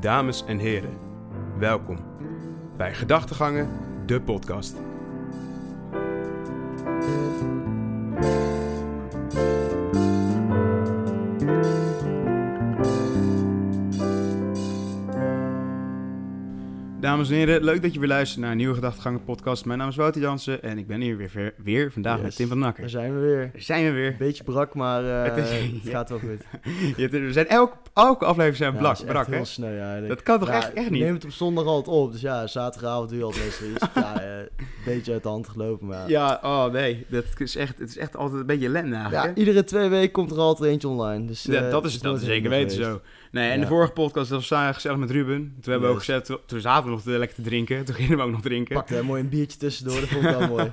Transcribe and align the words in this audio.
Dames 0.00 0.44
en 0.44 0.58
heren, 0.58 0.96
welkom 1.58 1.98
bij 2.76 2.94
Gedachtegangen, 2.94 3.68
de 4.06 4.20
podcast. 4.20 4.76
Dames 17.08 17.28
en 17.30 17.34
heren, 17.36 17.64
leuk 17.64 17.82
dat 17.82 17.92
je 17.94 17.98
weer 17.98 18.08
luistert 18.08 18.40
naar 18.40 18.50
een 18.50 18.56
nieuwe 18.56 18.74
Gedachtegangen 18.74 19.24
podcast. 19.24 19.64
Mijn 19.64 19.78
naam 19.78 19.88
is 19.88 19.96
Wouter 19.96 20.20
Jansen 20.20 20.62
en 20.62 20.78
ik 20.78 20.86
ben 20.86 21.00
hier 21.00 21.16
weer, 21.16 21.54
weer, 21.64 21.92
vandaag 21.92 22.14
Yes. 22.16 22.24
met 22.24 22.36
Tim 22.36 22.48
van 22.48 22.58
Nakker. 22.58 22.80
Daar 22.80 22.90
zijn 22.90 23.14
we 23.14 23.20
weer. 23.20 23.50
Daar 23.52 23.62
zijn 23.62 23.84
we 23.84 23.90
weer. 23.90 24.14
Beetje 24.18 24.44
brak, 24.44 24.74
maar 24.74 25.04
eh, 25.04 25.22
Het 25.36 25.44
is- 25.44 25.50
het 25.82 25.92
gaat 25.92 26.08
wel 26.08 26.18
goed. 26.18 26.42
Ja, 26.96 27.08
We 27.08 27.32
zijn 27.32 27.46
elke, 27.48 27.76
elke 27.94 28.24
aflevering 28.24 28.56
zijn 28.56 28.72
Ja, 28.72 28.78
blak, 28.78 29.04
brak, 29.06 29.26
hè? 29.26 29.44
sneu 29.44 29.78
eigenlijk. 29.78 30.08
Dat 30.08 30.22
kan 30.22 30.38
toch 30.38 30.48
echt, 30.48 30.72
echt 30.72 30.90
niet? 30.90 31.02
neem 31.02 31.14
het 31.14 31.24
op 31.24 31.30
zondag 31.30 31.64
altijd 31.64 31.96
op, 31.96 32.12
dus 32.12 32.20
ja, 32.20 32.46
zaterdagavond 32.46 33.10
doe 33.10 33.18
je 33.18 33.46
iets. 33.46 33.60
ja, 33.94 34.20
eh, 34.20 34.38
een 34.38 34.66
beetje 34.84 35.12
uit 35.12 35.22
de 35.22 35.28
hand 35.28 35.48
gelopen, 35.48 35.86
maar... 35.86 36.08
Ja, 36.08 36.38
oh 36.42 36.66
nee, 36.72 37.06
dat 37.08 37.24
is 37.38 37.56
echt, 37.56 37.78
het 37.78 37.88
is 37.88 37.96
echt 37.98 38.16
altijd 38.16 38.40
een 38.40 38.46
beetje 38.46 38.66
ellende 38.66 38.94
eigenlijk. 38.96 39.24
Ja, 39.26 39.34
iedere 39.34 39.64
twee 39.64 39.88
weken 39.88 40.10
komt 40.12 40.30
er 40.30 40.38
altijd 40.38 40.70
eentje 40.70 40.88
online. 40.88 41.24
Dus, 41.26 41.48
eh, 41.48 41.70
dat 41.70 41.84
is, 41.84 41.98
dat 42.00 42.16
is 42.16 42.24
zeker 42.24 42.50
weten 42.50 42.76
zo. 42.76 43.00
Nee, 43.30 43.50
en 43.50 43.60
de 43.60 43.66
vorige 43.66 43.92
podcast 43.92 44.30
dat 44.30 44.48
was 44.48 44.74
gezellig 44.74 44.98
met 44.98 45.10
Ruben. 45.10 45.56
Toen 45.60 45.72
hebben 45.72 45.88
we 45.88 45.94
ook 45.94 46.00
gezet, 46.04 46.38
toen 46.46 46.60
zaten 46.60 46.84
we 46.84 46.90
nog 46.90 47.04
lekker 47.04 47.36
te 47.36 47.42
drinken. 47.42 47.76
Toen 47.84 47.94
gingen 47.94 48.16
we 48.16 48.22
ook 48.22 48.30
nog 48.30 48.40
drinken. 48.40 48.76
Pakte 48.76 49.02
mooi 49.02 49.22
een 49.22 49.28
biertje 49.28 49.58
tussendoor, 49.58 50.00
dat 50.00 50.08
vond 50.08 50.24
ik 50.24 50.30
wel 50.36 50.48
mooi. 50.56 50.72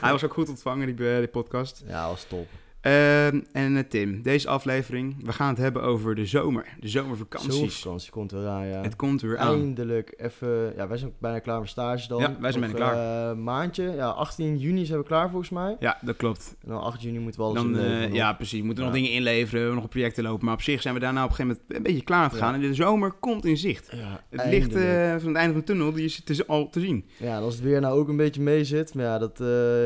Hij 0.00 0.12
was 0.12 0.24
ook 0.24 0.32
goed 0.32 0.48
ontvangen, 0.48 0.96
die, 0.96 1.10
eh, 1.10 1.18
die 1.18 1.28
podcast. 1.28 1.84
Ja, 1.86 2.08
was 2.08 2.24
top. 2.24 2.48
Ehm, 2.80 3.40
en 3.52 3.76
eh, 3.76 3.82
Tim, 3.88 4.22
deze 4.22 4.48
aflevering, 4.48 5.16
we 5.24 5.32
gaan 5.32 5.48
het 5.48 5.58
hebben 5.58 5.82
over 5.82 6.14
de 6.14 6.26
zomer. 6.26 6.66
De 6.80 6.88
zomervakanties. 6.88 7.54
Zomervakantie 7.56 8.10
komt 8.10 8.30
weer 8.32 8.46
aan, 8.46 8.66
ja. 8.66 8.82
Het 8.82 8.96
komt 8.96 9.20
weer 9.20 9.38
aan. 9.38 9.54
Eindelijk 9.60 10.14
even... 10.16 10.72
Ja, 10.76 10.88
wij 10.88 10.96
zijn 10.98 11.12
bijna 11.20 11.38
klaar 11.38 11.60
met 11.60 11.68
stage 11.68 12.08
dan. 12.08 12.20
Ja, 12.20 12.36
wij 12.40 12.52
zijn 12.52 12.62
bijna 12.72 12.76
klaar. 12.76 13.24
eh, 13.24 13.30
Een 13.30 13.42
maandje. 13.42 13.90
Ja, 13.96 14.08
18 14.08 14.58
juni 14.58 14.84
zijn 14.86 14.98
we 14.98 15.04
klaar 15.04 15.28
volgens 15.30 15.50
mij. 15.50 15.76
Ja, 15.80 15.98
dat 16.02 16.16
klopt. 16.16 16.56
En 16.62 16.68
dan 16.68 16.80
8 16.80 17.02
juni 17.02 17.18
moeten 17.18 17.40
we 17.40 17.46
alles 17.46 17.62
Dan, 17.62 17.76
eh, 17.78 17.84
inleveren 17.84 18.12
ja, 18.14 18.32
precies. 18.32 18.58
We 18.60 18.66
moeten 18.66 18.84
nog 18.84 18.92
dingen 18.92 19.10
inleveren, 19.10 19.68
we 19.68 19.74
nog 19.74 19.88
projecten 19.88 20.22
lopen. 20.24 20.44
Maar 20.44 20.54
op 20.54 20.62
zich 20.62 20.82
zijn 20.82 20.94
we 20.94 21.00
daarna 21.00 21.24
op 21.24 21.30
een 21.30 21.34
gegeven 21.36 21.58
moment 21.60 21.76
een 21.76 21.82
beetje 21.92 22.04
klaar 22.04 22.30
Ja. 22.32 22.38
gaan. 22.38 22.54
En 22.54 22.60
de 22.60 22.74
zomer 22.74 23.12
komt 23.12 23.44
in 23.44 23.56
zicht. 23.56 23.88
Ja, 23.92 24.24
Het 24.30 24.50
licht 24.50 24.74
eindelijk. 24.74 25.20
van 25.20 25.28
het 25.28 25.36
einde 25.36 25.52
van 25.52 25.60
de 25.60 25.66
tunnel, 25.66 25.92
die 25.92 26.04
is 26.04 26.22
te- 26.24 26.46
al 26.46 26.70
te 26.70 26.80
zien. 26.80 27.04
Ja, 27.16 27.36
en 27.36 27.42
als 27.42 27.54
het 27.54 27.62
weer 27.62 27.80
nou 27.80 27.98
ook 27.98 28.08
een 28.08 28.16
beetje 28.16 28.42
mee 28.42 28.64
zit, 28.64 28.94
maar 28.94 29.04
ja, 29.04 29.18
dat, 29.18 29.38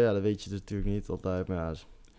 ja, 0.03 0.13
dat 0.13 0.23
weet 0.23 0.43
je 0.43 0.51
natuurlijk 0.51 0.91
niet 0.91 1.09
altijd. 1.09 1.49
Maar 1.49 1.57
ja, 1.57 1.75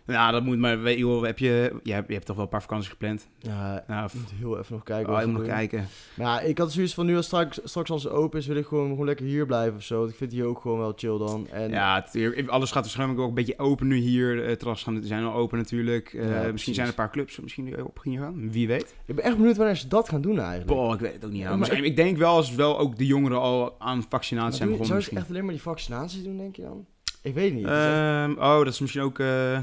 Ja, 0.07 0.31
dat 0.31 0.43
moet 0.43 0.57
maar. 0.57 0.81
Weet 0.81 0.97
je, 0.97 1.07
wel, 1.07 1.21
heb 1.21 1.39
je, 1.39 1.73
je, 1.83 1.93
hebt, 1.93 2.07
je 2.07 2.13
hebt 2.13 2.25
toch 2.25 2.35
wel 2.35 2.45
een 2.45 2.51
paar 2.51 2.61
vakanties 2.61 2.89
gepland? 2.89 3.27
ja, 3.39 3.83
Nou, 3.87 4.09
moet 4.13 4.31
heel 4.35 4.57
even 4.59 4.73
nog 4.73 4.83
kijken 4.83 5.13
oh, 5.13 5.23
moet 5.25 5.33
nog 5.33 5.45
kijken. 5.45 5.87
Maar 6.13 6.25
ja, 6.27 6.39
ik 6.47 6.57
had 6.57 6.71
zoiets 6.71 6.93
van 6.93 7.05
nu 7.05 7.15
als 7.15 7.25
straks, 7.25 7.59
straks 7.63 7.89
als 7.89 8.03
het 8.03 8.13
open 8.13 8.39
is, 8.39 8.47
wil 8.47 8.55
ik 8.55 8.65
gewoon, 8.65 8.89
gewoon 8.89 9.05
lekker 9.05 9.25
hier 9.25 9.45
blijven 9.45 9.75
of 9.75 9.83
zo. 9.83 9.97
Want 9.99 10.09
ik 10.09 10.15
vind 10.15 10.31
hier 10.31 10.45
ook 10.45 10.59
gewoon 10.61 10.77
wel 10.79 10.93
chill 10.95 11.17
dan. 11.17 11.47
En 11.51 11.69
Ja, 11.69 12.05
het, 12.11 12.47
alles 12.49 12.71
gaat 12.71 12.83
waarschijnlijk 12.83 13.19
ook 13.19 13.27
een 13.27 13.33
beetje 13.33 13.59
open 13.59 13.87
nu 13.87 13.95
hier. 13.95 14.57
Gaan, 14.59 14.99
zijn 15.03 15.23
al 15.23 15.33
open 15.33 15.57
natuurlijk. 15.57 16.13
Eh, 16.13 16.19
Ja, 16.21 16.27
misschien 16.29 16.49
precies. 16.51 16.75
zijn 16.75 16.87
er 16.87 16.87
een 16.93 16.97
paar 16.99 17.11
clubs 17.11 17.39
misschien 17.39 17.65
die 17.65 17.85
op 17.85 17.97
gaan 17.97 18.17
gaan. 18.17 18.51
Wie 18.51 18.67
weet. 18.67 18.95
ik 19.05 19.15
ben 19.15 19.23
echt 19.25 19.37
benieuwd 19.37 19.57
wanneer 19.57 19.75
ze 19.75 19.87
dat 19.87 20.09
gaan 20.09 20.21
doen 20.21 20.39
eigenlijk. 20.39 20.67
Boah, 20.67 20.93
ik 20.93 20.99
weet 20.99 21.13
het 21.13 21.25
ook 21.25 21.31
niet. 21.31 21.41
Ja, 21.41 21.55
maar 21.55 21.83
ik 21.83 21.95
denk 21.95 22.17
wel 22.17 22.35
als 22.35 22.55
wel 22.55 22.79
ook 22.79 22.97
de 22.97 23.05
jongeren 23.05 23.39
al 23.39 23.75
aan 23.79 24.03
vaccinatie 24.09 24.57
zijn 24.57 24.69
begonnen. 24.69 24.87
zou 25.01 25.01
ze 25.13 25.19
echt 25.19 25.29
alleen 25.29 25.43
maar 25.43 25.53
die 25.53 25.61
vaccinaties 25.61 26.23
doen, 26.23 26.37
denk 26.37 26.55
je 26.55 26.61
dan? 26.61 26.85
Ik 27.21 27.33
weet 27.33 27.53
niet. 27.53 27.65
Echt- 27.65 27.73
Ehm, 27.75 28.31
oh, 28.31 28.57
dat 28.57 28.67
is 28.67 28.79
misschien 28.79 29.01
ook. 29.03 29.19
eh, 29.19 29.57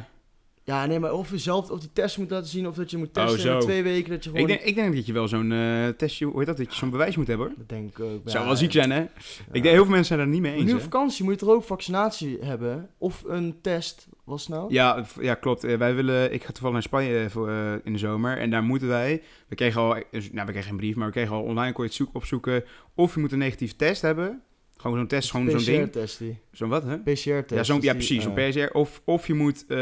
ja, 0.71 0.87
nee, 0.87 0.99
maar 0.99 1.13
of 1.13 1.31
je 1.31 1.39
zelf 1.39 1.71
of 1.71 1.81
die 1.81 1.93
test 1.93 2.19
moet 2.19 2.31
laten 2.31 2.49
zien, 2.49 2.69
of 2.69 2.75
dat 2.75 2.91
je 2.91 2.97
moet 2.97 3.19
Oh, 3.19 3.27
testen 3.27 3.53
in 3.55 3.61
twee 3.61 3.83
weken, 3.83 4.11
dat 4.11 4.25
je 4.25 4.31
gewoon... 4.31 4.49
ik, 4.49 4.49
denk, 4.49 4.69
ik 4.69 4.75
denk 4.75 4.95
dat 4.95 5.07
je 5.07 5.13
wel 5.13 5.29
zo'n 5.29 5.53
eh, 5.53 5.89
testje, 5.89 6.25
hoe 6.25 6.39
heet 6.39 6.47
dat? 6.47 6.57
Dat 6.57 6.71
je 6.71 6.75
zo'n 6.75 6.91
bewijs 6.91 7.17
moet 7.17 7.27
hebben 7.27 7.47
hoor. 7.47 7.57
Dat 7.59 7.69
denk 7.69 7.89
ik 7.91 8.01
ook. 8.01 8.21
Zou 8.25 8.45
wel 8.45 8.57
ziek 8.57 8.73
zijn 8.73 8.91
hè? 8.91 9.03
Ik 9.03 9.63
denk 9.63 9.65
heel 9.65 9.75
veel 9.75 9.85
mensen 9.85 10.05
zijn 10.05 10.19
daar 10.19 10.29
niet 10.29 10.41
mee 10.41 10.55
eens. 10.55 10.65
Nu 10.65 10.75
op 10.75 10.81
vakantie 10.81 11.25
moet 11.25 11.33
je 11.33 11.39
toch 11.39 11.55
ook 11.55 11.65
vaccinatie 11.65 12.39
hebben? 12.41 12.89
Of 12.99 13.25
een 13.27 13.59
test, 13.63 14.09
was 14.25 14.49
nou? 14.49 14.73
Ja, 14.73 15.05
ja, 15.21 15.35
klopt. 15.35 15.65
Eh, 15.65 15.77
wij 15.77 15.95
willen, 15.95 16.33
ik 16.33 16.45
ga 16.45 16.53
toevallig 16.53 16.73
naar 16.73 16.83
Spanje 16.83 17.19
eh, 17.19 17.31
voor, 17.31 17.51
in 17.85 17.93
de 17.93 17.99
zomer. 17.99 18.39
En 18.39 18.51
daar 18.51 18.63
moeten 18.63 18.89
wij. 18.89 19.23
We 19.49 19.55
kregen 19.55 19.81
al, 19.81 19.89
nou, 19.89 20.47
we 20.47 20.53
kregen 20.53 20.63
geen 20.63 20.77
brief, 20.77 20.97
maar 20.97 21.07
we 21.07 21.13
kregen 21.13 21.35
al 21.35 21.43
online 21.43 21.73
kon 21.73 21.85
je 21.85 21.91
het 21.91 21.99
zoek, 21.99 22.11
opzoeken. 22.13 22.65
Of 22.95 23.15
je 23.15 23.21
moet 23.21 23.33
een 23.33 23.39
negatieve 23.39 23.77
test 23.77 24.03
hebben. 24.03 24.43
Gewoon 24.81 24.97
zo'n 24.99 25.07
test, 25.07 25.31
gewoon 25.31 25.51
zo'n 25.51 25.65
ding. 25.65 25.85
PCR-test 25.91 26.19
die. 26.19 26.39
Zo'n 26.53 26.69
wat, 26.69 26.83
hè? 26.85 26.99
PCR-test. 26.99 27.51
Ja, 27.51 27.63
zo'n, 27.63 27.77
dus 27.77 27.85
ja, 27.85 27.93
precies, 27.93 28.23
zo'n 28.23 28.37
eh, 28.39 28.51
PCR. 28.51 28.73
Of, 28.73 29.03
of 29.05 29.27
je 29.27 29.35
moet 29.35 29.65
eh, 29.69 29.79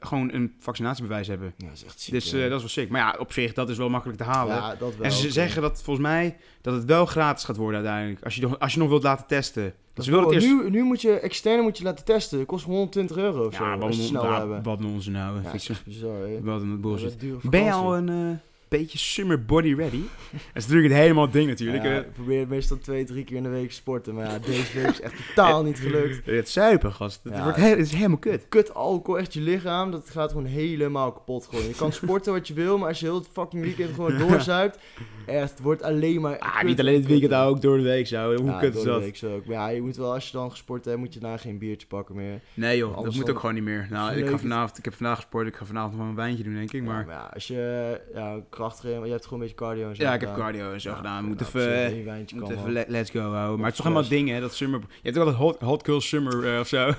gewoon 0.00 0.32
een 0.32 0.54
vaccinatiebewijs 0.58 1.26
hebben. 1.28 1.54
Ja, 1.56 1.66
dat 1.66 1.76
is 1.76 1.84
echt 1.84 2.00
ziek. 2.00 2.14
Dus 2.14 2.30
ja. 2.30 2.36
eh, 2.36 2.42
dat 2.42 2.52
is 2.52 2.58
wel 2.60 2.68
sick. 2.68 2.88
Maar 2.90 3.00
ja, 3.00 3.16
op 3.18 3.32
zich, 3.32 3.52
dat 3.52 3.68
is 3.68 3.76
wel 3.76 3.88
makkelijk 3.88 4.18
te 4.18 4.24
halen. 4.24 4.54
Ja, 4.56 4.74
dat 4.74 4.96
wel. 4.96 5.04
en 5.06 5.12
ze 5.12 5.30
zeggen 5.30 5.62
dat 5.62 5.82
volgens 5.82 6.06
mij 6.06 6.36
dat 6.60 6.74
het 6.74 6.84
wel 6.84 7.06
gratis 7.06 7.44
gaat 7.44 7.56
worden 7.56 7.80
uiteindelijk. 7.80 8.24
Als 8.24 8.34
je, 8.34 8.40
nog- 8.42 8.58
als 8.58 8.72
je 8.72 8.78
nog 8.78 8.88
wilt 8.88 9.02
laten 9.02 9.26
testen. 9.26 9.74
Dat 9.94 10.04
Dus 10.04 10.32
eerst... 10.32 10.46
nu, 10.46 10.70
nu 10.70 10.82
moet 10.82 11.00
je 11.02 11.10
externe 11.20 11.62
moet 11.62 11.78
je 11.78 11.84
laten 11.84 12.04
testen. 12.04 12.38
Dat 12.38 12.46
kost 12.46 12.64
120 12.64 13.16
euro 13.16 13.46
of 13.46 13.54
zo. 13.54 13.64
Ja, 13.64 13.72
als 13.72 13.80
wat 13.84 13.96
je 13.96 14.02
snel 14.02 14.22
nou, 14.22 14.34
hebben. 14.38 14.62
wat 14.62 14.78
doen 14.78 14.92
onze 14.92 15.10
nou? 15.10 15.36
Ja, 15.36 15.42
dat 15.42 15.54
is 15.54 15.64
zo- 15.64 15.74
bizar, 15.84 16.20
hè? 16.20 16.40
Wat 16.42 16.60
een 16.60 16.80
bullshit. 16.80 17.16
Ben 17.50 17.64
je 17.64 17.72
al 17.72 17.96
een 17.96 18.38
beetje 18.68 18.98
summer 18.98 19.44
body 19.44 19.74
ready? 19.74 20.00
dat 20.32 20.40
is 20.54 20.62
natuurlijk 20.66 20.92
het 20.92 21.02
helemaal 21.02 21.30
ding 21.30 21.48
natuurlijk. 21.48 21.84
Ja, 21.84 21.98
ik 21.98 22.12
probeer 22.12 22.48
meestal 22.48 22.78
twee, 22.78 23.04
drie 23.04 23.24
keer 23.24 23.36
in 23.36 23.42
de 23.42 23.48
week 23.48 23.68
te 23.68 23.74
sporten. 23.74 24.14
Maar 24.14 24.24
ja, 24.30 24.38
deze 24.38 24.78
week 24.80 24.86
is 24.90 25.00
echt 25.00 25.14
totaal 25.28 25.62
niet 25.64 25.78
gelukt. 25.78 26.26
Het 26.36 26.48
zuipen, 26.48 26.92
gast. 26.92 27.20
Het, 27.24 27.32
Ja. 27.34 27.42
wordt 27.42 27.56
he- 27.58 27.68
het 27.68 27.78
is 27.78 27.92
helemaal 27.92 28.18
kut. 28.18 28.46
Kut 28.48 28.74
alcohol, 28.74 29.20
echt 29.20 29.34
je 29.34 29.40
lichaam, 29.40 29.90
dat 29.90 30.10
gaat 30.10 30.30
gewoon 30.30 30.46
helemaal 30.46 31.12
kapot 31.12 31.46
gewoon. 31.46 31.64
Je 31.68 31.74
kan 31.74 31.92
sporten 32.02 32.32
wat 32.32 32.48
je 32.48 32.54
wil, 32.54 32.78
maar 32.78 32.88
als 32.88 33.00
je 33.00 33.06
heel 33.06 33.14
het 33.14 33.28
fucking 33.32 33.62
weekend 33.62 33.94
gewoon 33.94 34.18
doorzuipt, 34.18 34.78
echt, 35.26 35.50
het 35.50 35.60
wordt 35.60 35.82
alleen 35.82 36.20
maar 36.20 36.38
Ah, 36.38 36.62
niet 36.62 36.80
alleen 36.80 36.94
en 36.94 37.00
het 37.00 37.08
weekend, 37.10 37.32
ook 37.34 37.60
door 37.62 37.76
de 37.76 37.82
week 37.82 38.06
zo. 38.06 38.34
Hoe 38.36 38.46
Ja, 38.46 38.58
kut 38.58 38.72
door 38.72 38.80
is 38.80 38.86
de 38.86 38.92
dat? 38.92 39.00
week 39.02 39.16
zo 39.16 39.34
ook. 39.34 39.44
Maar 39.46 39.54
ja, 39.56 39.68
je 39.68 39.82
moet 39.82 39.96
wel, 39.96 40.12
als 40.12 40.26
je 40.26 40.32
dan 40.36 40.50
gesport 40.50 40.84
hebt, 40.84 40.98
moet 40.98 41.14
je 41.14 41.20
daarna 41.20 41.36
geen 41.36 41.58
biertje 41.58 41.86
pakken 41.86 42.14
meer. 42.16 42.40
Nee 42.54 42.76
joh, 42.76 43.02
dat 43.02 43.14
moet 43.14 43.30
ook 43.30 43.38
gewoon 43.38 43.54
niet 43.54 43.64
meer. 43.64 43.86
Nou, 43.90 44.16
ik, 44.16 44.26
ga 44.28 44.38
vanavond, 44.38 44.78
ik 44.78 44.84
heb 44.84 44.94
vandaag 44.94 45.16
gesport, 45.16 45.46
ik 45.46 45.56
ga 45.56 45.64
vanavond 45.64 45.96
nog 45.98 46.08
een 46.08 46.14
wijntje 46.14 46.44
doen 46.44 46.54
denk 46.54 46.72
ik. 46.72 46.80
Ja, 46.80 46.86
Maar 46.86 47.04
maar 47.06 47.14
ja, 47.14 47.30
als 47.34 47.46
je 47.46 48.00
ja, 48.14 48.40
kracht, 48.56 48.82
je 48.82 48.88
hebt 48.88 49.24
gewoon 49.24 49.40
een 49.40 49.46
beetje 49.46 49.54
cardio 49.54 49.88
en 49.88 49.96
zo 49.96 50.02
ja, 50.02 50.14
ik 50.14 50.20
heb 50.20 50.28
gedaan. 50.30 50.44
cardio 50.44 50.72
en 50.72 50.80
zo 50.80 50.90
Ja, 50.90 50.96
gedaan. 50.96 51.24
Moet 51.24 51.40
nou, 51.40 51.48
even, 51.48 51.84
eh, 51.84 52.34
moet 52.34 52.48
kan 52.48 52.50
even 52.72 52.84
let's 52.88 53.10
go 53.10 53.20
houden. 53.20 53.56
Maar 53.56 53.68
het 53.70 53.78
is 53.78 53.84
toch 53.84 53.92
fles. 53.92 54.08
dingen, 54.08 54.34
hè, 54.34 54.40
dat 54.40 54.54
summer... 54.54 54.80
Je 54.80 54.86
hebt 55.02 55.18
ook 55.18 55.24
altijd 55.24 55.42
hot, 55.42 55.60
hot 55.60 55.84
girl 55.84 56.00
summer 56.00 56.54
eh, 56.54 56.60
of 56.60 56.66
zo. 56.68 56.90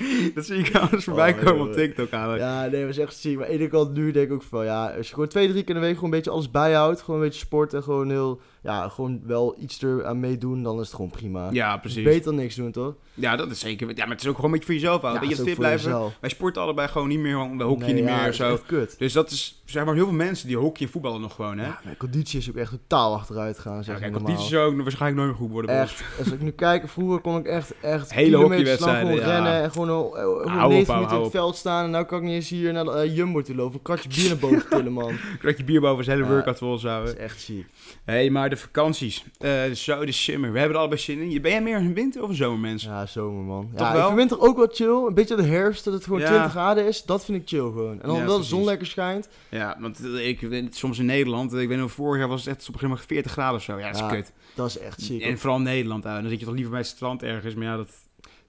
dat 0.34 0.46
zie 0.46 0.56
ik 0.58 0.74
alles 0.76 1.04
voorbij 1.04 1.32
Oh, 1.32 1.44
komen 1.44 1.66
op. 1.66 1.72
TikTok 1.72 2.12
aan. 2.12 2.36
Ja, 2.38 2.66
nee, 2.66 2.80
dat 2.80 2.90
is 2.90 2.98
echt 2.98 3.16
ziek. 3.16 3.36
Maar 3.36 3.44
aan 3.46 3.52
de 3.52 3.58
ene 3.58 3.68
kant 3.68 3.92
nu 3.92 4.10
denk 4.10 4.26
ik 4.26 4.32
ook 4.32 4.42
van, 4.42 4.64
ja, 4.64 4.90
als 4.96 5.06
je 5.08 5.14
gewoon 5.14 5.28
twee, 5.28 5.48
drie 5.48 5.62
keer 5.64 5.74
in 5.74 5.80
de 5.80 5.86
week 5.86 5.94
gewoon 5.94 6.10
een 6.10 6.16
beetje 6.16 6.30
alles 6.30 6.50
bijhoudt, 6.50 7.00
gewoon 7.02 7.20
een 7.20 7.26
beetje 7.26 7.40
sport 7.40 7.74
en 7.74 7.82
gewoon 7.82 8.10
heel, 8.10 8.40
ja, 8.62 8.88
gewoon 8.88 9.20
wel 9.26 9.56
iets 9.58 9.82
er 9.82 10.04
aan 10.06 10.20
meedoen, 10.20 10.62
dan 10.62 10.80
is 10.80 10.86
het 10.86 10.94
gewoon 10.94 11.10
prima. 11.10 11.48
Ja, 11.52 11.76
precies. 11.76 12.04
Beter 12.04 12.24
dan 12.24 12.34
niks 12.34 12.54
doen, 12.54 12.70
toch? 12.70 12.94
Ja, 13.14 13.36
dat 13.36 13.50
is 13.50 13.58
zeker. 13.60 13.88
Ja, 13.88 13.94
maar 13.96 14.08
het 14.14 14.20
is 14.20 14.26
ook 14.26 14.34
gewoon 14.34 14.52
een 14.52 14.58
beetje 14.58 14.72
voor 14.72 14.82
jezelf 14.82 15.00
houden. 15.00 15.22
Ja, 15.22 15.28
je, 15.36 15.42
fit 15.42 15.54
blijven. 15.58 15.90
jezelf. 15.90 16.16
Wij 16.20 16.30
sporten 16.30 16.62
allebei 16.62 16.88
gewoon 16.88 17.08
niet 17.08 17.18
meer, 17.18 17.56
we 17.56 17.62
hockey 17.64 17.86
Nee, 17.86 17.94
niet 17.94 18.04
ja, 18.10 18.20
meer 18.20 18.28
of 18.28 18.34
zo. 18.34 18.58
kut. 18.66 18.98
Dus 18.98 19.12
dat 19.12 19.30
is, 19.30 19.62
zeg 19.64 19.84
maar, 19.84 19.94
heel 19.94 20.04
veel 20.04 20.14
mensen 20.14 20.39
die 20.46 20.56
hockey 20.56 20.86
en 20.86 20.92
voetballen 20.92 21.20
nog 21.20 21.34
gewoon, 21.34 21.58
hè? 21.58 21.66
Ja, 21.66 21.80
mijn 21.84 21.96
conditie 21.96 22.38
is 22.38 22.48
ook 22.50 22.56
echt 22.56 22.70
totaal 22.70 23.14
achteruit 23.14 23.58
gaan, 23.58 23.76
Ja, 23.76 23.82
zeg 23.82 23.98
kijk, 23.98 24.10
maar. 24.12 24.20
conditie 24.20 24.48
zou 24.48 24.72
ook 24.74 24.82
waarschijnlijk 24.82 25.20
nooit 25.22 25.30
meer 25.30 25.40
goed 25.46 25.50
worden. 25.50 25.80
Echt, 25.80 26.02
als 26.18 26.26
ik 26.32 26.40
nu 26.40 26.50
kijk, 26.50 26.88
vroeger 26.88 27.20
kon 27.20 27.36
ik 27.38 27.46
echt, 27.46 27.72
echt 27.80 28.14
Hele 28.14 28.36
hockeywedstrijden, 28.36 29.14
ja. 29.14 29.26
rennen 29.26 29.52
en 29.62 29.70
gewoon 29.72 29.88
al 29.90 30.10
gewoon 30.10 30.48
Hou 30.48 30.64
op, 30.64 30.70
90 30.70 30.86
hou 30.86 30.96
minuten 30.98 31.16
in 31.16 31.22
het 31.22 31.30
veld 31.32 31.56
staan. 31.56 31.84
En 31.84 31.90
nu 32.00 32.04
kan 32.04 32.18
ik 32.18 32.24
niet 32.24 32.34
eens 32.34 32.48
hier 32.48 32.72
naar 32.72 32.84
de 32.84 32.90
eh, 32.92 33.16
Jumbo 33.16 33.42
toe 33.42 33.54
lopen, 33.54 33.74
een 33.74 33.82
kratje 33.82 34.08
bier 34.08 34.28
naar 34.28 34.38
boven 34.38 34.68
tillen, 34.70 34.92
man. 34.92 35.16
Dat 35.42 35.56
je 35.58 35.64
bier 35.64 35.80
boven 35.80 36.04
zijn 36.04 36.16
hele 36.16 36.28
Ja. 36.28 36.34
workout 36.34 36.58
vol 36.58 36.78
zou 36.78 36.82
Dat 36.82 36.92
houden. 36.92 37.14
is 37.16 37.30
echt 37.32 37.40
ziek. 37.40 37.66
Hé, 38.04 38.12
hey, 38.12 38.30
maar 38.30 38.50
de 38.50 38.56
vakanties. 38.56 39.24
eh 39.38 39.62
zo, 39.74 40.04
de 40.04 40.12
summer. 40.12 40.52
We 40.52 40.58
hebben 40.58 40.74
er 40.76 40.80
allebei 40.82 41.00
zin 41.02 41.18
in. 41.30 41.42
Ben 41.42 41.50
jij 41.50 41.62
meer 41.62 41.76
een 41.76 41.94
winter- 41.94 42.22
of 42.22 42.28
een 42.28 42.34
zomermens? 42.34 42.82
Ja, 42.84 43.06
zomer, 43.06 43.42
man. 43.44 43.70
Toch 43.76 43.86
ja, 43.86 43.92
wel? 43.92 44.00
ik 44.00 44.06
vind 44.06 44.16
winter 44.18 44.40
ook 44.48 44.56
wel 44.56 44.68
chill. 44.72 45.06
Een 45.08 45.14
beetje 45.14 45.36
de 45.36 45.42
herfst, 45.42 45.84
dat 45.84 45.94
het 45.94 46.04
gewoon 46.04 46.20
Ja. 46.20 46.26
20 46.26 46.50
graden 46.50 46.86
is. 46.86 47.02
Dat 47.02 47.24
vind 47.24 47.42
ik 47.42 47.48
chill 47.48 47.58
gewoon. 47.60 48.00
En 48.02 48.08
dan 48.08 48.16
Ja, 48.16 48.24
wel 48.24 48.38
de 48.38 48.44
zon 48.44 48.64
lekker 48.64 48.86
schijnt. 48.86 49.28
Ja, 49.48 49.76
want 49.80 50.00
ik 50.30 50.40
weet, 50.48 50.76
soms 50.76 50.98
in 50.98 51.06
Nederland, 51.06 51.52
eh, 51.52 51.60
ik 51.60 51.68
weet 51.68 51.78
nog, 51.78 51.92
vorig 51.92 52.18
jaar 52.20 52.28
was 52.28 52.44
het 52.44 52.48
echt 52.56 52.68
op 52.68 52.74
een 52.74 52.80
gegeven 52.80 52.88
moment 52.88 53.06
40 53.06 53.32
graden 53.32 53.56
of 53.56 53.62
zo. 53.62 53.78
Ja, 53.78 53.86
dat 53.86 53.94
is 53.94 54.00
Ja, 54.00 54.08
kut. 54.08 54.32
Dat 54.54 54.66
is 54.68 54.78
echt 54.78 55.00
ziek. 55.02 55.22
En 55.22 55.38
vooral 55.38 55.60
Nederland, 55.60 56.04
uh, 56.06 56.14
dan 56.14 56.28
zit 56.28 56.38
je 56.38 56.44
toch 56.44 56.54
liever 56.54 56.70
bij 56.72 56.80
het 56.80 56.88
strand 56.88 57.22
ergens. 57.22 57.54
Maar 57.54 57.64
ja, 57.64 57.76
dat... 57.76 57.88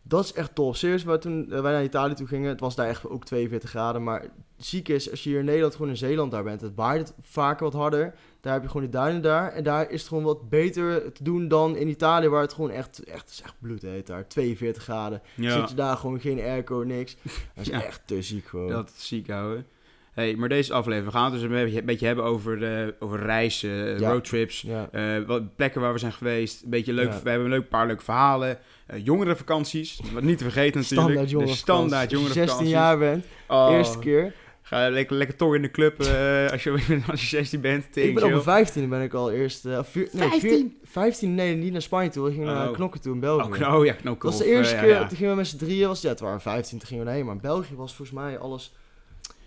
Dat 0.04 0.24
is 0.24 0.33
echt 0.33 0.56
tof. 0.56 0.78
Serieus, 0.78 1.04
waar 1.04 1.19
toen 1.19 1.51
eh, 1.51 1.62
wij 1.62 1.72
naar 1.72 1.83
Italië 1.83 2.13
toe 2.13 2.28
gingen, 2.28 2.50
het 2.50 2.60
was 2.60 2.75
daar 2.75 2.88
echt 2.88 3.07
ook 3.10 3.25
42 3.25 3.69
graden. 3.69 4.04
Maar 4.04 4.25
ziek 4.57 4.88
is, 4.89 5.12
als 5.12 5.24
je 5.24 5.30
hier 5.30 5.39
in 5.39 5.45
Nederland 5.45 5.74
gewoon 5.75 5.89
in 5.89 5.98
Zeeland 5.98 6.31
daar 6.31 6.44
bent, 6.44 6.62
het 6.62 6.75
waait 6.75 7.07
het 7.07 7.13
vaker 7.22 7.63
wat 7.66 7.74
harder. 7.74 8.13
Daar 8.39 8.54
heb 8.54 8.62
je 8.62 8.68
gewoon 8.68 8.84
die 8.84 8.92
duinen 8.95 9.22
daar. 9.22 9.51
En 9.51 9.63
daar 9.63 9.89
is 9.89 10.00
het 10.00 10.07
gewoon 10.10 10.24
wat 10.24 10.50
beter 10.50 11.12
te 11.12 11.24
doen 11.24 11.48
dan 11.48 11.75
in 11.75 11.88
Italië, 11.88 12.27
waar 12.27 12.42
het 12.42 12.54
gewoon 12.54 12.72
echt, 12.72 13.04
echt, 13.04 13.22
het 13.22 13.30
is 13.30 13.42
echt 13.42 13.56
bloedheet 13.60 14.07
daar. 14.07 14.27
42 14.27 14.84
graden. 14.84 15.22
Ja, 15.36 15.60
Zit 15.60 15.69
je 15.69 15.75
daar 15.75 15.98
gewoon 15.98 16.19
geen 16.19 16.39
airco, 16.39 16.77
niks. 16.77 17.18
Dat 17.56 17.66
is 17.66 17.68
Ja. 17.68 17.84
echt 17.84 18.01
te 18.06 18.22
ziek 18.22 18.45
gewoon. 18.45 18.69
dat 18.69 18.94
is 18.98 19.07
ziek 19.07 19.27
houden. 19.30 19.66
Hey, 20.12 20.36
maar 20.36 20.50
deze 20.50 20.74
aflevering, 20.74 21.12
we 21.12 21.18
gaan 21.18 21.24
het 21.24 21.34
dus 21.34 21.42
een 21.42 21.50
beetje, 21.50 21.80
een 21.80 21.86
beetje 21.86 22.06
hebben 22.06 22.24
over, 22.25 22.63
eh, 22.81 22.88
over 23.00 23.19
reizen, 23.19 23.94
eh, 23.94 24.00
Ja. 24.00 24.10
roadtrips. 24.12 24.62
Ja. 24.62 24.90
eh, 24.92 25.25
wat 25.28 25.56
plekken 25.56 25.81
waar 25.81 25.94
we 25.94 26.00
zijn 26.00 26.13
geweest. 26.13 26.63
Een 26.63 26.69
beetje 26.69 26.94
leuk. 26.94 27.12
Ja. 27.12 27.19
We 27.24 27.30
hebben 27.30 27.48
een 27.52 27.54
leuk 27.54 27.69
paar 27.69 27.88
leuke 27.88 28.04
verhalen. 28.04 28.58
eh 28.88 29.06
jongere 29.06 29.36
vakanties. 29.36 30.00
Wat 30.13 30.24
niet 30.24 30.38
te 30.38 30.44
vergeten 30.44 30.81
natuurlijk. 30.81 31.10
Standaard 31.10 31.30
jongere 31.30 31.52
de 31.52 31.58
standaard 31.58 32.12
jongere 32.12 32.34
16 32.34 32.48
vakanties. 32.50 32.74
jaar 32.74 32.98
bent, 32.98 33.25
Oh, 33.48 33.69
eerste 33.72 34.00
keer. 34.00 34.34
Ga 34.62 34.90
lekker, 34.90 35.16
lekker 35.16 35.36
toch 35.38 35.56
in 35.56 35.62
de 35.62 35.72
club 35.72 36.00
eh, 36.02 36.50
als, 36.52 36.63
je, 36.63 36.72
als 37.12 37.22
je 37.22 37.28
16 37.28 37.62
bent. 37.62 37.86
Ik 37.96 38.13
ben 38.16 38.24
op 38.24 38.30
mijn 38.30 38.42
15 38.44 38.90
ben 38.90 39.02
ik 39.02 39.13
al 39.13 39.31
eerst... 39.31 39.66
eh, 39.66 39.80
vier, 39.84 40.08
nee, 40.12 40.30
15? 40.30 40.50
Vier, 40.50 40.69
15? 40.84 41.36
Nee, 41.36 41.56
niet 41.56 41.72
naar 41.72 41.81
Spanje 41.81 42.10
toe. 42.10 42.28
Ik 42.28 42.34
ging 42.34 42.46
naar 42.46 42.68
Oh. 42.68 42.74
Knokken 42.74 43.02
toe 43.02 43.13
in 43.13 43.19
België. 43.19 43.44
Oh, 43.48 43.52
kno, 43.52 43.86
ja, 43.86 43.94
knokken. 43.94 44.30
dat 44.30 44.38
was 44.40 44.48
de 44.48 44.54
eerste 44.56 44.75
keer, 44.75 44.88
ja. 44.90 45.08
toen 45.08 45.18
gingen 45.18 45.31
we 45.31 45.38
met 45.38 45.48
z'n 45.48 45.58
drieën, 45.58 45.88
was, 45.88 46.02
ja, 46.02 46.10
het 46.10 46.19
waren 46.19 46.42
15, 46.42 46.78
toen 46.78 46.88
gingen 46.88 47.04
we 47.04 47.10
erheen. 47.10 47.25
Maar 47.25 47.36
in 47.36 47.42
België 47.42 47.75
was 47.75 47.96
volgens 47.96 48.18
mij 48.19 48.38
alles... 48.40 48.74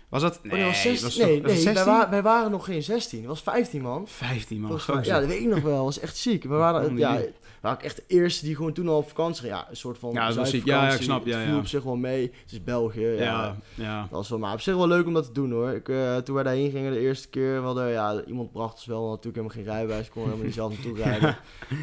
Was 0.09 0.21
dat? 0.21 0.35
Oh, 0.37 0.43
Nee, 0.43 0.51
nee, 0.53 0.63
was 0.65 0.73
dat 0.73 0.81
16, 0.83 1.03
was 1.07 1.15
toch- 1.15 1.25
nee, 1.25 1.41
was 1.41 1.51
het 1.51 1.63
nee 1.63 1.73
wij, 1.73 1.73
16? 1.83 1.93
wa- 1.93 2.09
wij 2.09 2.21
waren 2.21 2.51
nog 2.51 2.65
geen 2.65 2.83
16. 2.83 3.19
Het 3.19 3.27
was 3.27 3.41
15, 3.41 3.81
man. 3.81 4.07
15 4.07 4.59
man. 4.61 4.69
Mij. 4.71 4.79
gozer. 4.79 5.05
Ja, 5.05 5.19
dat 5.19 5.27
weet 5.29 5.39
ik 5.41 5.47
nog 5.47 5.61
wel. 5.61 5.75
Dat 5.75 5.83
was 5.85 5.99
echt 5.99 6.17
ziek. 6.17 6.43
We 6.43 6.49
waren, 6.55 6.97
ja, 6.97 7.19
waren 7.61 7.83
echt 7.83 7.95
de 7.95 8.03
eerste 8.07 8.45
die 8.45 8.55
gewoon 8.55 8.73
toen 8.73 8.87
al 8.87 8.97
op 8.97 9.07
vakantie. 9.07 9.45
Ja, 9.47 9.67
een 9.69 9.75
soort 9.75 9.97
van 9.97 10.11
Ja, 10.13 10.31
dat 10.31 10.47
ziek. 10.47 10.65
Ja, 10.65 10.87
ja, 10.87 10.93
ik 10.93 11.01
snap, 11.01 11.25
ja, 11.25 11.35
Het 11.35 11.43
viel 11.45 11.53
ja. 11.53 11.59
op 11.59 11.67
zich 11.67 11.83
wel 11.83 11.95
mee. 11.95 12.21
Het 12.43 12.51
is 12.51 12.63
België. 12.63 13.05
Ja, 13.07 13.15
ja, 13.23 13.55
ja. 13.75 14.01
Dat 14.01 14.09
was 14.09 14.29
wel, 14.29 14.39
maar 14.39 14.53
op 14.53 14.61
zich 14.61 14.75
wel 14.75 14.87
leuk 14.87 15.05
om 15.05 15.13
dat 15.13 15.25
te 15.25 15.31
doen 15.31 15.51
hoor. 15.51 15.69
Ik, 15.71 15.89
eh, 15.89 16.17
toen 16.17 16.35
wij 16.35 16.43
daarheen 16.43 16.71
gingen 16.71 16.91
de 16.93 16.99
eerste 16.99 17.27
keer, 17.27 17.59
we 17.59 17.65
hadden, 17.65 17.89
ja, 17.89 18.23
iemand 18.27 18.51
bracht 18.51 18.73
ons 18.73 18.85
wel, 18.85 19.09
natuurlijk 19.09 19.35
helemaal 19.35 19.55
geen 19.55 19.73
rijbewijs, 19.73 20.09
kon 20.09 20.23
helemaal 20.23 20.45
niet 20.45 20.53
zelf 20.53 20.71
naartoe 20.73 20.95
rijden. 21.03 21.37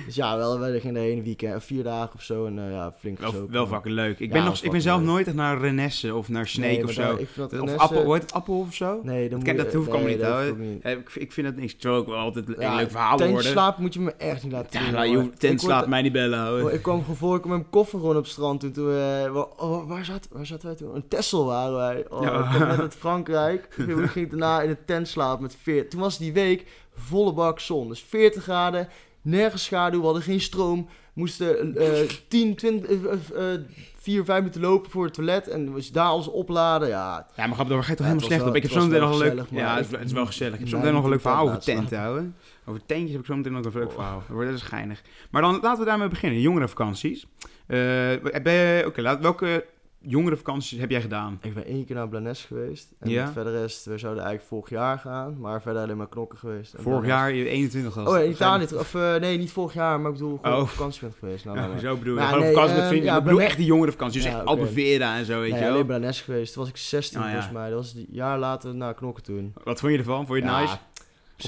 Dus 0.06 0.14
ja, 0.14 0.36
wel, 0.36 0.58
wij 0.58 0.80
gingen 0.80 0.94
de 0.94 1.00
ene 1.08 1.22
weekend, 1.22 1.64
vier 1.64 1.82
dagen 1.82 2.14
of 2.14 2.22
zo 2.22 2.46
en 2.46 2.58
eh, 2.58 2.70
ja, 2.70 2.92
flink 2.98 3.18
Wel, 3.18 3.46
wel 3.50 3.66
fucking 3.66 3.94
leuk. 3.94 4.18
Ik 4.18 4.32
ben, 4.32 4.44
nog, 4.44 4.58
ik 4.62 4.70
ben 4.70 4.82
zelf 4.82 5.00
nooit 5.02 5.26
echt 5.26 5.36
naar 5.36 5.58
Renesse 5.60 6.14
of 6.14 6.28
naar 6.28 6.46
Snake 6.48 6.68
Nee, 6.72 6.84
of 6.84 6.92
zo. 6.92 7.18
of 7.60 7.76
Appel, 7.76 8.04
hoe 8.12 8.20
heet 8.20 8.30
het? 8.30 8.32
Appel 8.40 8.58
of 8.58 8.74
zo? 8.74 9.00
Nee, 9.02 9.28
dan 9.28 9.38
Dat 9.38 9.48
ken- 9.48 9.56
dat 9.64 9.72
hoef 9.72 9.86
ik 9.86 9.92
allemaal 9.92 10.10
niet, 10.10 10.20
dat 10.20 10.32
hoor. 10.32 10.46
hoeft. 10.46 10.60
Eh, 10.82 10.92
Ik, 10.92 11.10
ik 11.14 11.32
vind 11.32 11.46
het 11.46 11.56
niks. 11.56 11.74
Terwijl 11.76 12.00
ook 12.00 12.08
wel 12.08 12.16
altijd 12.18 12.48
een 12.48 12.76
leuk 12.76 12.90
verhaal 12.90 13.18
worden. 13.18 13.36
Tentslaap 13.36 13.78
moet 13.78 13.94
je 13.94 14.00
me 14.00 14.12
echt 14.12 14.42
niet 14.42 14.52
laten 14.52 14.80
doen, 14.84 14.92
nou, 14.92 15.30
tent 15.38 15.60
slaat 15.60 15.86
mij 15.86 16.02
niet 16.02 16.12
bellen, 16.12 16.46
hoor. 16.46 16.72
Ik 16.72 16.82
kwam 16.82 17.00
gewoon 17.00 17.16
voor, 17.16 17.36
ik 17.36 17.44
met 17.44 17.50
mijn 17.56 17.70
koffer 17.70 17.98
gewoon 17.98 18.16
op 18.16 18.22
het 18.22 18.30
strand 18.32 18.60
toen. 18.60 18.72
toen 18.72 18.86
we, 18.86 19.28
wa- 19.32 19.48
oh, 19.56 19.88
waar, 19.88 20.04
zat, 20.04 20.28
waar 20.30 20.46
zaten 20.46 20.66
wij 20.66 20.76
toen? 20.76 20.94
Een 20.94 21.08
Texel 21.08 21.44
waren 21.44 21.76
wij. 21.76 22.04
Oh, 22.10 22.58
net 22.68 22.80
uit 22.80 22.94
Frankrijk. 22.94 23.68
Ik 24.02 24.10
ging 24.10 24.30
daarna 24.30 24.60
in 24.62 24.70
een 24.70 24.84
tent 24.86 25.08
slapen 25.08 25.42
met 25.42 25.56
40. 25.62 25.90
Toen 25.90 26.00
was 26.00 26.18
die 26.18 26.32
week 26.32 26.66
volle 26.94 27.32
bak 27.32 27.60
zon. 27.60 27.88
Dus 27.88 28.04
40 28.08 28.42
graden, 28.42 28.88
nergens 29.22 29.64
schaduw, 29.64 29.98
we 29.98 30.04
hadden 30.04 30.22
geen 30.22 30.40
stroom. 30.40 30.88
Moesten 31.12 31.76
eh 31.76 32.08
10, 32.28 32.54
20, 32.56 32.90
eh, 32.90 33.52
eh, 33.54 33.60
4, 33.96 34.24
5 34.24 34.38
minuten 34.38 34.60
lopen 34.60 34.90
voor 34.90 35.04
het 35.04 35.14
toilet. 35.14 35.48
En 35.48 35.72
dus 35.72 35.90
daar 35.92 36.06
alles 36.06 36.28
opladen. 36.28 36.88
Ja, 36.88 37.26
Ja, 37.36 37.46
maar 37.46 37.54
grap, 37.54 37.68
daar 37.68 37.82
ga 37.82 37.90
je 37.90 37.96
toch 37.96 38.06
helemaal 38.06 38.28
was 38.28 38.36
slecht 38.36 38.48
op. 38.48 38.56
Ik 38.56 38.62
heb 38.62 38.70
was 38.70 38.80
zometeen 38.82 39.00
wel 39.00 39.08
nog 39.10 39.20
een 39.20 39.34
leuk... 39.34 39.46
Ja, 39.50 39.76
het 39.76 39.84
is, 39.84 39.90
het 39.90 40.04
is 40.04 40.12
wel 40.12 40.26
gezellig. 40.26 40.52
Ik 40.52 40.58
heb 40.58 40.68
Nee, 40.68 40.70
zometeen 40.70 40.94
nog 40.94 41.04
een 41.04 41.10
leuk 41.10 41.20
verhaal 41.20 41.42
over 41.48 41.58
tent 41.60 41.78
tenten, 41.78 41.98
houden. 41.98 42.36
Over 42.66 42.80
tentjes 42.86 43.10
heb 43.10 43.20
ik 43.20 43.26
zometeen 43.26 43.52
nog 43.52 43.64
een 43.64 43.72
leuk 43.80 43.92
verhaal. 43.92 44.18
Dat 44.18 44.36
wordt- 44.36 44.62
geinig. 44.62 45.02
Maar 45.30 45.42
dan 45.42 45.58
laten 45.62 45.78
we 45.78 45.84
daarmee 45.84 46.08
beginnen. 46.08 46.40
Jongerenvakanties. 46.40 47.26
Je... 47.68 48.82
Oké, 48.86 49.00
laat 49.02 49.20
welke 49.20 49.64
jongerenvakanties 50.02 50.78
heb 50.80 50.90
jij 50.90 51.00
gedaan? 51.00 51.38
ik 51.42 51.54
ben 51.54 51.64
één 51.66 51.84
keer 51.84 51.94
naar 51.96 52.08
Blanes 52.08 52.44
geweest. 52.44 52.88
En 52.98 53.10
Ja? 53.10 53.32
verder 53.32 53.52
rest, 53.52 53.84
we 53.84 53.98
zouden 53.98 54.22
eigenlijk 54.24 54.52
vorig 54.52 54.70
jaar 54.70 54.98
gaan. 54.98 55.36
Maar 55.40 55.62
verder 55.62 55.82
alleen 55.82 55.96
maar 55.96 56.08
knokken 56.08 56.38
geweest. 56.38 56.74
En 56.74 56.82
Vorig 56.82 57.00
Blanes- 57.00 57.18
jaar, 57.20 57.32
je 57.34 57.48
21 57.48 57.94
was. 57.94 58.08
Oh, 58.08 58.24
in 58.24 58.30
Italië. 58.30 58.66
Of 58.74 58.94
eh, 58.94 59.14
nee, 59.14 59.38
niet 59.38 59.52
vorig 59.52 59.74
jaar, 59.74 60.00
maar 60.00 60.10
ik 60.12 60.16
bedoel 60.18 60.38
gewoon 60.42 60.56
Oh. 60.56 60.62
op 60.62 60.68
vakantie 60.68 61.00
bent 61.00 61.14
geweest. 61.18 61.44
Nou, 61.44 61.56
Ja, 61.58 61.66
nou, 61.66 61.78
zo 61.78 61.96
bedoel 61.96 62.14
je. 62.14 62.18
Maar 62.20 62.28
Gewoon 62.28 62.42
nee, 62.44 62.52
vakantie 62.52 62.74
met 62.74 62.84
ehm, 62.84 62.92
vrienden. 62.92 63.12
ja, 63.12 63.18
ik 63.18 63.24
bedoel 63.24 63.40
echt 63.40 63.56
die 63.56 63.66
jongerenvakanties. 63.66 64.22
Dus 64.22 64.30
Ja, 64.32 64.38
echt 64.38 64.46
oké. 64.48 64.60
Albevera 64.60 65.16
en 65.16 65.24
zo, 65.24 65.40
weet 65.40 65.50
nee, 65.52 65.64
je 65.64 65.72
wel. 65.72 65.84
Blanes 65.84 66.20
geweest. 66.20 66.52
Toen 66.52 66.62
was 66.62 66.70
ik 66.72 66.78
16 66.78 67.18
Oh, 67.20 67.24
ja. 67.26 67.32
volgens 67.32 67.52
mij. 67.52 67.68
Dat 67.68 67.78
was 67.78 67.94
een 67.94 68.06
jaar 68.10 68.38
later 68.38 68.74
naar 68.74 68.94
knokken 68.94 69.22
toen. 69.22 69.52
Wat 69.64 69.80
vond 69.80 69.92
je 69.92 69.98
ervan? 69.98 70.26
Vond 70.26 70.38
je 70.42 70.44
het 70.48 70.60
nice? 70.60 70.76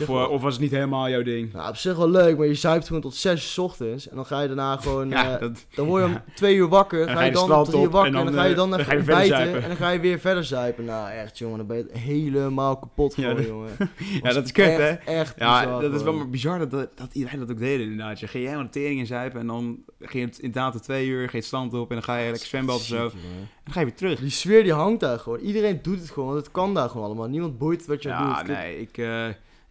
Of, 0.02 0.08
eh, 0.08 0.14
wel- 0.14 0.28
of 0.28 0.42
was 0.42 0.52
het 0.52 0.62
niet 0.62 0.70
helemaal 0.70 1.08
jouw 1.08 1.22
ding? 1.22 1.52
Nou, 1.52 1.68
op 1.68 1.76
zich 1.76 1.96
wel 1.96 2.10
leuk, 2.10 2.38
maar 2.38 2.46
je 2.46 2.54
zuipt 2.54 2.86
gewoon 2.86 3.02
tot 3.02 3.14
6 3.14 3.32
uur 3.32 3.38
's 3.48 3.58
ochtends. 3.58 4.08
En 4.08 4.16
dan 4.16 4.26
ga 4.26 4.40
je 4.40 4.46
daarna 4.46 4.76
gewoon... 4.76 5.08
Ja, 5.14 5.38
eh, 5.38 5.48
dan 5.74 5.86
word 5.86 6.02
je 6.02 6.08
om 6.08 6.14
ja. 6.14 6.24
2 6.34 6.54
uur 6.56 6.68
wakker. 6.68 7.08
Ga 7.08 7.22
je 7.22 7.30
dan 7.32 7.48
tot 7.48 7.64
3 7.66 7.80
uur 7.80 7.86
op 7.86 7.92
wakker. 7.92 8.12
en 8.14 8.18
En 8.18 8.24
dan, 8.24 8.34
ga 8.34 8.42
je 8.44 8.50
eh, 8.50 8.56
dan 8.56 8.70
dan 8.70 8.80
even 8.80 9.04
zuipen. 9.26 9.62
En 9.62 9.68
dan 9.68 9.76
ga 9.76 9.90
je 9.90 10.00
weer 10.00 10.18
verder 10.18 10.44
zuipen. 10.44 10.84
Nou, 10.84 11.10
echt 11.10 11.38
jongen, 11.38 11.58
dan 11.58 11.66
ben 11.66 11.76
je 11.76 11.98
helemaal 11.98 12.78
kapot 12.78 13.14
Ja, 13.16 13.34
dat- 13.34 13.46
jongen. 13.46 13.70
ja, 14.22 14.32
dat 14.32 14.44
is 14.44 14.52
kut, 14.52 14.66
hè? 14.66 14.88
Echt, 14.90 15.34
Ja, 15.38 15.60
bizar 15.60 15.72
dat 15.80 15.82
is 15.82 15.88
wel 15.90 15.98
gewoon. 15.98 16.16
maar 16.16 16.30
bizar 16.30 16.58
dat, 16.58 16.70
dat, 16.70 16.88
dat 16.94 17.08
iedereen 17.14 17.38
dat 17.38 17.50
ook 17.50 17.58
deed 17.58 17.80
inderdaad. 17.80 18.20
Je 18.20 18.26
ging 18.26 18.42
je 18.42 18.48
helemaal 18.48 18.70
de 18.72 18.78
tering 18.78 18.98
in 18.98 19.06
zuipen 19.06 19.40
en 19.40 19.46
dan 19.46 19.78
ging 20.00 20.12
je 20.24 20.28
het 20.30 20.38
inderdaad 20.38 20.72
de 20.72 20.80
twee 20.80 21.06
uur, 21.06 21.28
het 21.32 21.44
strand 21.44 21.74
op 21.74 21.88
en 21.88 21.94
dan 21.94 22.04
ga 22.04 22.16
je 22.16 22.30
lekker 22.30 22.46
zwembad 22.48 22.76
of 22.76 22.82
zo. 22.82 23.04
En 23.04 23.10
dan 23.64 23.72
ga 23.72 23.80
je 23.80 23.86
weer 23.86 23.94
terug. 23.94 24.20
Die 24.20 24.30
sfeer 24.30 24.62
die 24.62 24.72
hangt 24.72 25.00
daar 25.00 25.18
gewoon. 25.18 25.38
Iedereen 25.38 25.78
doet 25.82 25.98
het 26.00 26.10
gewoon, 26.10 26.28
want 26.32 26.40
het 26.44 26.50
kan 26.52 26.74
daar 26.74 26.88
gewoon 26.88 27.06
allemaal. 27.06 27.28
Niemand 27.28 27.58
boeit 27.58 27.86
wat 27.86 28.02
je 28.02 28.08
Ja, 28.08 28.42
doet. 28.42 28.56
nee, 28.56 28.80
ik, 28.80 28.98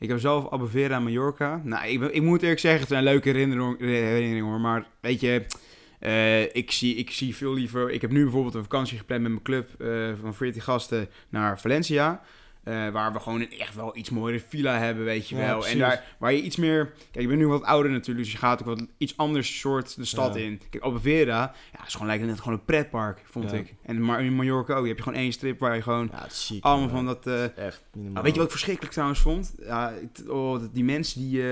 ik 0.03 0.09
heb 0.09 0.19
zelf 0.19 0.45
Albufeira 0.49 0.95
en 0.95 1.03
Mallorca. 1.03 1.61
Nou, 1.63 1.87
ik, 1.87 2.01
ik 2.01 2.21
moet 2.21 2.41
eerlijk 2.41 2.59
zeggen, 2.59 2.79
het 2.79 2.89
zijn 2.89 3.03
leuke 3.03 3.29
herinneringen, 3.29 4.43
hoor. 4.43 4.59
Maar 4.59 4.87
weet 4.99 5.19
je, 5.19 5.45
eh, 5.99 6.55
ik, 6.55 6.71
zie, 6.71 6.95
ik 6.95 7.11
zie 7.11 7.35
veel 7.35 7.53
liever... 7.53 7.91
Ik 7.91 8.01
heb 8.01 8.11
nu 8.11 8.23
bijvoorbeeld 8.23 8.53
een 8.53 8.61
vakantie 8.61 8.97
gepland 8.97 9.21
met 9.21 9.31
mijn 9.31 9.43
club 9.43 9.81
eh, 9.81 10.11
van 10.21 10.33
14 10.35 10.61
gasten 10.61 11.09
naar 11.29 11.59
Valencia. 11.59 12.21
Eh, 12.63 12.89
waar 12.89 13.13
we 13.13 13.19
gewoon 13.19 13.41
een 13.41 13.59
echt 13.59 13.75
wel 13.75 13.97
iets 13.97 14.09
mooiere 14.09 14.43
villa 14.47 14.77
hebben, 14.77 15.05
weet 15.05 15.29
je 15.29 15.35
Ja, 15.35 15.45
wel. 15.45 15.55
precies. 15.57 15.73
En 15.73 15.79
daar 15.79 16.03
waar 16.19 16.33
je 16.33 16.41
iets 16.41 16.55
meer... 16.55 16.85
Kijk, 17.11 17.23
ik 17.23 17.27
ben 17.27 17.37
nu 17.37 17.47
wat 17.47 17.63
ouder 17.63 17.91
natuurlijk, 17.91 18.17
dus 18.25 18.31
je 18.31 18.37
gaat 18.37 18.59
ook 18.61 18.67
wat 18.67 18.85
iets 18.97 19.17
anders 19.17 19.59
soort 19.59 19.95
de 19.95 20.05
stad 20.05 20.35
Ja. 20.35 20.41
in. 20.41 20.61
Kijk, 20.69 20.83
Albufeira, 20.83 21.53
ja, 21.77 21.85
is 21.85 21.93
gewoon 21.93 22.07
lijkt 22.07 22.25
net 22.25 22.39
gewoon 22.39 22.53
een 22.53 22.65
pretpark, 22.65 23.21
vond 23.25 23.51
Ja. 23.51 23.57
ik. 23.57 23.73
En 23.83 24.05
maar 24.05 24.23
in 24.23 24.33
Mallorca 24.35 24.73
ook, 24.75 24.81
je 24.83 24.89
hebt 24.89 25.01
gewoon 25.03 25.19
één 25.19 25.31
strip 25.31 25.59
waar 25.59 25.75
je 25.75 25.81
gewoon 25.81 26.11
allemaal 26.59 26.89
van 26.89 27.05
dat... 27.05 27.27
eh, 27.27 27.57
Echt. 27.57 27.83
Ah, 28.13 28.23
weet 28.23 28.31
je 28.33 28.37
wat 28.37 28.45
ik 28.45 28.51
verschrikkelijk 28.51 28.93
trouwens 28.93 29.19
vond? 29.19 29.53
Ja, 29.59 29.93
oh, 30.27 30.61
die 30.73 30.83
mensen 30.83 31.21
die... 31.21 31.43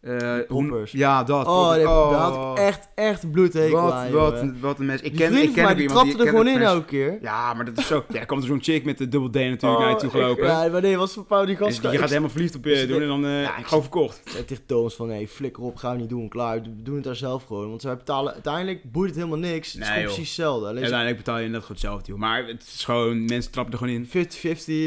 hoe- 0.00 0.44
poppers. 0.48 0.92
Ja, 0.92 1.24
dat. 1.24 1.46
Oh, 1.46 1.70
nee, 1.70 1.88
oh. 1.88 2.10
daar 2.10 2.20
had 2.20 2.58
ik 2.58 2.64
echt, 2.64 2.88
echt 2.94 3.30
bloedhekel 3.30 3.80
wat, 3.82 3.92
aan, 3.92 4.10
wat, 4.12 4.44
wat 4.60 4.78
een 4.78 4.86
mens. 4.86 5.00
Ik 5.02 5.14
ken, 5.14 5.34
ik 5.34 5.52
ken 5.52 5.62
mij, 5.62 5.70
ook 5.72 5.78
die 5.78 5.86
iemand 5.88 6.00
trapten 6.06 6.26
er 6.26 6.30
gewoon 6.32 6.48
in 6.48 6.56
ook 6.56 6.62
elke 6.62 6.84
keer. 6.84 7.18
Ja, 7.22 7.54
maar 7.54 7.64
dat 7.64 7.78
is 7.78 7.86
zo... 7.86 8.04
Ja, 8.08 8.20
er 8.20 8.26
komt 8.26 8.42
er 8.42 8.48
zo'n 8.48 8.62
chick 8.62 8.84
met 8.84 8.98
de 8.98 9.08
dubbel 9.08 9.30
D 9.30 9.34
natuurlijk 9.34 9.80
naar 9.80 9.90
je 9.90 9.96
toe 9.96 10.08
Oh, 10.08 10.14
gelopen. 10.14 10.46
Ja, 10.46 10.68
maar 10.68 10.80
nee, 10.82 10.96
wat 10.96 11.12
voor 11.12 11.24
pauw 11.24 11.44
die 11.44 11.56
gast 11.56 11.82
die 11.82 11.98
gaat 11.98 12.08
helemaal 12.08 12.30
verliefd 12.30 12.56
op 12.56 12.64
je 12.64 12.70
Dus 12.70 12.86
doen 12.86 13.00
en 13.02 13.08
dan 13.08 13.24
eh 13.24 13.42
Ja, 13.42 13.58
ik 13.58 13.66
gewoon 13.66 13.82
verkocht. 13.82 14.20
Ik 14.24 14.30
zei 14.30 14.44
tegen 14.44 14.66
Thomas 14.66 14.94
van, 14.94 15.08
nee, 15.08 15.28
flikker 15.28 15.62
op, 15.62 15.76
gaan 15.76 15.94
we 15.94 16.00
niet 16.00 16.08
doen, 16.08 16.28
klaar. 16.28 16.62
We 16.62 16.82
doen 16.82 16.94
het 16.94 17.04
daar 17.04 17.16
zelf 17.16 17.44
gewoon. 17.44 17.68
Want 17.68 17.80
zij 17.82 17.96
betalen, 17.96 18.32
uiteindelijk 18.32 18.92
boeit 18.92 19.08
het 19.08 19.18
helemaal 19.18 19.38
niks. 19.38 19.72
Het 19.72 19.82
is 19.82 19.88
gewoon 19.88 20.02
precies 20.04 20.26
hetzelfde. 20.26 20.66
Alleen 20.66 20.78
Uiteindelijk 20.80 21.16
betaal 21.16 21.38
je 21.38 21.48
net 21.48 21.60
goed 21.60 21.68
hetzelfde, 21.68 22.10
joh. 22.10 22.20
Maar 22.20 22.46
het 22.46 22.62
is 22.74 22.84
gewoon... 22.84 23.24
Mensen 23.24 23.52
trappen 23.52 23.72
er 23.72 23.78
gewoon 23.78 23.94
in. 23.94 24.06
50-50, 24.06 24.08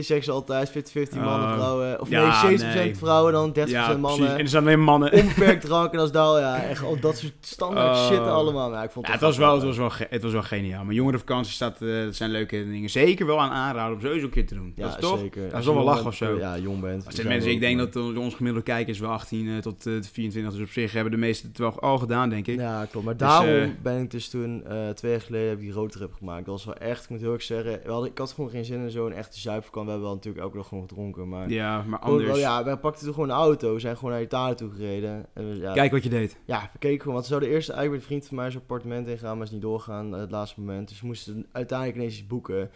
zeggen 0.06 0.24
ze 0.24 0.32
altijd. 0.32 0.70
50-50 0.70 0.74
mannen, 1.16 1.48
Oh. 1.50 1.54
vrouwen. 1.54 2.02
Of 2.02 2.10
nee, 2.10 2.60
70% 2.60 2.74
nee. 2.74 2.96
vrouwen, 2.98 3.34
dan 3.34 3.50
30% 3.50 3.54
Ja, 3.54 3.84
precies. 3.86 4.02
mannen. 4.02 4.32
En 4.32 4.40
er 4.40 4.48
zijn 4.48 4.64
alleen 4.64 4.82
mannen. 4.84 5.02
Onbeperkt 5.22 5.66
drank 5.66 5.94
en 5.94 6.00
als 6.00 6.12
daar, 6.12 6.40
ja, 6.40 6.64
echt 6.64 6.84
al 6.84 7.00
dat 7.00 7.18
soort 7.18 7.34
standaard 7.40 7.98
Oh. 7.98 8.08
shit 8.08 8.20
allemaal. 8.20 8.70
Maar 8.70 8.84
ik 8.84 8.92
vond 8.92 9.06
Ja, 9.06 9.12
het 9.12 9.22
het 9.22 9.30
was, 9.30 9.38
wel, 9.40 9.54
het, 9.54 9.64
was 9.64 9.78
wel, 9.78 9.92
het 10.10 10.22
was 10.24 10.32
wel 10.32 10.44
geniaal. 10.44 10.84
Maar 10.84 10.94
jongerenvakantie 10.94 11.54
staat, 11.54 11.82
eh, 11.82 12.04
dat 12.04 12.16
zijn 12.16 12.30
leuke 12.32 12.66
dingen. 12.70 12.90
Zeker 12.90 13.26
wel 13.26 13.40
aan 13.42 13.52
aanraden 13.52 13.96
om 13.96 14.02
sowieso 14.02 14.26
een 14.26 14.32
keer 14.32 14.48
te 14.48 14.56
doen. 14.56 14.74
Ja, 14.76 14.84
dat 14.88 14.96
is 14.96 15.02
toch? 15.10 15.20
zeker. 15.20 15.44
Dat 15.44 15.54
Als 15.54 15.66
is 15.68 15.74
wel 15.74 15.84
lachen 15.84 16.06
of 16.06 16.16
zo. 16.16 16.38
Ja, 16.38 16.58
jong 16.58 16.82
bent. 16.82 17.06
Er 17.06 17.12
zijn 17.14 17.28
mensen, 17.28 17.52
ik 17.52 17.60
denk 17.60 17.78
dat 17.78 17.96
eh, 17.96 18.18
ons 18.18 18.36
gemiddelde 18.36 18.68
kijkers 18.68 19.00
wel 19.00 19.10
18 19.10 19.48
eh, 19.48 19.58
tot 19.58 19.86
eh, 19.86 19.94
24, 20.12 20.52
dus 20.54 20.62
op 20.62 20.70
zich 20.70 20.94
hebben 20.94 21.12
de 21.12 21.18
meesten 21.18 21.48
het 21.50 21.58
wel 21.58 21.80
al 21.80 21.98
gedaan, 21.98 22.30
denk 22.30 22.48
ik. 22.48 22.60
Ja, 22.60 22.86
klopt. 22.92 23.06
Maar 23.06 23.18
Dus, 23.18 23.28
daarom 23.28 23.76
ben 23.82 24.02
ik 24.02 24.12
dus 24.12 24.30
toen, 24.30 24.64
twee 24.96 25.12
jaar 25.12 25.22
geleden, 25.22 25.48
heb 25.50 25.58
ik 25.58 25.64
die 25.64 25.74
roadtrip 25.74 26.14
gemaakt. 26.14 26.46
Dat 26.46 26.54
was 26.54 26.66
wel 26.66 26.76
echt, 26.76 27.04
ik 27.04 27.10
moet 27.10 27.22
heel 27.22 27.34
erg 27.34 27.42
zeggen, 27.44 27.80
we 27.84 27.92
hadden, 27.92 28.10
ik 28.10 28.18
had 28.18 28.32
gewoon 28.32 28.50
geen 28.50 28.66
zin 28.66 28.82
in 28.82 28.92
zo'n 28.92 29.12
echte 29.14 29.40
zuipvakantie. 29.40 29.82
We 29.84 29.90
hebben 29.92 30.08
wel 30.08 30.16
natuurlijk 30.16 30.44
elke 30.44 30.58
dag 30.58 30.68
gewoon 30.68 30.88
gedronken, 30.88 31.30
maar... 31.30 31.50
Ja, 31.50 31.84
maar 31.88 32.00
Gewoon 32.00 32.18
anders. 32.20 32.32
wel, 32.32 32.40
ja, 32.40 32.64
we 32.64 32.78
pakten 32.78 33.04
toen 33.06 33.14
gewoon 33.14 33.30
een 33.30 33.36
auto, 33.36 33.74
we 33.74 33.80
zijn 33.80 33.98
gewoon 33.98 34.12
naar 34.12 34.22
Italië 34.22 34.56
toe 34.56 34.70
gereden. 34.70 34.93
En 35.02 35.50
we, 35.50 35.58
ja, 35.58 35.74
Kijk 35.74 35.92
wat 35.92 36.04
je 36.04 36.10
deed. 36.10 36.38
ja, 36.46 36.70
we 36.74 36.80
keken 36.80 37.00
gewoon, 37.00 37.14
want 37.14 37.26
we 37.26 37.32
zouden 37.32 37.50
eerst 37.50 37.70
eigenlijk 37.70 37.92
met 37.92 38.02
een 38.02 38.16
vriend 38.16 38.28
van 38.28 38.38
mij 38.38 38.50
zijn 38.50 38.62
appartement 38.62 39.08
ingaan, 39.08 39.38
maar 39.38 39.46
is 39.46 39.52
niet 39.52 39.62
doorgaan, 39.62 40.14
eh, 40.14 40.20
het 40.20 40.32
laatste 40.32 40.60
moment. 40.60 40.88
Dus 40.90 41.02
we 41.02 41.08
moesten 41.08 41.46
uiteindelijk 41.52 41.98
ineens 41.98 42.18
iets 42.18 42.28
boeken. 42.28 42.72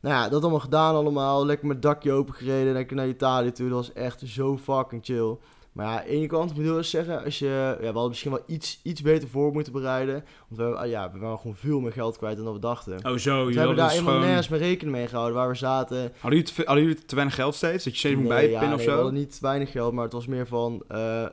Nou 0.00 0.14
ja, 0.14 0.28
dat 0.28 0.42
allemaal 0.42 0.60
gedaan 0.60 0.94
allemaal, 0.94 1.46
lekker 1.46 1.66
met 1.66 1.76
het 1.76 1.84
dakje 1.84 2.12
open 2.12 2.34
gereden, 2.34 2.72
lekker 2.72 2.96
naar 2.96 3.08
Italië 3.08 3.52
toe. 3.52 3.68
Dat 3.68 3.76
was 3.76 3.92
echt 3.92 4.22
zo 4.26 4.56
fucking 4.58 5.04
chill. 5.04 5.36
Maar 5.72 5.86
ja, 5.86 5.98
aan 5.98 6.04
de 6.04 6.10
ene 6.10 6.26
kant 6.26 6.50
moet 6.50 6.58
ik 6.58 6.64
wel 6.68 6.76
eens 6.76 6.90
zeggen, 6.90 7.24
als 7.24 7.38
je, 7.38 7.46
ja, 7.46 7.76
we 7.78 7.84
hadden 7.84 8.08
misschien 8.08 8.30
wel 8.30 8.42
iets, 8.46 8.80
iets 8.82 9.02
beter 9.02 9.28
voor 9.28 9.52
moeten 9.52 9.72
bereiden. 9.72 10.24
Want 10.48 10.70
we, 10.70 10.76
ah, 10.76 10.88
ja, 10.88 11.12
we 11.12 11.18
waren 11.18 11.38
gewoon 11.38 11.56
veel 11.56 11.80
meer 11.80 11.92
geld 11.92 12.18
kwijt 12.18 12.36
dan 12.36 12.44
dat 12.44 12.54
we 12.54 12.60
dachten. 12.60 12.94
Oh 12.94 13.16
zo, 13.16 13.36
we 13.36 13.42
jullie 13.42 13.58
hebben 13.58 13.76
daar 13.76 13.84
dus 13.86 13.94
helemaal 13.94 14.14
gewoon... 14.14 14.28
nergens 14.28 14.48
mee 14.48 14.60
rekening 14.60 14.96
mee 14.96 15.06
gehouden 15.06 15.36
waar 15.36 15.48
we 15.48 15.54
zaten. 15.54 15.98
Hadden 15.98 16.38
jullie, 16.38 16.44
te, 16.44 16.62
hadden 16.64 16.84
jullie 16.84 17.04
te 17.04 17.14
weinig 17.14 17.34
geld 17.36 17.54
steeds? 17.54 17.84
Dat 17.84 17.92
je 17.92 17.98
steeds 17.98 18.14
moet 18.16 18.28
Nee, 18.28 18.38
bijpinnen 18.38 18.68
ja, 18.68 18.72
of 18.74 18.78
nee, 18.78 18.86
We 18.86 18.92
zo? 18.92 18.98
hadden 19.02 19.20
niet 19.20 19.38
weinig 19.40 19.70
geld, 19.70 19.92
maar 19.92 20.04
het 20.04 20.12
was 20.12 20.26
meer 20.26 20.46
van, 20.46 20.82
eh, 20.88 21.24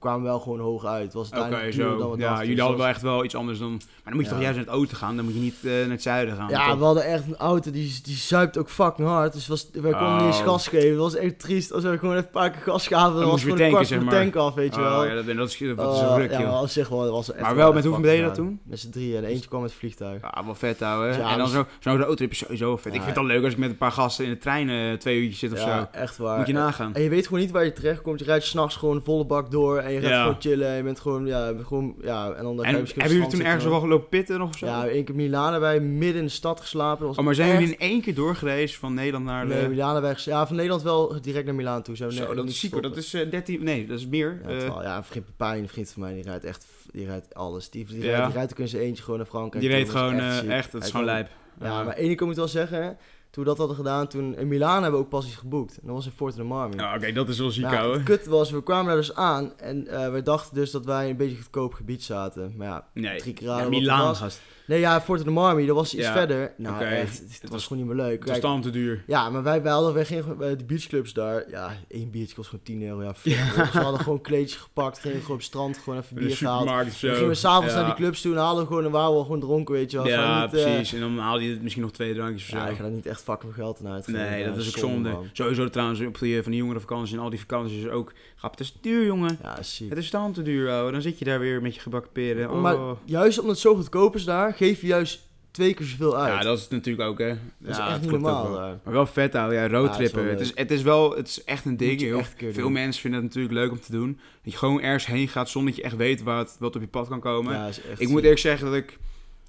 we 0.00 0.06
kwamen 0.06 0.22
wel 0.24 0.40
gewoon 0.40 0.60
hoog 0.60 0.84
uit. 0.84 1.02
Het 1.04 1.12
was 1.12 1.30
duurder 1.30 1.50
dan 1.50 1.72
zo. 1.72 2.10
we 2.10 2.18
Ja, 2.18 2.28
dachten. 2.28 2.38
jullie 2.38 2.48
Dus 2.54 2.58
hadden 2.58 2.78
wel 2.78 2.88
echt 2.88 3.02
wel 3.02 3.24
iets 3.24 3.34
anders 3.34 3.58
dan... 3.58 3.70
Maar 3.70 3.80
dan 4.04 4.14
moet 4.14 4.22
je 4.22 4.28
Ja. 4.28 4.30
toch 4.30 4.40
juist 4.42 4.56
naar 4.56 4.66
het 4.66 4.74
oosten 4.74 4.96
gaan? 4.96 5.16
Dan 5.16 5.24
moet 5.24 5.34
je 5.34 5.40
niet 5.40 5.56
eh, 5.64 5.70
naar 5.70 5.90
het 5.90 6.02
zuiden 6.02 6.36
gaan. 6.36 6.48
Ja, 6.48 6.68
toch? 6.68 6.78
we 6.78 6.84
hadden 6.84 7.04
echt 7.04 7.26
een 7.26 7.36
auto 7.36 7.70
die, 7.70 8.00
die 8.02 8.16
zuipt 8.16 8.58
ook 8.58 8.70
fucking 8.70 9.08
hard. 9.08 9.32
Dus 9.32 9.46
was, 9.48 9.68
wij 9.72 9.92
konden 9.92 10.16
niet 10.16 10.26
eens 10.26 10.38
Oh. 10.38 10.44
gas 10.46 10.68
geven. 10.68 10.90
Dat 10.96 11.12
was 11.12 11.14
echt 11.14 11.38
triest. 11.38 11.72
Als 11.72 11.82
we 11.82 11.98
gewoon 11.98 12.14
even 12.14 12.24
een 12.26 12.30
paar 12.32 12.50
keer 12.50 12.62
gas 12.62 12.86
gaven, 12.86 13.10
dan 13.12 13.20
Dan 13.20 13.30
was 13.30 13.42
gewoon 13.42 13.60
een 13.60 13.68
kwart 13.70 13.88
tanken, 13.88 13.96
van 14.06 14.06
de 14.06 14.22
zeg 14.24 14.32
tank 14.32 14.46
af, 14.46 14.54
weet 14.54 14.74
je 14.74 14.80
Oh, 14.80 14.86
wel. 14.88 15.04
ja, 15.04 15.14
dat, 15.14 15.26
dat 15.26 15.48
is, 15.48 15.58
dat 15.76 15.94
is 15.94 16.00
Uh, 16.00 16.08
een 16.10 16.16
ruk, 16.16 16.30
ja, 16.30 16.40
maar 16.40 16.60
op 16.60 16.68
zich 16.68 16.88
wel, 16.88 17.00
dat 17.02 17.10
was 17.10 17.32
echt 17.32 17.40
Maar 17.40 17.54
wel, 17.54 17.72
met 17.72 17.84
hoeveel 17.84 18.02
deden 18.02 18.16
je 18.18 18.22
dat 18.24 18.34
toen? 18.34 18.60
Met 18.64 18.80
z'n 18.80 18.90
drieën 18.90 19.16
en 19.16 19.24
eentje 19.24 19.48
kwam 19.48 19.60
met 19.60 19.70
het 19.70 19.78
vliegtuig. 19.78 20.20
Ja, 20.22 20.42
wel 20.44 20.54
vet, 20.54 20.82
ouwe. 20.82 21.06
Ja, 21.06 21.12
en 21.32 21.38
dan 21.38 21.46
dus- 21.46 21.54
zo- 21.54 21.66
zo'n 21.80 21.98
roadtrip 22.02 22.30
is 22.30 22.38
sowieso 22.38 22.76
vet. 22.76 22.86
ik 22.86 22.92
vind 23.02 23.06
het 23.06 23.16
al 23.18 23.24
leuk 23.24 23.44
als 23.44 23.52
ik 23.52 23.58
met 23.58 23.70
een 23.70 23.76
paar 23.76 23.92
gasten 23.92 24.24
in 24.24 24.30
de 24.30 24.38
trein 24.38 24.68
eh, 24.70 24.92
twee 24.98 25.18
uurtjes 25.20 25.38
zit 25.38 25.52
of 25.52 25.58
ja, 25.58 25.78
zo. 25.92 25.98
echt 25.98 26.16
waar. 26.16 26.38
Moet 26.38 26.46
je 26.46 26.52
nagaan. 26.52 26.94
En 26.94 27.02
je 27.02 27.08
weet 27.08 27.24
gewoon 27.26 27.40
niet 27.40 27.50
waar 27.50 27.64
je 27.64 27.72
terecht 27.72 28.02
komt. 28.02 28.18
Je 28.18 28.24
rijdt 28.24 28.44
s'nachts 28.44 28.76
gewoon 28.76 29.02
volle 29.04 29.24
bak 29.26 29.50
door 29.50 29.78
en 29.90 29.96
je 29.96 30.00
gaat 30.00 30.10
Ja. 30.10 30.22
gewoon 30.22 30.40
chillen. 30.40 30.68
En 30.68 30.76
je 30.76 30.82
bent 30.82 31.00
gewoon, 31.00 31.26
ja, 31.26 31.52
gewoon, 31.62 31.94
ja. 32.02 32.32
En 32.32 32.42
dan 32.42 32.64
En 32.64 32.74
hebben 32.74 32.94
jullie 32.94 33.20
het 33.20 33.30
toen 33.30 33.42
ergens 33.44 33.64
wel 33.64 33.80
gelopen 33.80 34.08
pitten 34.08 34.40
of 34.42 34.56
zo? 34.58 34.66
Ja, 34.66 34.86
één 34.86 35.04
keer 35.04 35.14
Milaan 35.14 35.60
wij 35.60 35.80
midden 35.80 36.18
in 36.18 36.24
de 36.24 36.30
stad 36.30 36.60
geslapen. 36.60 37.06
Was 37.06 37.16
oh, 37.16 37.24
maar 37.24 37.34
zijn 37.34 37.50
echt- 37.50 37.58
jullie 37.60 37.74
in 37.74 37.80
één 37.88 38.00
keer 38.00 38.14
doorgereisd 38.14 38.76
van 38.76 38.94
Nederland 38.94 39.24
naar 39.24 39.48
de... 39.48 39.54
Nee, 39.54 39.68
Milaan 39.68 40.14
Ja, 40.24 40.46
van 40.46 40.56
Nederland 40.56 40.82
wel 40.82 41.20
direct 41.20 41.44
naar 41.46 41.54
Milaan 41.54 41.82
toe. 41.82 41.96
Zo, 41.96 42.10
Zo, 42.10 42.34
dat 42.34 42.48
is 42.48 42.60
ziek. 42.60 42.82
Dat 42.82 42.96
is 42.96 43.14
eh, 43.14 43.30
13... 43.30 43.64
Nee, 43.64 43.86
dat 43.86 43.98
is 43.98 44.06
meer. 44.06 44.40
Ja, 44.42 44.48
eh, 44.48 44.58
terwijl- 44.58 44.82
ja, 44.82 44.96
een 44.96 45.04
vriend 45.04 45.24
Pepijn, 45.26 45.62
een 45.62 45.68
vriend 45.68 45.90
van 45.92 46.02
mij, 46.02 46.14
die 46.14 46.22
rijdt 46.22 46.44
echt, 46.44 46.66
die 46.92 47.06
rijdt 47.06 47.34
alles. 47.34 47.70
Die, 47.70 47.84
die, 47.86 48.02
Ja. 48.02 48.10
rijdt, 48.10 48.24
die 48.26 48.34
rijdt 48.34 48.52
ook 48.52 48.58
in 48.58 48.68
zijn 48.68 48.82
eentje 48.82 49.02
gewoon 49.02 49.18
naar 49.18 49.28
Frankrijk. 49.28 49.64
die 49.64 49.72
reed 49.74 49.86
is 49.86 49.92
gewoon 49.92 50.18
eh, 50.18 50.56
echt, 50.56 50.72
dat 50.72 50.82
is 50.84 50.90
Hij 50.92 51.00
gewoon 51.00 51.04
lijp. 51.14 51.28
Ja, 51.60 51.82
maar 51.82 51.94
één 51.94 52.06
ding 52.06 52.20
moet 52.20 52.30
ik 52.30 52.36
wel 52.36 52.48
zeggen. 52.48 52.96
Toen 53.30 53.42
we 53.42 53.48
dat 53.48 53.58
hadden 53.58 53.76
gedaan, 53.76 54.06
toen 54.08 54.36
in 54.36 54.48
Milaan 54.48 54.82
hebben 54.82 55.00
we 55.00 55.04
ook 55.06 55.10
pas 55.10 55.26
iets 55.26 55.36
geboekt. 55.36 55.72
En 55.80 55.86
dat 55.86 55.94
was 55.94 56.06
in 56.06 56.12
Forte 56.12 56.36
de 56.36 56.42
Marmi. 56.42 56.76
Ja, 56.76 56.94
Oké, 56.96 57.12
dat 57.12 57.28
is 57.28 57.38
wel 57.38 57.50
ziek, 57.50 57.70
het 57.70 58.02
kut 58.02 58.26
was, 58.26 58.50
we 58.50 58.62
kwamen 58.62 58.86
daar 58.86 58.96
dus 58.96 59.14
aan 59.14 59.52
en 59.58 59.86
eh 59.88 60.12
we 60.12 60.22
dachten 60.22 60.54
dus 60.54 60.70
dat 60.70 60.84
wij 60.84 61.04
in 61.04 61.10
een 61.10 61.16
beetje 61.16 61.36
goedkoop 61.36 61.74
gebied 61.74 62.02
zaten. 62.02 62.54
Maar 62.56 62.66
ja, 62.66 62.86
Nee, 62.94 63.20
drie 63.20 63.36
ja, 63.40 63.68
Milaan, 63.68 64.06
was. 64.06 64.18
gast. 64.18 64.40
Nee, 64.66 64.80
ja, 64.80 65.00
Forte 65.00 65.24
de 65.24 65.30
Marmi, 65.30 65.66
dat 65.66 65.76
was 65.76 65.94
iets 65.94 66.06
Ja, 66.06 66.12
verder. 66.12 66.52
Nou, 66.56 66.84
echt, 66.84 67.18
het, 67.18 67.28
Het 67.32 67.40
was, 67.42 67.50
was- 67.50 67.66
gewoon 67.66 67.86
niet 67.86 67.94
meer 67.96 68.04
leuk. 68.04 68.24
Het 68.28 68.40
Kijk, 68.40 68.62
te 68.62 68.70
duur. 68.70 69.04
ja, 69.06 69.30
maar 69.30 69.42
wij, 69.42 69.62
wij 69.62 69.72
hadden, 69.72 69.94
wij 69.94 70.04
gingen 70.04 70.36
bij 70.38 70.56
de 70.56 70.64
beachclubs 70.64 71.12
daar. 71.12 71.50
Ja, 71.50 71.72
één 71.88 72.10
biertje 72.10 72.34
kost 72.34 72.48
gewoon 72.48 72.64
10 72.64 72.82
euro. 72.82 73.02
Ja, 73.02 73.12
Dus 73.22 73.72
we 73.72 73.78
hadden 73.80 74.00
gewoon 74.00 74.20
kleedje 74.20 74.58
gepakt, 74.58 74.98
gingen 74.98 75.16
gewoon 75.16 75.30
op 75.30 75.36
het 75.36 75.46
strand 75.46 75.78
gewoon 75.78 75.98
even 75.98 76.16
bier 76.16 76.36
gehaald. 76.36 76.66
Dan 76.66 76.90
gingen 76.90 77.28
we 77.28 77.34
s'avonds 77.34 77.74
naar 77.74 77.84
die 77.84 77.94
clubs 77.94 78.20
toe 78.20 78.32
en 78.32 78.38
haalden 78.38 78.62
we 78.62 78.68
gewoon 78.68 78.84
en 78.84 78.90
waren 78.90 79.16
we 79.16 79.22
gewoon 79.22 79.40
dronken, 79.40 79.74
weet 79.74 79.90
je 79.90 79.96
wel. 79.96 80.06
Ja, 80.06 80.44
niet, 80.44 80.54
eh, 80.54 80.62
precies. 80.64 80.92
En 80.92 81.00
dan 81.00 81.18
haal 81.18 81.38
je 81.38 81.58
misschien 81.62 81.82
nog 81.82 81.92
twee 81.92 82.14
drankjes 82.14 82.42
of 82.42 82.48
zo. 82.48 82.56
ja, 82.56 82.66
ik 82.68 82.76
ga 82.76 82.82
daar 82.82 82.90
niet 82.90 83.06
echt 83.06 83.19
fucking 83.22 83.54
veel 83.54 83.64
geld 83.64 83.80
aan 83.84 83.92
uitgeven. 83.92 84.20
Nee, 84.20 84.44
dat 84.44 84.56
is 84.56 84.68
ook 84.68 84.78
zonde. 84.78 85.10
man. 85.10 85.26
Sowieso 85.32 85.68
trouwens 85.68 86.00
op 86.00 86.18
die, 86.18 86.42
van 86.42 86.50
die 86.50 86.60
jongerenvakantie 86.60 87.16
en 87.16 87.22
al 87.22 87.30
die 87.30 87.38
vakanties 87.38 87.78
is 87.78 87.88
ook... 87.88 88.12
Grap, 88.36 88.50
het 88.50 88.60
is 88.60 88.76
duur, 88.80 89.04
jongen. 89.04 89.38
Ja. 89.42 89.56
Het 89.88 89.98
is 89.98 90.10
dan 90.10 90.32
te 90.32 90.42
duur, 90.42 90.70
ouwe. 90.70 90.92
Dan 90.92 91.02
zit 91.02 91.18
je 91.18 91.24
daar 91.24 91.38
weer 91.38 91.62
met 91.62 91.74
je 91.74 91.80
gebakken 91.80 92.12
peren. 92.12 92.50
Oh. 92.50 92.60
Maar 92.60 92.76
juist 93.04 93.38
omdat 93.38 93.54
het 93.54 93.62
zo 93.62 93.74
goedkoop 93.74 94.14
is 94.14 94.24
daar, 94.24 94.54
geef 94.54 94.80
je 94.80 94.86
juist 94.86 95.28
twee 95.50 95.74
keer 95.74 95.86
zoveel 95.86 96.16
uit. 96.16 96.32
ja, 96.32 96.42
dat 96.42 96.56
is 96.56 96.62
het 96.62 96.72
natuurlijk 96.72 97.08
ook, 97.08 97.18
hè. 97.18 97.34
Dat 97.58 97.70
is 97.70 97.78
echt 97.78 98.00
niet 98.00 98.10
normaal 98.10 98.50
wel. 98.50 98.80
Maar 98.84 98.94
wel 98.94 99.06
vet, 99.06 99.34
ouwe. 99.34 99.54
Ja, 99.54 99.68
roadtrippen. 99.68 100.28
het, 100.28 100.40
is, 100.40 100.52
het 100.54 100.70
is 100.70 100.82
wel... 100.82 101.16
Het 101.16 101.28
is 101.28 101.44
echt 101.44 101.64
een 101.64 101.76
ding. 101.76 102.18
Echt 102.18 102.34
keer 102.34 102.52
veel 102.52 102.62
doen. 102.62 102.72
mensen 102.72 103.00
vinden 103.00 103.20
het 103.20 103.28
natuurlijk 103.28 103.54
leuk 103.54 103.70
om 103.70 103.80
te 103.80 103.92
doen. 103.92 104.20
Dat 104.42 104.52
je 104.52 104.58
gewoon 104.58 104.80
ergens 104.80 105.06
heen 105.06 105.28
gaat 105.28 105.48
zonder 105.48 105.70
dat 105.72 105.80
je 105.80 105.86
echt 105.86 105.96
weet 105.96 106.22
wat, 106.22 106.56
wat 106.58 106.76
op 106.76 106.80
je 106.80 106.88
pad 106.88 107.08
kan 107.08 107.20
komen. 107.20 107.54
Ja, 107.54 107.66
echt 107.66 108.00
Ik 108.00 108.08
moet 108.08 108.22
eerlijk 108.22 108.40
zeggen 108.40 108.66
dat 108.66 108.76
ik 108.76 108.98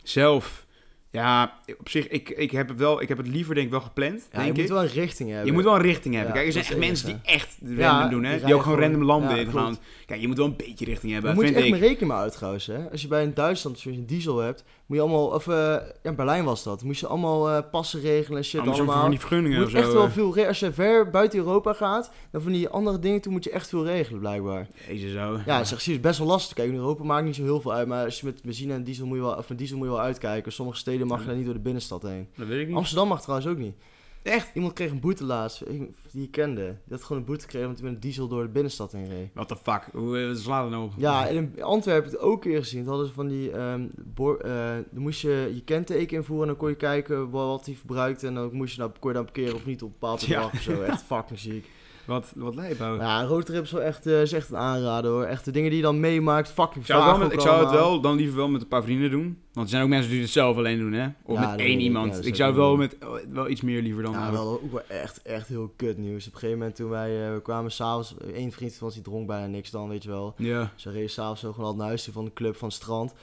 zelf... 0.04 0.66
Ja, 1.12 1.54
op 1.80 1.90
zich, 1.90 2.08
ik, 2.08 2.30
ik, 2.30 2.52
heb 2.52 2.68
het 2.68 2.78
wel, 2.78 3.02
ik 3.02 3.08
heb 3.08 3.18
het 3.18 3.28
liever 3.28 3.54
denk 3.54 3.66
ik 3.66 3.72
wel 3.72 3.82
gepland, 3.82 4.28
Ja, 4.32 4.42
je 4.42 4.54
moet 4.54 4.70
wel 4.70 4.82
een 4.82 4.88
richting 4.88 5.30
hebben. 5.30 5.46
Je 5.48 5.52
moet 5.52 5.64
wel 5.64 5.76
een 5.76 5.82
richting 5.82 6.16
hebben. 6.16 6.34
Ja, 6.34 6.42
Kijk, 6.42 6.46
er 6.56 6.64
zijn 6.64 6.66
echt 6.66 6.78
mensen 6.88 7.06
die 7.08 7.18
echt 7.24 7.58
random 7.62 7.78
Ja, 7.80 8.08
doen, 8.08 8.24
hè. 8.24 8.36
die 8.36 8.46
Die, 8.46 8.56
ook 8.56 8.62
gewoon 8.64 8.80
random 8.80 9.04
landen 9.04 9.38
in 9.38 9.52
gaan. 9.52 9.78
Kijk, 10.06 10.22
je 10.22 10.28
moet 10.28 10.38
wel 10.38 10.46
een 10.46 10.56
beetje 10.56 10.86
richting 10.86 11.12
hebben, 11.12 11.36
Daar 11.36 11.40
moet 11.44 11.50
je 11.50 11.56
echt 11.60 11.66
ik. 11.68 11.76
rekening 11.80 12.12
mee 12.12 12.22
uit 12.22 12.34
trouwens. 12.34 12.66
Hè? 12.68 12.90
Als 12.92 13.02
je 13.02 13.08
bij 13.08 13.24
een 13.24 13.34
Duitsland 13.34 13.86
een 13.86 14.06
diesel 14.06 14.38
hebt, 14.38 14.64
moet 14.92 15.00
je 15.00 15.06
allemaal, 15.06 15.28
of 15.28 15.48
eh, 15.48 15.56
ja, 15.56 16.10
in 16.10 16.16
Berlijn 16.16 16.44
was 16.44 16.64
dat, 16.64 16.84
moest 16.84 17.00
je 17.00 17.08
allemaal 17.08 17.50
eh, 17.50 17.70
passen 17.72 18.02
regelen 18.02 18.38
en 18.38 18.46
shit 18.46 18.60
ook 18.60 18.68
allemaal. 18.68 19.02
van 19.02 19.10
die 19.10 19.20
vergunningen 19.20 19.58
Je 19.60 19.66
of 19.66 19.72
moet 19.72 19.82
zo. 19.82 19.86
echt 19.86 19.94
wel 19.94 20.06
eh. 20.06 20.12
veel 20.12 20.26
regelen. 20.26 20.48
Als 20.48 20.60
je 20.60 20.72
ver 20.72 21.10
buiten 21.10 21.40
Europa 21.40 21.74
gaat, 21.74 22.12
dan 22.32 22.42
van 22.42 22.52
die 22.52 22.70
andere 22.70 23.00
dingen 23.00 23.22
toe 23.22 23.32
moet 23.32 23.44
je 23.44 23.50
echt 23.50 23.70
veel 23.70 23.86
regelen 23.86 24.20
blijkbaar. 24.20 24.68
Jezus, 24.88 25.12
zo. 25.12 25.40
Ja, 25.46 25.58
dat 25.58 25.72
is 25.72 25.88
echt 25.88 26.02
best 26.02 26.18
wel 26.20 26.28
lastig. 26.28 26.56
Kijk, 26.56 26.70
in 26.70 26.76
Europa 26.76 27.04
maakt 27.04 27.26
niet 27.26 27.36
zo 27.36 27.44
heel 27.44 27.62
veel 27.62 27.74
uit, 27.74 27.88
maar 27.88 28.06
als 28.06 28.20
je 28.20 28.26
met 28.26 28.42
benzine 28.44 28.74
en 28.74 28.84
diesel 28.84 29.06
moet 29.06 29.18
je 29.18 29.24
wel, 29.24 29.36
of 29.36 29.50
met 29.50 29.58
diesel 29.58 29.78
moet 29.78 29.86
je 29.86 29.92
wel 29.92 30.02
uitkijken. 30.02 30.52
Sommige 30.52 30.78
steden 30.78 31.08
mag 31.08 31.20
je 31.20 31.26
daar 31.26 31.36
niet 31.36 31.46
door 31.46 31.54
de 31.54 31.60
binnenstad 31.60 32.02
heen. 32.02 32.28
Dat 32.36 32.48
weet 32.48 32.62
ik 32.62 32.68
niet. 32.68 32.76
Amsterdam 32.76 33.08
mag 33.08 33.22
trouwens 33.22 33.50
ook 33.50 33.58
niet. 33.58 33.76
Echt? 34.24 34.52
Iemand 34.54 34.74
kreeg 34.74 34.92
een 34.92 35.00
boete 35.00 35.24
laatst, 35.24 35.64
die 36.12 36.24
ik 36.24 36.32
kende. 36.32 36.64
Die 36.66 36.74
had 36.94 37.04
gewoon 37.04 37.18
een 37.22 37.28
boete 37.28 37.42
gekregen 37.44 37.68
omdat 37.68 37.82
hij 37.82 37.92
met 37.92 38.02
een 38.02 38.08
diesel 38.10 38.28
door 38.28 38.44
de 38.44 38.50
binnenstad 38.50 38.92
heen 38.92 39.08
reed. 39.10 39.30
What 39.34 39.48
the 39.48 39.56
fuck? 39.56 39.88
Hoe 39.94 40.18
eh, 40.20 40.36
slaat 40.36 40.62
het 40.64 40.72
nou 40.72 40.84
op? 40.84 40.94
Ja, 40.98 41.28
en 41.28 41.36
in 41.36 41.64
Antwerpen 41.64 42.04
heb 42.04 42.14
ik 42.14 42.20
het 42.20 42.30
ook 42.30 42.46
een 42.46 42.52
keer 42.52 42.60
gezien. 42.60 42.80
Toen 42.80 42.90
hadden 42.90 43.08
ze 43.08 43.14
van 43.14 43.28
die... 43.28 43.52
ehm 43.52 43.88
boor- 43.98 44.40
eh, 44.40 44.52
dan 44.92 45.02
moest 45.02 45.22
je 45.22 45.52
je 45.54 45.64
kenteken 45.64 46.18
invoeren 46.18 46.42
en 46.44 46.50
dan 46.50 46.58
kon 46.62 46.70
je 46.70 46.76
kijken 46.76 47.30
wat 47.30 47.66
hij 47.66 47.76
verbruikte. 47.76 48.28
En 48.28 48.34
dan 48.34 48.50
moest 48.54 48.74
je 48.76 48.80
nou, 48.80 48.92
kon 49.00 49.10
je 49.10 49.16
dan 49.16 49.26
parkeren 49.26 49.56
of 49.56 49.66
niet 49.66 49.82
op 49.82 49.88
een 49.88 49.96
bepaald 50.00 50.22
Ja. 50.22 50.28
bedrag 50.28 50.54
of 50.54 50.62
zo. 50.62 50.82
Echt 50.82 51.04
fucking 51.04 51.40
ziek. 51.40 51.70
Wat, 52.06 52.32
wat 52.36 52.56
lijp, 52.56 52.78
ja, 52.80 53.24
roadtrip 53.24 53.64
is 53.64 53.72
wel 53.72 53.82
echt, 53.82 54.06
eh, 54.06 54.22
is 54.22 54.34
echt 54.34 54.50
een 54.50 54.58
aanrader 54.58 55.12
hoor. 55.12 55.24
Echt 55.24 55.46
de 55.46 55.52
dingen 55.52 55.70
die 55.70 55.78
je 55.78 55.86
dan 55.86 56.00
meemaakt, 56.00 56.50
fucking 56.52 56.80
Ik 56.80 56.86
zou, 56.86 57.02
het 57.02 57.12
wel 57.18 57.28
met, 57.28 57.34
ik 57.34 57.40
zou 57.42 57.62
het 57.62 57.72
wel 57.72 58.02
dan 58.02 58.16
liever 58.16 58.36
wel 58.36 58.48
met 58.50 58.62
een 58.62 58.68
paar 58.68 58.84
vrienden 58.84 59.12
doen. 59.12 59.38
Want 59.54 59.66
er 59.66 59.72
zijn 59.72 59.84
ook 59.84 59.90
mensen 59.90 60.12
die 60.12 60.22
het 60.22 60.30
zelf 60.30 60.58
alleen 60.58 60.80
doen, 60.80 60.92
hè? 60.92 61.08
Of 61.24 61.40
Ja, 61.40 61.50
met 61.50 61.60
één 61.60 61.78
ik. 61.78 61.80
iemand. 61.80 62.16
Ja, 62.16 62.22
ik 62.24 62.36
zou 62.36 62.50
ik 62.50 62.56
wel 62.56 62.70
doen. 62.70 62.78
met 62.78 62.98
wel 63.32 63.50
iets 63.50 63.62
meer 63.62 63.82
liever 63.82 64.04
dan. 64.04 64.12
Ja, 64.12 64.32
wel 64.32 64.48
ook 64.64 64.72
wel 64.72 64.84
echt, 64.88 65.22
echt 65.22 65.48
heel 65.48 65.74
kut 65.76 65.98
nieuws. 65.98 66.28
Op 66.28 66.34
een 66.34 66.40
gegeven 66.40 66.58
moment 66.58 66.76
toen 66.76 66.90
wij 66.90 67.28
eh, 67.28 67.34
we 67.34 67.42
kwamen 67.42 67.72
s'avonds, 67.72 68.16
één 68.34 68.52
vriend 68.52 68.76
van 68.76 68.86
ons 68.86 68.96
die 68.96 69.04
dronk 69.04 69.28
bijna 69.28 69.48
niks 69.48 69.72
dan, 69.72 69.90
weet 69.90 70.04
je 70.04 70.10
wel. 70.10 70.34
Ja. 70.38 70.72
Ze 70.76 70.92
reden 70.92 71.10
s'avonds 71.10 71.42
zo 71.42 71.52
gewoon 71.54 71.70
al 71.70 71.76
naar 71.76 71.88
huis 71.88 72.04
toe 72.04 72.14
van 72.14 72.26
de 72.26 72.34
club 72.34 72.56
van 72.56 72.68
het 72.68 72.78
strand. 72.78 73.14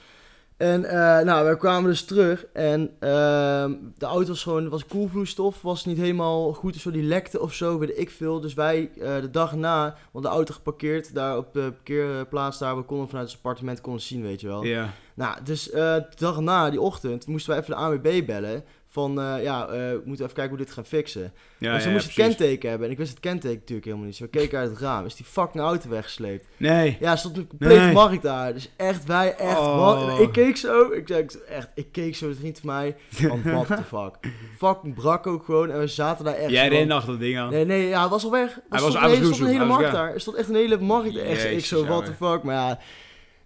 En 0.59 0.85
eh, 0.85 1.25
nou, 1.25 1.49
we 1.49 1.57
kwamen 1.57 1.89
dus 1.89 2.03
terug 2.03 2.45
en 2.53 2.91
ehm, 2.99 3.73
de 3.97 4.05
auto 4.05 4.27
was 4.27 4.43
gewoon, 4.43 4.69
was 4.69 4.85
koelvloeistof, 4.85 5.61
was 5.61 5.85
niet 5.85 5.97
helemaal 5.97 6.53
goed 6.53 6.75
of 6.75 6.81
zo, 6.81 6.91
die 6.91 7.03
lekte 7.03 7.39
of 7.41 7.53
zo, 7.53 7.79
weet 7.79 7.99
ik 7.99 8.09
veel. 8.09 8.39
Dus 8.39 8.53
wij 8.53 8.91
eh, 8.99 9.21
de 9.21 9.29
dag 9.29 9.55
na, 9.55 9.95
want 10.11 10.25
de 10.25 10.31
auto 10.31 10.53
geparkeerd 10.53 11.13
daar 11.13 11.37
op 11.37 11.53
de 11.53 11.71
parkeerplaats 11.71 12.57
daar, 12.57 12.77
we 12.77 12.83
konden 12.83 13.09
vanuit 13.09 13.27
het 13.27 13.37
appartement 13.37 13.81
konden 13.81 14.01
zien, 14.01 14.21
weet 14.21 14.41
je 14.41 14.47
wel. 14.47 14.63
Ja. 14.63 14.89
Nou, 15.13 15.37
dus 15.43 15.69
eh, 15.69 15.95
de 15.95 16.15
dag 16.15 16.39
na, 16.39 16.69
die 16.69 16.81
ochtend, 16.81 17.27
moesten 17.27 17.51
wij 17.51 17.59
even 17.59 17.75
de 17.75 17.79
ANWB 17.79 18.25
bellen. 18.25 18.63
Van, 18.91 19.19
eh, 19.21 19.43
ja, 19.43 19.63
eh, 19.67 19.69
we 19.71 20.01
moeten 20.05 20.25
even 20.25 20.35
kijken 20.35 20.49
hoe 20.49 20.57
we 20.57 20.63
dit 20.65 20.73
gaan 20.73 20.85
fixen. 20.85 21.33
Ja, 21.57 21.73
dus 21.73 21.83
ja, 21.83 21.89
moest 21.91 22.13
je 22.13 22.21
het 22.21 22.29
kenteken 22.29 22.69
hebben. 22.69 22.87
En 22.87 22.93
ik 22.93 22.99
wist 22.99 23.09
het 23.09 23.19
kenteken 23.19 23.57
natuurlijk 23.59 23.85
helemaal 23.85 24.05
niet. 24.07 24.15
Zo 24.15 24.23
we 24.23 24.29
keken 24.29 24.59
uit 24.59 24.69
het 24.69 24.79
raam. 24.79 25.05
Is 25.05 25.15
die 25.15 25.25
fucking 25.25 25.63
auto 25.63 25.89
weggesleept. 25.89 26.45
Nee. 26.57 26.97
Ja, 26.99 27.15
stond 27.15 27.37
een 27.37 27.47
complete 27.47 27.79
Nee. 27.79 27.93
markt 27.93 28.21
daar. 28.21 28.53
Dus 28.53 28.69
echt, 28.77 29.05
wij 29.05 29.35
echt, 29.35 29.57
Oh. 29.57 29.77
wat? 30.09 30.19
Ik 30.19 30.31
keek 30.31 30.57
zo, 30.57 30.91
ik 30.91 31.07
zeg 31.07 31.21
echt, 31.37 31.69
ik 31.75 31.91
keek 31.91 32.15
zo, 32.15 32.29
de 32.29 32.35
vriend 32.35 32.59
van 32.59 32.69
mij, 32.69 32.95
van 33.09 33.41
what 33.43 33.67
the 33.67 33.83
fuck. 33.97 34.31
Fucking 34.57 34.95
brak 34.95 35.27
ook 35.27 35.43
gewoon 35.45 35.71
en 35.71 35.79
we 35.79 35.87
zaten 35.87 36.25
daar 36.25 36.33
echt 36.35 36.49
Jij 36.51 36.67
rende 36.67 36.93
achter 36.93 37.11
dat 37.11 37.19
ding 37.21 37.37
aan. 37.37 37.49
Nee, 37.49 37.65
nee, 37.65 37.87
ja, 37.87 38.01
het 38.01 38.09
was 38.11 38.23
al 38.23 38.31
weg. 38.31 38.55
Er 38.55 38.61
was- 38.69 38.79
stond, 38.79 38.93
hij 38.99 39.03
een 39.03 39.09
was 39.09 39.19
er 39.19 39.25
stond 39.35 39.49
een 39.49 39.53
hele 39.55 39.65
markt 39.65 39.91
daar. 39.91 40.13
Er 40.13 40.21
stond 40.21 40.37
echt 40.37 40.49
een 40.49 40.55
hele 40.55 40.79
markt 40.79 41.15
echt. 41.17 41.45
ik 41.45 41.65
zo, 41.65 41.85
what 41.85 42.05
the 42.05 42.13
fuck. 42.13 42.43
Maar 42.43 42.55
ja, 42.55 42.79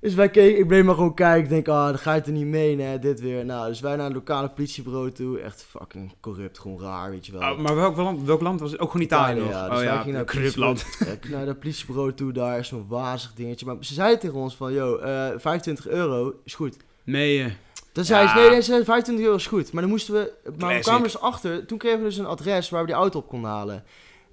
dus 0.04 0.14
wij 0.14 0.30
keken, 0.30 0.60
ik 0.60 0.68
bleef 0.68 0.84
maar 0.84 0.96
gewoon 0.96 1.14
kijken. 1.14 1.44
Ik 1.44 1.50
denk, 1.50 1.68
ah, 1.68 1.86
dan 1.86 1.98
ga 1.98 2.12
je 2.14 2.18
het 2.18 2.28
er 2.28 2.34
niet 2.34 2.46
mee, 2.46 2.76
nee, 2.76 3.00
dit 3.00 3.20
weer. 3.22 3.46
Nou, 3.46 3.68
dus 3.68 3.80
wij 3.80 3.96
naar 3.96 4.06
het 4.06 4.14
lokale 4.14 4.50
politiebureau 4.50 5.12
toe. 5.12 5.40
Echt 5.40 5.66
fucking 5.70 6.14
corrupt, 6.20 6.60
gewoon 6.60 6.82
raar, 6.82 7.10
weet 7.10 7.26
je 7.26 7.32
wel. 7.32 7.52
Oh, 7.52 7.58
maar 7.60 7.76
welk 7.76 7.96
land, 7.98 8.24
welk 8.24 8.42
land 8.42 8.60
was 8.60 8.72
het? 8.72 8.80
Ook 8.80 8.92
gewoon 8.92 9.06
Italië, 9.06 9.40
nog? 9.40 9.50
ja. 9.50 9.70
Dus 9.70 9.78
oh 9.78 9.84
ja, 9.84 9.98
gingen 10.02 10.16
naar 10.16 10.26
corrupt 10.26 10.56
land. 10.56 10.86
naar 11.30 11.46
dat 11.46 11.60
politiebureau 11.60 12.14
toe, 12.14 12.32
daar 12.32 12.60
is 12.60 12.68
zo'n 12.68 12.86
wazig 12.88 13.34
dingetje. 13.34 13.66
Maar 13.66 13.76
ze 13.80 13.94
zeiden 13.94 14.20
tegen 14.20 14.36
ons 14.38 14.56
van, 14.56 14.74
yo, 14.74 14.98
eh 14.98 15.28
25 15.38 15.88
euro 15.88 16.34
is 16.44 16.56
goed. 16.56 16.78
Nee, 17.04 17.44
eh, 17.44 17.52
Dan 17.92 18.06
zei 18.06 18.28
ze, 18.28 18.34
Ja. 18.34 18.40
nee, 18.42 18.50
nee, 18.50 18.62
ze 18.62 18.72
zei 18.72 18.84
25 18.84 19.26
euro 19.26 19.38
is 19.38 19.48
goed. 19.48 19.72
Maar 19.74 19.82
dan 19.82 19.92
moesten 19.92 20.14
we, 20.14 20.32
maar 20.44 20.52
we 20.54 20.58
Classic. 20.58 20.82
kwamen 20.82 21.04
dus 21.04 21.20
achter, 21.20 21.66
toen 21.66 21.78
kregen 21.78 21.98
we 22.00 22.04
dus 22.06 22.18
een 22.18 22.26
adres 22.26 22.70
waar 22.70 22.82
we 22.82 22.88
die 22.88 22.96
auto 22.96 23.20
op 23.20 23.28
konden 23.28 23.50
halen. 23.50 23.84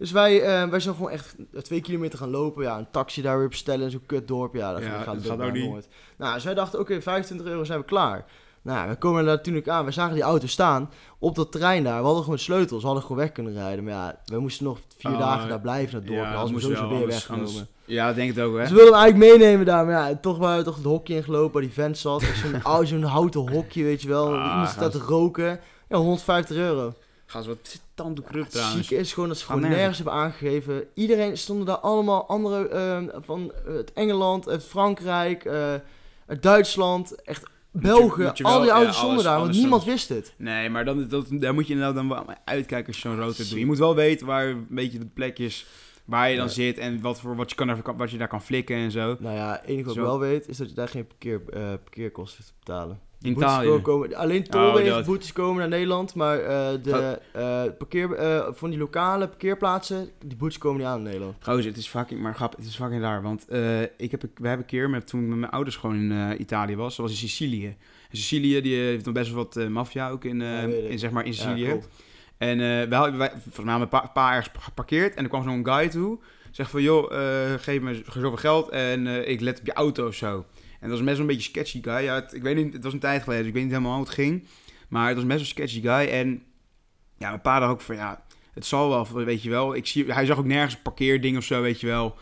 Dus 0.00 0.10
wij, 0.10 0.40
eh, 0.42 0.68
wij 0.68 0.80
zijn 0.80 0.94
gewoon 0.94 1.10
echt 1.10 1.34
twee 1.62 1.80
kilometer 1.80 2.18
gaan 2.18 2.30
lopen. 2.30 2.62
Ja, 2.62 2.78
een 2.78 2.90
taxi 2.90 3.22
daar 3.22 3.38
weer 3.38 3.48
bestellen 3.48 3.84
in 3.84 3.90
zo'n 3.90 4.06
kut 4.06 4.28
dorp. 4.28 4.54
Ja, 4.54 4.72
dat 4.72 4.82
Ja, 4.82 4.88
gaat, 5.00 5.30
ook 5.30 5.52
niet. 5.52 5.68
nooit. 5.70 5.88
Nou, 6.18 6.34
dus 6.34 6.44
wij 6.44 6.54
dachten, 6.54 6.78
oké, 6.80 7.02
25 7.02 7.46
euro 7.46 7.64
zijn 7.64 7.78
we 7.78 7.84
klaar. 7.84 8.24
Nou, 8.62 8.88
we 8.88 8.96
komen 8.96 9.24
daar 9.24 9.36
natuurlijk 9.36 9.68
aan. 9.68 9.84
We 9.84 9.90
zagen 9.90 10.14
die 10.14 10.22
auto 10.22 10.46
staan 10.46 10.90
op 11.18 11.34
dat 11.34 11.52
terrein 11.52 11.84
daar. 11.84 11.98
We 11.98 12.04
hadden 12.04 12.22
gewoon 12.22 12.38
sleutels. 12.38 12.80
We 12.80 12.86
hadden 12.86 13.04
gewoon 13.04 13.18
weg 13.22 13.32
kunnen 13.32 13.52
rijden. 13.52 13.84
Maar 13.84 13.92
ja, 13.92 14.20
we 14.24 14.38
moesten 14.40 14.64
nog 14.64 14.78
vier 14.98 15.12
Oh, 15.12 15.18
dagen 15.18 15.48
daar 15.48 15.60
blijven, 15.60 15.92
dat 15.98 16.06
dorp. 16.06 16.20
ja, 16.24 16.44
we 16.44 16.50
moest 16.50 16.62
sowieso 16.62 16.88
wel, 16.88 16.98
weer 16.98 17.06
weggenomen. 17.06 17.46
anders- 17.46 17.64
Ja, 17.84 18.12
denk 18.12 18.34
het 18.34 18.44
ook, 18.44 18.56
hè. 18.58 18.66
Ze 18.66 18.74
wilden 18.74 18.92
hem 18.94 19.02
eigenlijk 19.02 19.32
meenemen 19.38 19.66
daar, 19.66 19.84
maar 19.86 20.10
ja, 20.10 20.16
toch 20.16 20.38
waren 20.38 20.58
we 20.58 20.64
toch 20.64 20.76
het 20.76 20.84
hokje 20.84 21.14
ingelopen 21.14 21.52
waar 21.52 21.62
die 21.62 21.72
vent 21.72 21.98
zat. 21.98 22.22
Zo'n 22.22 22.86
zo'n 22.86 23.02
houten 23.02 23.50
hokje, 23.52 23.82
weet 23.84 24.02
je 24.02 24.08
wel. 24.08 24.26
Ah, 24.38 24.50
Iemand 24.50 24.68
staat 24.68 24.92
te 24.92 24.98
roken. 24.98 25.60
Ja, 25.88 25.96
150 25.96 26.56
euro. 26.56 26.92
Gaan 27.30 27.42
ze 27.42 27.48
wat 27.48 27.80
tand 27.94 28.22
corrupt 28.22 28.44
Het 28.44 28.52
trouwens. 28.52 28.86
zieke 28.86 29.02
is 29.02 29.12
gewoon 29.12 29.28
dat 29.28 29.38
ze 29.38 29.44
gewoon 29.44 29.60
nergens 29.60 29.96
hebben 29.96 30.14
aangegeven. 30.14 30.84
Iedereen 30.94 31.36
stonden 31.38 31.66
daar 31.66 31.78
allemaal 31.78 32.26
andere 32.28 32.68
ehm, 32.68 33.08
van 33.22 33.52
eh, 33.66 33.74
het 33.74 33.92
Engeland, 33.92 34.48
uit 34.48 34.64
Frankrijk, 34.64 35.46
uit 36.26 36.42
Duitsland, 36.42 37.22
echt 37.22 37.42
Moet 37.70 37.82
je- 37.82 37.88
België. 37.88 38.22
moet 38.22 38.38
je 38.38 38.44
al 38.44 38.58
die 38.58 38.66
ja, 38.68 38.72
auto's 38.74 38.86
alles- 38.88 38.96
stonden 38.96 39.24
daar, 39.24 39.38
want 39.38 39.52
niemand 39.52 39.82
stond- 39.82 39.94
wist 39.96 40.08
het. 40.08 40.34
Nee, 40.36 40.68
maar 40.70 40.84
dan, 40.84 41.08
dat, 41.08 41.26
daar 41.30 41.54
moet 41.54 41.66
je 41.66 41.72
inderdaad 41.72 41.94
dan 41.96 42.08
wel 42.08 42.24
uitkijken 42.44 42.86
als 42.86 43.02
je 43.02 43.08
zo'n 43.08 43.18
roadtrip 43.20 43.48
doet. 43.48 43.58
Je 43.58 43.66
moet 43.66 43.78
wel 43.78 43.94
weten 43.94 44.26
waar 44.26 44.46
een 44.46 44.66
beetje 44.68 44.98
de 44.98 45.06
plekjes 45.06 45.66
waar 46.04 46.30
je 46.30 46.36
dan 46.36 46.46
Ja. 46.46 46.50
zit 46.52 46.78
en 46.78 47.00
wat, 47.00 47.20
voor, 47.20 47.36
wat, 47.36 47.50
je 47.50 47.56
kan, 47.56 47.82
wat 47.96 48.10
je 48.10 48.18
daar 48.18 48.28
kan 48.28 48.42
flikken 48.42 48.76
en 48.76 48.90
zo. 48.90 49.16
Nou 49.18 49.36
ja, 49.36 49.52
het 49.52 49.64
enige 49.64 49.84
wat 49.88 49.96
ik 49.96 50.02
wel 50.02 50.18
weet, 50.18 50.48
is 50.48 50.56
dat 50.56 50.68
je 50.68 50.74
daar 50.74 50.88
geen 50.88 51.06
parkeer, 51.06 51.40
eh, 51.52 51.60
parkeerkosten 51.62 52.36
hoeft 52.36 52.48
te 52.48 52.54
betalen. 52.64 53.00
In 53.22 53.32
Italië. 53.32 53.80
Komen, 53.80 54.14
alleen 54.14 54.46
Oh, 54.54 55.18
komen 55.32 55.58
naar 55.58 55.68
Nederland, 55.68 56.14
maar 56.14 56.38
eh, 56.38 56.68
de 56.82 57.18
eh, 57.32 57.62
parkeer, 57.78 58.12
eh, 58.14 58.46
van 58.50 58.70
die 58.70 58.78
lokale 58.78 59.28
parkeerplaatsen, 59.28 60.10
die 60.24 60.36
boetes 60.36 60.58
komen 60.58 60.78
niet 60.78 60.86
aan 60.86 60.98
in 60.98 61.04
Nederland. 61.04 61.34
Gozer, 61.40 61.64
het 61.64 61.76
is 61.76 61.86
fucking, 61.88 62.20
maar 62.20 62.34
grap, 62.34 62.56
het 62.56 62.66
is 62.66 62.76
fucking 62.76 63.00
raar. 63.00 63.22
Want 63.22 63.46
ik 63.96 64.10
heb, 64.10 64.22
we 64.22 64.28
hebben 64.34 64.58
een 64.58 64.64
keer, 64.64 64.90
met, 64.90 65.06
toen 65.06 65.22
ik 65.22 65.28
met 65.28 65.38
mijn 65.38 65.52
ouders 65.52 65.76
gewoon 65.76 65.96
in 65.96 66.40
Italië 66.40 66.76
was, 66.76 66.96
dat 66.96 67.06
was 67.06 67.20
in 67.22 67.28
Sicilië. 67.28 67.66
En 68.10 68.16
Sicilië 68.16 68.60
die 68.60 68.76
heeft 68.76 69.04
nog 69.04 69.14
best 69.14 69.32
wel 69.32 69.44
wat 69.52 69.68
maffia 69.68 70.10
ook 70.10 70.24
in, 70.24 70.40
Ja, 70.40 70.60
in, 70.62 70.98
zeg 70.98 71.10
maar, 71.10 71.24
in 71.26 71.34
Sicilië. 71.34 71.80
en 72.38 72.58
wij, 72.58 72.98
hadden- 72.98 73.18
wij, 73.18 73.30
volgens 73.30 73.56
mij 73.64 73.70
hebben 73.74 73.88
we 73.90 73.96
een 73.96 74.02
paar, 74.02 74.10
paar 74.12 74.34
ergens 74.36 74.54
geparkeerd 74.64 75.14
en 75.14 75.22
er 75.22 75.28
kwam 75.28 75.42
zo'n 75.42 75.66
guy 75.66 75.88
toe. 75.88 76.18
Zegt 76.50 76.70
van, 76.70 76.82
joh, 76.82 77.12
geef 77.58 77.80
me 77.80 78.02
zoveel 78.12 78.36
geld 78.36 78.68
en 78.68 79.28
ik 79.28 79.40
let 79.40 79.60
op 79.60 79.66
je 79.66 79.72
auto 79.72 80.06
of 80.06 80.14
zo. 80.14 80.44
En 80.80 80.88
dat 80.88 80.98
was 80.98 81.06
best 81.06 81.18
wel 81.18 81.20
een 81.28 81.34
beetje 81.34 81.50
sketchy 81.50 81.82
guy. 81.82 82.02
Ja, 82.04 82.14
het- 82.14 82.34
ik 82.34 82.42
weet 82.42 82.56
niet, 82.56 82.72
het 82.72 82.84
was 82.84 82.92
een 82.92 82.98
tijd 82.98 83.22
geleden, 83.22 83.38
dus 83.44 83.48
ik 83.48 83.54
weet 83.56 83.64
niet 83.64 83.72
helemaal 83.72 83.96
hoe 83.96 84.04
het 84.04 84.14
ging. 84.14 84.46
Maar 84.88 85.06
het 85.08 85.16
was 85.16 85.26
best 85.26 85.36
wel 85.38 85.46
een 85.46 85.52
sketchy 85.70 85.80
guy. 85.80 86.12
En 86.20 86.42
ja, 87.18 87.28
mijn 87.28 87.40
pa 87.40 87.58
dacht 87.58 87.72
ook 87.72 87.80
van, 87.80 87.96
ja, 87.96 88.22
het 88.54 88.66
zal 88.66 88.88
wel, 88.88 89.24
weet 89.24 89.42
je 89.42 89.50
wel. 89.50 89.74
Ik 89.74 89.86
zie, 89.86 90.12
hij 90.12 90.24
zag 90.26 90.38
ook 90.38 90.44
nergens 90.44 90.74
een 90.74 90.82
parkeerding 90.82 91.36
of 91.36 91.44
zo, 91.44 91.62
weet 91.62 91.80
je 91.80 91.86
wel. 91.86 92.14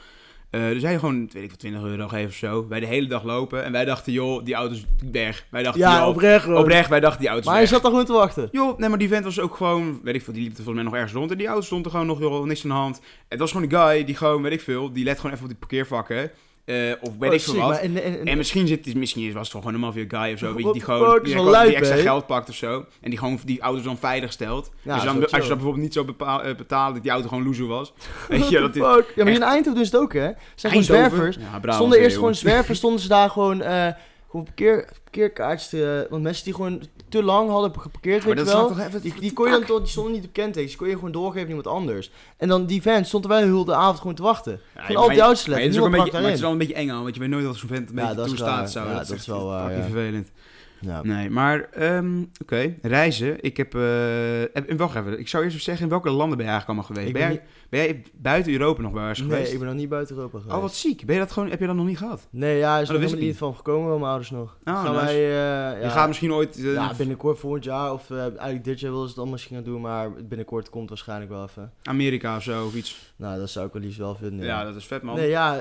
Eh, 0.50 0.69
dus 0.69 0.83
hij 0.83 0.99
gewoon, 0.99 1.29
weet 1.33 1.43
ik 1.43 1.50
wat, 1.50 1.59
20 1.59 1.83
euro 1.83 2.09
geven 2.09 2.29
of 2.29 2.35
zo. 2.35 2.69
Wij 2.69 2.81
de 2.81 2.87
hele 2.87 3.07
dag 3.07 3.23
lopen. 3.23 3.65
En 3.65 3.73
wij 3.73 3.85
dachten, 3.85 4.12
joh, 4.12 4.45
die 4.45 4.55
auto 4.55 4.75
is 4.75 4.85
weg. 5.12 5.47
Wij 5.50 5.62
dachten, 5.62 5.81
Ja, 5.81 5.99
joh, 5.99 6.09
oprecht 6.09 6.47
oprecht, 6.47 6.88
wij 6.88 7.00
dachten, 7.00 7.21
die 7.21 7.29
auto 7.29 7.41
is 7.43 7.47
Maar 7.47 7.55
hij 7.59 7.65
weg. 7.65 7.73
zat 7.73 7.83
daar 7.83 7.91
gewoon 7.91 8.07
te 8.07 8.12
wachten. 8.12 8.49
Joh, 8.53 8.79
nee, 8.79 8.88
maar 8.88 8.99
die 8.99 9.09
vent 9.09 9.25
was 9.25 9.41
ook 9.41 9.57
gewoon, 9.57 10.00
weet 10.03 10.15
ik 10.15 10.23
veel, 10.23 10.33
die 10.33 10.43
liep 10.43 10.50
er 10.50 10.57
volgens 10.57 10.75
mij 10.77 10.85
nog 10.85 10.95
ergens 10.95 11.12
rond. 11.12 11.31
En 11.31 11.38
die 11.38 11.47
auto 11.47 11.62
stond 11.65 11.85
er 11.85 11.91
gewoon 11.91 12.07
nog, 12.07 12.19
joh, 12.19 12.45
niks 12.47 12.62
aan 12.62 12.69
de 12.71 12.77
hand. 12.77 13.00
Het 13.29 13.38
was 13.38 13.53
gewoon 13.53 13.71
een 13.73 13.79
guy 13.91 14.05
die 14.05 14.15
gewoon, 14.17 14.43
weet 14.43 14.53
ik 14.53 14.61
veel, 14.61 14.93
die 14.93 15.05
let 15.05 15.17
gewoon 15.17 15.31
even 15.33 15.43
op 15.45 15.50
die 15.50 15.59
parkeervakken. 15.59 16.31
Eh, 16.68 16.92
of 17.00 17.10
weet 17.18 17.28
Oh, 17.30 17.34
ik 17.37 17.40
veel 17.42 17.54
wat. 17.56 17.78
en, 17.78 18.02
en, 18.02 18.18
en- 18.20 18.26
En 18.26 18.37
misschien, 18.37 18.66
zit, 18.66 18.94
misschien 18.94 19.32
was 19.32 19.48
het 19.48 19.56
gewoon 19.56 19.75
een 19.75 19.80
mafia 19.80 20.04
guy 20.08 20.32
of 20.32 20.38
zo, 20.38 20.46
weet 20.46 20.56
je, 20.56 20.62
What 20.62 20.72
die 20.72 20.82
gewoon 20.82 21.22
die, 21.22 21.34
wel 21.34 21.64
die 21.64 21.75
extra 21.76 21.96
geld 21.96 22.26
pakt 22.26 22.48
of 22.48 22.54
zo. 22.54 22.84
En 23.00 23.10
die 23.10 23.18
gewoon 23.18 23.38
die 23.44 23.60
auto's 23.60 23.82
dan 23.84 23.98
veilig 23.98 24.32
stelt. 24.32 24.70
Ja, 24.82 24.94
dus 24.94 25.04
dan, 25.04 25.14
wel 25.18 25.22
als 25.25 25.32
je 25.32 25.38
dat 25.38 25.48
bijvoorbeeld 25.48 25.82
niet 25.84 25.92
zo 25.92 26.04
bepaal, 26.04 26.42
eh, 26.42 26.54
betalen 26.56 26.94
dat 26.94 27.02
die 27.02 27.12
auto 27.12 27.28
gewoon 27.28 27.44
loser 27.44 27.66
was. 27.66 27.92
Weet 28.28 28.48
je, 28.48 28.58
dat 28.58 28.72
dit. 28.72 28.82
Ja, 28.82 29.25
maar 29.25 29.32
in 29.32 29.42
Eindhoven 29.42 29.75
doen 29.75 29.84
ze 29.84 29.90
het 29.94 30.00
ook, 30.04 30.12
hè? 30.12 30.30
Zijn 30.54 30.72
gewoon 30.72 30.82
zwervers. 30.82 31.37
Ja, 31.62 31.72
stonden 31.72 31.98
eerst 32.00 32.16
gewoon 32.16 32.34
zwervers, 32.34 32.78
stonden 32.78 33.00
ze 33.00 33.08
daar 33.08 33.30
gewoon, 33.30 33.62
eh 33.62 33.87
gewoon 34.38 34.45
parkeer, 34.54 34.88
parkeerkaartjes 35.02 35.68
te... 35.68 36.07
Want 36.11 36.23
mensen 36.23 36.45
die 36.45 36.54
gewoon 36.54 36.83
te 37.09 37.23
lang 37.23 37.50
hadden 37.50 37.80
geparkeerd, 37.80 38.25
weet 38.25 38.38
je 38.38 38.45
wel. 38.45 38.78
even... 38.78 39.00
Die, 39.00 39.14
die 39.21 39.33
kon 39.33 39.45
je 39.45 39.50
dan 39.52 39.64
toch, 39.64 39.78
die 39.78 39.88
stonden 39.88 40.12
niet 40.12 40.25
op 40.25 40.33
kentekens, 40.33 40.68
die 40.71 40.76
kon 40.80 40.88
je 40.88 40.95
gewoon 40.95 41.12
doorgeven 41.12 41.42
aan 41.42 41.49
iemand 41.49 41.66
anders. 41.66 42.11
En 42.37 42.49
dan 42.49 42.66
die 42.66 42.83
vent 42.83 43.07
stond 43.07 43.25
er 43.25 43.30
wel 43.30 43.38
heel 43.38 43.64
de 43.64 43.75
avond 43.75 43.99
gewoon 43.99 44.14
te 44.14 44.23
wachten. 44.23 44.61
Ja, 44.75 44.83
maar 44.83 44.97
al 44.97 45.07
die 45.09 45.16
je- 45.16 45.23
auto's 45.23 45.47
maar 45.47 45.61
het 45.61 45.68
is 45.75 45.78
ook 45.78 45.85
een 45.85 45.90
beetje, 45.90 46.12
maar 46.12 46.23
het 46.23 46.33
is 46.35 46.40
wel 46.40 46.50
een 46.52 46.59
beetje 46.59 46.75
eng 46.75 46.90
aan, 46.90 47.02
want 47.02 47.14
je 47.14 47.21
weet 47.21 47.30
nooit 47.30 47.45
wat 47.45 47.57
zo'n 47.57 47.68
vent 47.68 47.88
een 47.88 47.95
beetje 47.95 48.14
toestaat. 48.14 48.73
Ja, 48.73 48.95
dat, 48.99 49.11
is 49.11 49.26
wel 49.26 49.47
waar, 49.47 49.73
vervelend. 49.73 50.30
Ja. 50.80 51.02
Nee, 51.02 51.30
maar 51.30 51.68
ehm, 51.73 52.23
oké, 52.42 52.75
reizen. 52.83 53.37
Ik 53.40 53.57
heb, 53.57 53.73
heb- 54.52 54.73
wacht 54.78 54.97
even, 54.97 55.18
ik 55.18 55.28
zou 55.28 55.42
eerst 55.42 55.54
even 55.54 55.64
zeggen, 55.66 55.85
in 55.85 55.90
welke 55.90 56.11
landen 56.11 56.37
ben 56.37 56.47
je 56.47 56.52
eigenlijk 56.52 56.66
allemaal 56.66 56.85
geweest? 56.85 57.07
Ik 57.09 57.12
Ben, 57.12 57.28
ben 57.28 57.33
jij, 57.33 57.45
ben 57.68 57.80
jij 57.80 58.02
buiten 58.14 58.52
Europa 58.52 58.82
nog 58.82 58.92
wel 58.92 59.08
eens 59.08 59.18
Nee, 59.18 59.28
geweest? 59.28 59.52
ik 59.52 59.58
ben 59.58 59.68
nog 59.68 59.76
niet 59.76 59.88
buiten 59.88 60.16
Europa 60.16 60.38
geweest. 60.38 60.56
Oh, 60.56 60.62
wat 60.62 60.75
ziek. 60.75 61.04
Ben 61.06 61.14
je 61.14 61.20
dat 61.20 61.32
gewoon, 61.32 61.50
heb 61.50 61.60
je 61.60 61.66
dat 61.66 61.75
nog 61.76 61.87
niet 61.87 61.98
gehad? 61.98 62.26
Nee, 62.30 62.56
ja, 62.58 62.78
is 62.78 62.88
er 62.88 62.94
helemaal 62.94 63.14
ik 63.18 63.20
niet 63.25 63.37
van 63.37 63.54
gekomen, 63.54 63.90
mijn 63.90 64.02
ouders 64.04 64.30
nog. 64.30 64.56
Oh, 64.64 64.82
Gaan 64.84 64.92
nice. 64.94 65.04
wij, 65.04 65.14
eh, 65.14 65.78
Je 65.78 65.82
ja, 65.84 65.88
gaat 65.90 66.06
misschien 66.08 66.32
ooit... 66.32 66.56
eh, 66.56 66.72
ja, 66.72 66.92
binnenkort 66.96 67.38
volgend 67.38 67.64
jaar, 67.64 67.92
of 67.92 68.10
eh, 68.10 68.18
eigenlijk 68.20 68.64
dit 68.64 68.80
jaar 68.80 68.90
willen 68.90 69.08
ze 69.08 69.12
het 69.14 69.22
dan 69.22 69.30
misschien 69.32 69.56
gaan 69.56 69.64
doen, 69.64 69.80
maar 69.80 70.12
binnenkort 70.12 70.70
komt 70.70 70.88
waarschijnlijk 70.88 71.30
wel 71.30 71.42
even. 71.42 71.72
Amerika 71.82 72.37
of 72.37 72.42
zo, 72.42 72.66
of 72.66 72.75
iets. 72.75 73.12
Nou, 73.16 73.38
dat 73.38 73.50
zou 73.50 73.66
ik 73.66 73.72
wel 73.72 73.82
liefst 73.82 73.98
wel 73.98 74.14
vinden. 74.14 74.46
Ja, 74.46 74.64
dat 74.64 74.75
is 74.76 74.84
vet, 74.87 75.02
man. 75.02 75.16
Nee, 75.16 75.28
ja, 75.28 75.52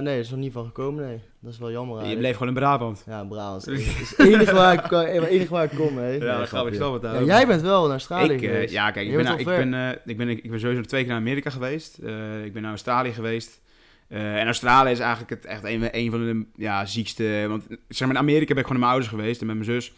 nee, 0.00 0.14
er 0.14 0.20
is 0.20 0.30
nog 0.30 0.38
niet 0.38 0.52
van 0.52 0.64
gekomen, 0.64 1.04
nee. 1.04 1.20
Dat 1.40 1.52
is 1.52 1.58
wel 1.58 1.70
jammer 1.70 2.06
je 2.06 2.16
bleef 2.16 2.32
gewoon 2.32 2.48
in 2.48 2.54
Brabant. 2.54 3.02
Ja, 3.06 3.24
Brabant. 3.24 3.64
Het 3.66 3.78
is 3.78 4.10
het 4.16 4.26
enige 4.26 4.54
waar 4.54 4.74
ik, 4.74 4.90
enige 5.28 5.52
waar 5.52 5.68
kom, 5.68 5.96
hè. 5.98 6.08
Nee, 6.10 6.18
dat 6.18 6.48
grapje. 6.48 6.68
ik 6.68 6.74
snap 6.74 6.92
het 6.92 7.02
Ja, 7.12 7.18
ook. 7.18 7.26
jij 7.26 7.46
bent 7.46 7.62
wel 7.62 7.82
naar 7.82 7.90
Australië 7.90 8.32
Ik, 8.32 8.40
geweest. 8.40 8.72
ja, 8.72 8.90
kijk, 8.90 9.06
ik 9.06 9.10
Je 9.12 9.16
ben, 9.22 9.38
ik, 9.38 9.44
ben, 9.44 9.98
ik, 10.04 10.16
ben, 10.16 10.28
ik 10.28 10.50
ben 10.50 10.60
sowieso 10.60 10.82
twee 10.82 11.00
keer 11.00 11.10
naar 11.10 11.20
Amerika 11.20 11.41
geweest. 11.50 11.98
Eh, 11.98 12.44
ik 12.44 12.52
ben 12.52 12.62
naar 12.62 12.70
Australië 12.70 13.12
geweest. 13.12 13.60
Eh, 14.08 14.36
en 14.40 14.46
Australië 14.46 14.90
is 14.90 14.98
eigenlijk 14.98 15.30
het, 15.30 15.44
echt 15.44 15.64
een, 15.64 15.88
een 15.98 16.10
van 16.10 16.20
de 16.24 16.44
ja, 16.62 16.86
ziekste... 16.86 17.44
Want 17.48 17.66
zeg 17.88 18.00
maar, 18.08 18.16
in 18.16 18.22
Amerika 18.22 18.54
ben 18.54 18.62
ik 18.62 18.66
gewoon 18.66 18.80
naar 18.80 18.90
mijn 18.90 18.90
ouders 18.92 19.08
geweest 19.08 19.40
en 19.40 19.46
met 19.46 19.54
mijn 19.56 19.68
zus. 19.68 19.92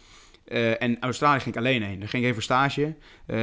Eh, 0.45 0.81
en 0.81 0.97
Australië 0.99 1.39
ging 1.39 1.55
ik 1.55 1.61
alleen 1.61 1.83
heen. 1.83 1.99
Daar 1.99 2.09
ging 2.09 2.23
ik 2.23 2.29
even 2.29 2.43
stage. 2.43 2.93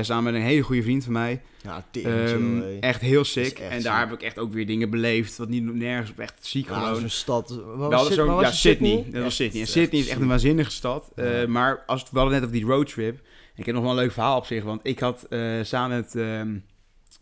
samen 0.00 0.24
met 0.32 0.34
een 0.34 0.46
hele 0.46 0.62
goede 0.62 0.82
vriend 0.82 1.04
van 1.04 1.12
mij. 1.12 1.40
Ja, 1.62 1.84
tering 1.90 2.28
chill, 2.28 2.38
Ehm, 2.38 2.80
echt 2.80 3.00
heel 3.00 3.24
sick. 3.24 3.58
echt 3.58 3.70
en 3.72 3.82
daar 3.82 3.98
heb 3.98 4.12
ik 4.12 4.22
echt 4.22 4.38
ook 4.38 4.52
weer 4.52 4.66
dingen 4.66 4.90
beleefd. 4.90 5.36
Wat 5.36 5.48
niet 5.48 5.74
nergens 5.74 6.12
echt 6.16 6.46
ziek 6.46 6.68
Ja, 6.68 6.74
gewoon. 6.80 6.96
zo'n 7.00 7.08
stad. 7.08 7.48
Waar 7.50 7.58
We 7.58 7.76
was 7.76 7.92
hadden 7.92 8.06
Syd- 8.06 8.14
zo'n- 8.16 8.26
waar 8.26 8.34
was 8.34 8.44
ja, 8.44 8.50
het, 8.50 8.58
Sydney. 8.58 9.04
Dat 9.10 9.22
was 9.22 9.36
Sydney. 9.36 9.60
En 9.60 9.68
Sydney 9.68 10.00
is 10.00 10.08
echt 10.08 10.20
een 10.20 10.28
waanzinnige 10.28 10.70
stad. 10.70 11.12
Ja. 11.16 11.46
maar 11.46 11.82
als 11.86 12.02
we 12.10 12.18
hadden 12.18 12.34
net 12.34 12.42
over 12.48 12.56
die 12.56 12.64
roadtrip. 12.66 13.20
Ik 13.56 13.66
heb 13.66 13.74
nog 13.74 13.84
wel 13.84 13.92
een 13.92 13.98
leuk 13.98 14.12
verhaal 14.12 14.36
op 14.36 14.46
zich. 14.46 14.64
Want 14.64 14.80
ik 14.86 14.98
had 14.98 15.26
samen 15.62 15.96
met 15.96 16.14
ehm, 16.16 16.54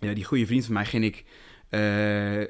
ja, 0.00 0.14
die 0.14 0.24
goede 0.24 0.46
vriend 0.46 0.64
van 0.64 0.74
mij 0.74 0.84
ging 0.84 1.04
ik. 1.04 1.24
eh, 1.68 1.80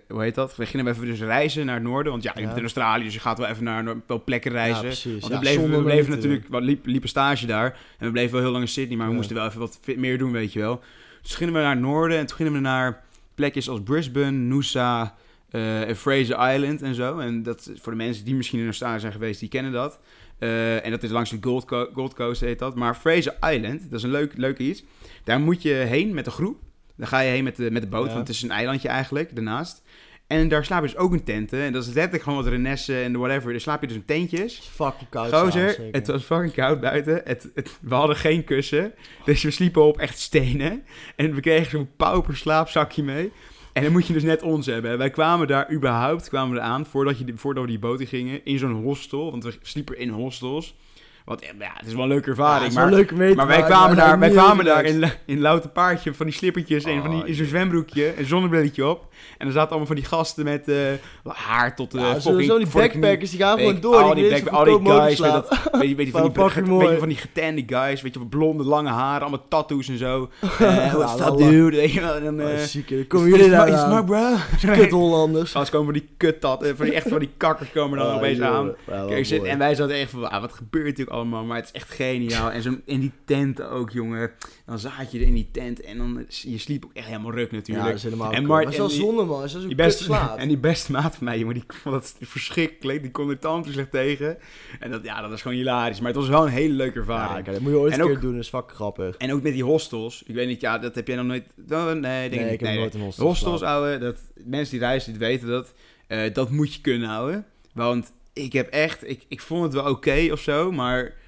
hoe 0.09 0.23
heet 0.23 0.35
dat? 0.35 0.57
We 0.57 0.67
gingen 0.67 0.87
even 0.87 1.05
dus 1.07 1.21
reizen 1.21 1.67
naar 1.67 1.75
het 1.75 1.85
noorden. 1.85 2.13
Want 2.13 2.25
ja, 2.25 2.31
je 2.35 2.39
Ja. 2.41 2.45
bent 2.45 2.57
in 2.57 2.63
Australië, 2.63 3.05
dus 3.05 3.15
je 3.15 3.21
gaat 3.21 3.39
wel 3.39 3.47
even 3.47 3.65
naar 3.65 3.97
wel 4.07 4.25
plekken 4.25 4.51
reizen. 4.53 4.83
Ja, 4.83 4.89
precies. 4.89 5.21
Want 5.21 5.33
Ja, 5.33 5.39
we 5.39 5.39
bleven, 5.45 5.71
we 5.71 5.83
bleven 5.83 6.11
natuurlijk, 6.11 6.45
we 6.49 6.61
liep, 6.61 6.87
liepen 6.87 7.09
stage 7.09 7.47
daar. 7.47 7.79
En 7.99 8.07
we 8.07 8.13
bleven 8.13 8.33
wel 8.33 8.41
heel 8.43 8.51
lang 8.51 8.65
in 8.65 8.71
Sydney, 8.71 8.97
maar 8.97 9.09
we 9.09 9.15
moesten 9.15 9.37
wel 9.37 9.47
even 9.47 9.59
wat 9.61 9.81
meer 9.97 10.19
doen, 10.19 10.33
weet 10.33 10.53
je 10.53 10.59
wel. 10.59 10.81
Dus 11.23 11.35
gingen 11.35 11.55
we 11.55 11.61
naar 11.61 11.71
het 11.71 11.81
noorden 11.81 12.19
en 12.19 12.27
toen 12.27 12.37
gingen 12.37 12.53
we 12.53 12.59
naar 12.59 13.03
plekjes 13.35 13.69
als 13.69 13.83
Brisbane, 13.83 14.31
Noosa 14.31 15.15
eh, 15.51 15.89
en 15.89 15.97
Fraser 15.97 16.53
Island 16.55 16.83
en 16.83 16.95
zo. 16.95 17.19
En 17.19 17.43
dat 17.43 17.71
voor 17.81 17.93
de 17.93 17.99
mensen 17.99 18.25
die 18.25 18.35
misschien 18.35 18.59
in 18.61 18.65
Australië 18.67 19.01
zijn 19.01 19.13
geweest, 19.13 19.41
die 19.41 19.49
kennen 19.49 19.73
dat. 19.73 19.99
Eh, 20.39 20.85
en 20.85 20.91
dat 20.91 21.03
is 21.03 21.11
langs 21.11 21.31
de 21.31 21.39
Gold, 21.41 21.65
Co- 21.65 21.89
Gold 21.95 22.15
Coast 22.15 22.41
heet 22.41 22.59
dat. 22.59 22.75
Maar 22.75 22.95
Fraser 22.95 23.35
Island, 23.53 23.83
dat 23.83 23.99
is 23.99 24.03
een 24.03 24.11
leuk, 24.11 24.33
leuk 24.37 24.59
iets. 24.59 24.85
Daar 25.25 25.41
moet 25.41 25.63
je 25.63 25.73
heen 25.73 26.15
met 26.15 26.27
een 26.27 26.33
groep. 26.33 26.59
Dan 27.01 27.09
ga 27.09 27.21
je 27.21 27.31
heen 27.31 27.45
met 27.45 27.57
de, 27.57 27.71
met 27.71 27.83
de 27.83 27.89
boot, 27.89 28.07
Ja. 28.07 28.15
want 28.15 28.27
het 28.29 28.37
is 28.37 28.43
een 28.43 28.51
eilandje 28.51 28.89
eigenlijk, 28.89 29.35
daarnaast. 29.35 29.83
En 30.27 30.49
daar 30.49 30.65
slaap 30.65 30.81
je 30.83 30.87
dus 30.89 30.97
ook 30.97 31.13
in 31.13 31.25
tenten. 31.25 31.61
En 31.61 31.73
dat 31.73 31.83
is 31.87 31.93
letterlijk 31.93 32.23
gewoon 32.23 32.43
wat 32.43 32.53
renessen 32.53 33.03
en 33.03 33.19
whatever. 33.19 33.51
Daar 33.51 33.61
slaap 33.61 33.81
je 33.81 33.87
dus 33.87 33.97
in 33.97 34.05
tentjes. 34.05 34.57
Het 34.57 34.65
fucking 34.65 35.09
koud. 35.11 35.33
Gozer, 35.35 35.79
het 35.93 36.07
was 36.07 36.23
fucking 36.23 36.53
koud 36.53 36.81
buiten. 36.81 37.21
Het, 37.25 37.49
het- 37.55 37.79
we 37.81 37.95
hadden 37.95 38.17
geen 38.17 38.45
kussen. 38.45 38.93
Dus 39.25 39.43
we 39.43 39.51
sliepen 39.51 39.83
op 39.85 39.99
echt 39.99 40.19
stenen. 40.19 40.83
En 41.17 41.35
we 41.35 41.41
kregen 41.41 41.71
zo'n 41.71 41.91
pauper 41.97 42.37
slaapzakje 42.37 43.03
mee. 43.03 43.33
En 43.73 43.83
dan 43.83 43.93
moet 43.93 44.07
je 44.07 44.13
dus 44.13 44.23
net 44.23 44.43
ons 44.43 44.67
hebben. 44.67 44.99
Wij 44.99 45.11
kwamen 45.11 45.47
daar 45.47 45.73
überhaupt 45.73 46.29
kwamen 46.29 46.55
we 46.55 46.61
aan, 46.61 46.87
voordat, 46.87 47.19
je, 47.19 47.25
voordat 47.35 47.63
we 47.65 47.69
die 47.71 47.79
boot 47.79 48.01
in 48.01 48.07
gingen, 48.07 48.45
in 48.45 48.59
zo'n 48.59 48.83
hostel. 48.83 49.31
Want 49.31 49.45
we 49.45 49.55
sliepen 49.63 49.99
in 49.99 50.09
hostels. 50.09 50.77
Want 51.25 51.41
eh, 51.41 51.49
ja, 51.59 51.71
het 51.77 51.87
is 51.87 51.93
wel 51.95 52.03
een 52.03 52.09
leuke 52.09 52.25
Ja, 52.25 52.31
ervaring. 52.31 52.67
is 52.69 52.75
maar 52.75 52.91
leuk 52.91 53.13
mee 53.15 53.35
maar 53.35 53.47
wij 53.47 53.63
kwamen 53.63 53.97
maar 53.97 54.07
daar, 54.07 54.19
wij 54.19 54.31
kwamen 54.31 54.65
daar 54.65 54.85
in, 54.85 55.05
in 55.27 55.41
louter 55.41 55.71
paardje 55.71 56.15
van 56.15 56.27
die 56.27 56.35
slippertjes 56.35 56.85
en 56.85 57.01
van 57.03 57.11
die, 57.11 57.23
Oh, 57.23 57.29
in 57.29 57.35
zo'n 57.35 57.47
zwembroekje, 57.47 58.19
een 58.19 58.25
zonnebrilletje 58.27 58.87
op. 58.89 59.09
En 59.39 59.47
er 59.47 59.53
zaten 59.53 59.69
allemaal 59.69 59.87
van 59.87 59.97
die 59.97 60.05
gasten 60.05 60.45
met 60.45 60.69
eh, 60.69 60.77
haar 61.25 61.77
tot 61.77 61.91
de 61.91 61.99
Ja, 61.99 62.19
zo, 62.21 62.31
fucking... 62.31 62.51
zo 62.51 62.59
die 62.59 62.67
backpackers, 62.75 63.31
die 63.31 63.41
gaan 63.41 63.59
gewoon 63.59 63.75
ik, 63.75 63.83
door. 63.83 63.97
al 63.97 64.15
die, 64.15 64.23
die 64.23 64.33
back, 64.33 64.43
willen 64.43 64.59
al 64.59 64.65
die 64.83 64.93
guys, 64.93 65.19
weet, 65.19 65.33
dat, 65.33 65.49
je, 65.73 65.79
weet, 65.79 66.07
je, 66.07 66.13
van 66.13 66.23
die, 66.23 66.77
weet 66.79 66.91
je 66.91 66.99
van 66.99 67.09
die 67.09 67.17
getande 67.17 67.63
guys, 67.67 68.03
weet 68.03 68.15
je, 68.15 68.27
blonde 68.27 68.65
lange 68.65 68.89
haren, 68.89 69.21
allemaal 69.21 69.49
tattoos 69.49 69.89
en 69.89 69.99
zo. 69.99 70.31
Ja, 70.41 70.49
Eh 70.91 70.93
what's 70.95 71.13
up, 71.13 71.19
wel 71.19 71.37
dude? 71.37 71.77
Weet 71.77 71.93
je 71.93 72.01
wel, 72.01 72.15
en 72.15 72.25
dan... 72.25 72.41
Oh, 72.47 72.53
is- 72.53 72.77
is 72.77 72.85
jullie 73.11 73.51
daar 73.51 73.69
is 73.69 73.81
smak, 73.81 74.07
bro? 74.07 74.35
Kut 74.75 74.91
Hollanders. 74.91 75.51
Gast 75.51 75.71
komen 75.71 75.93
van 75.93 76.03
die 76.19 76.29
eh, 76.63 76.73
van 76.77 76.85
die 76.87 76.95
echt 76.95 77.09
van 77.09 77.19
die 77.19 77.31
kakkers 77.37 77.73
komen 77.73 77.99
dan 77.99 78.09
Ah, 78.09 78.17
opeens 78.17 78.41
aan. 78.41 78.75
Ja, 78.87 79.43
en 79.45 79.59
wij 79.59 79.75
zaten 79.75 79.97
echt 79.97 80.11
van, 80.11 80.31
ah, 80.31 80.41
wat 80.41 80.53
gebeurt 80.53 80.97
hier 80.97 81.10
allemaal? 81.11 81.45
Maar 81.45 81.57
het 81.57 81.65
is 81.67 81.73
echt 81.73 81.91
geniaal. 81.91 82.51
En 82.51 82.63
zo 82.63 82.77
in 82.85 83.01
die 83.01 83.13
tent 83.25 83.63
ook, 83.63 83.91
jongen. 83.91 84.31
Dan 84.67 84.79
zat 84.79 84.93
je 85.13 85.19
er 85.19 85.27
in 85.27 85.35
die 85.35 85.49
tent 85.53 85.81
en 85.81 85.99
dan, 85.99 86.25
je 86.29 86.59
sliep 86.59 86.85
ook 86.85 86.93
echt 86.95 87.07
helemaal 87.07 87.33
ruk 87.33 87.51
Ja, 87.51 87.57
natuurlijk. 87.57 87.87
dat 87.87 87.97
is 87.97 88.03
helemaal 88.03 88.33
En 88.33 88.47
Maar 88.47 88.69
is 88.69 88.77
wel 88.77 88.89
zonde, 88.89 89.25
man. 89.25 89.43
Je 89.43 89.49
zo 89.49 89.67
Die 89.67 89.75
beste, 89.75 90.03
slaapt. 90.03 90.39
en 90.43 90.49
die 90.49 90.59
beste 90.59 90.93
maat 90.93 91.17
van 91.17 91.25
mij, 91.25 91.39
jongen, 91.39 91.55
die 91.55 91.65
vond 91.67 91.95
dat 91.95 92.17
verschrikkelijk. 92.21 93.03
Die 93.03 93.11
kon 93.11 93.31
er 93.31 93.39
tand 93.39 93.65
te 93.67 93.73
slecht 93.73 93.91
tegen. 93.91 94.39
En 94.81 94.91
dat, 94.91 95.05
ja, 95.05 95.21
dat 95.21 95.31
was 95.31 95.43
gewoon 95.43 95.57
hilarisch. 95.57 95.99
Maar 96.01 96.09
het 96.11 96.17
was 96.21 96.29
wel 96.29 96.43
een 96.47 96.53
hele 96.53 96.75
leuke 96.75 96.95
Ja, 96.95 97.01
ervaring. 97.01 97.45
kijk, 97.45 97.57
dat 97.57 97.61
moet 97.61 97.73
je 97.73 97.79
ooit 97.79 97.93
En 97.93 98.01
een 98.01 98.07
keer 98.07 98.15
ook- 98.15 98.21
doen. 98.23 98.33
Dat 98.35 98.43
is 98.43 98.49
fucking 98.49 98.73
grappig. 98.77 99.17
en 99.17 99.33
ook 99.33 99.43
met 99.43 99.53
die 99.53 99.65
hostels. 99.65 100.23
Ik 100.27 100.35
weet 100.35 100.49
niet, 100.49 100.61
ja, 100.61 100.79
dat 100.79 100.95
heb 100.95 101.07
jij 101.07 101.17
nog 101.17 101.27
nooit... 101.27 101.45
Oh, 101.71 101.93
nee, 101.93 102.29
ik 102.31 102.39
heb 102.39 102.61
Nee, 102.61 102.79
nooit 102.79 102.95
een 102.95 103.01
hostel 103.01 103.27
Hostels, 103.27 103.63
ouwe, 103.63 103.99
dat, 103.99 104.17
mensen 104.45 104.71
die 104.79 104.87
reizen, 104.87 105.11
die 105.13 105.21
weten 105.21 105.49
dat. 105.49 105.73
Eh, 106.07 106.35
dat 106.35 106.51
moet 106.51 106.75
je 106.75 106.81
kunnen 106.81 107.09
houden. 107.09 107.47
Want 107.73 108.13
ik 108.43 108.53
heb 108.53 108.69
echt... 108.69 109.09
Ik, 109.09 109.25
ik 109.29 109.41
vond 109.41 109.63
het 109.63 109.73
wel 109.73 109.91
oké 109.91 110.29
of 110.33 110.41
zo, 110.41 110.73
maar... 110.73 111.19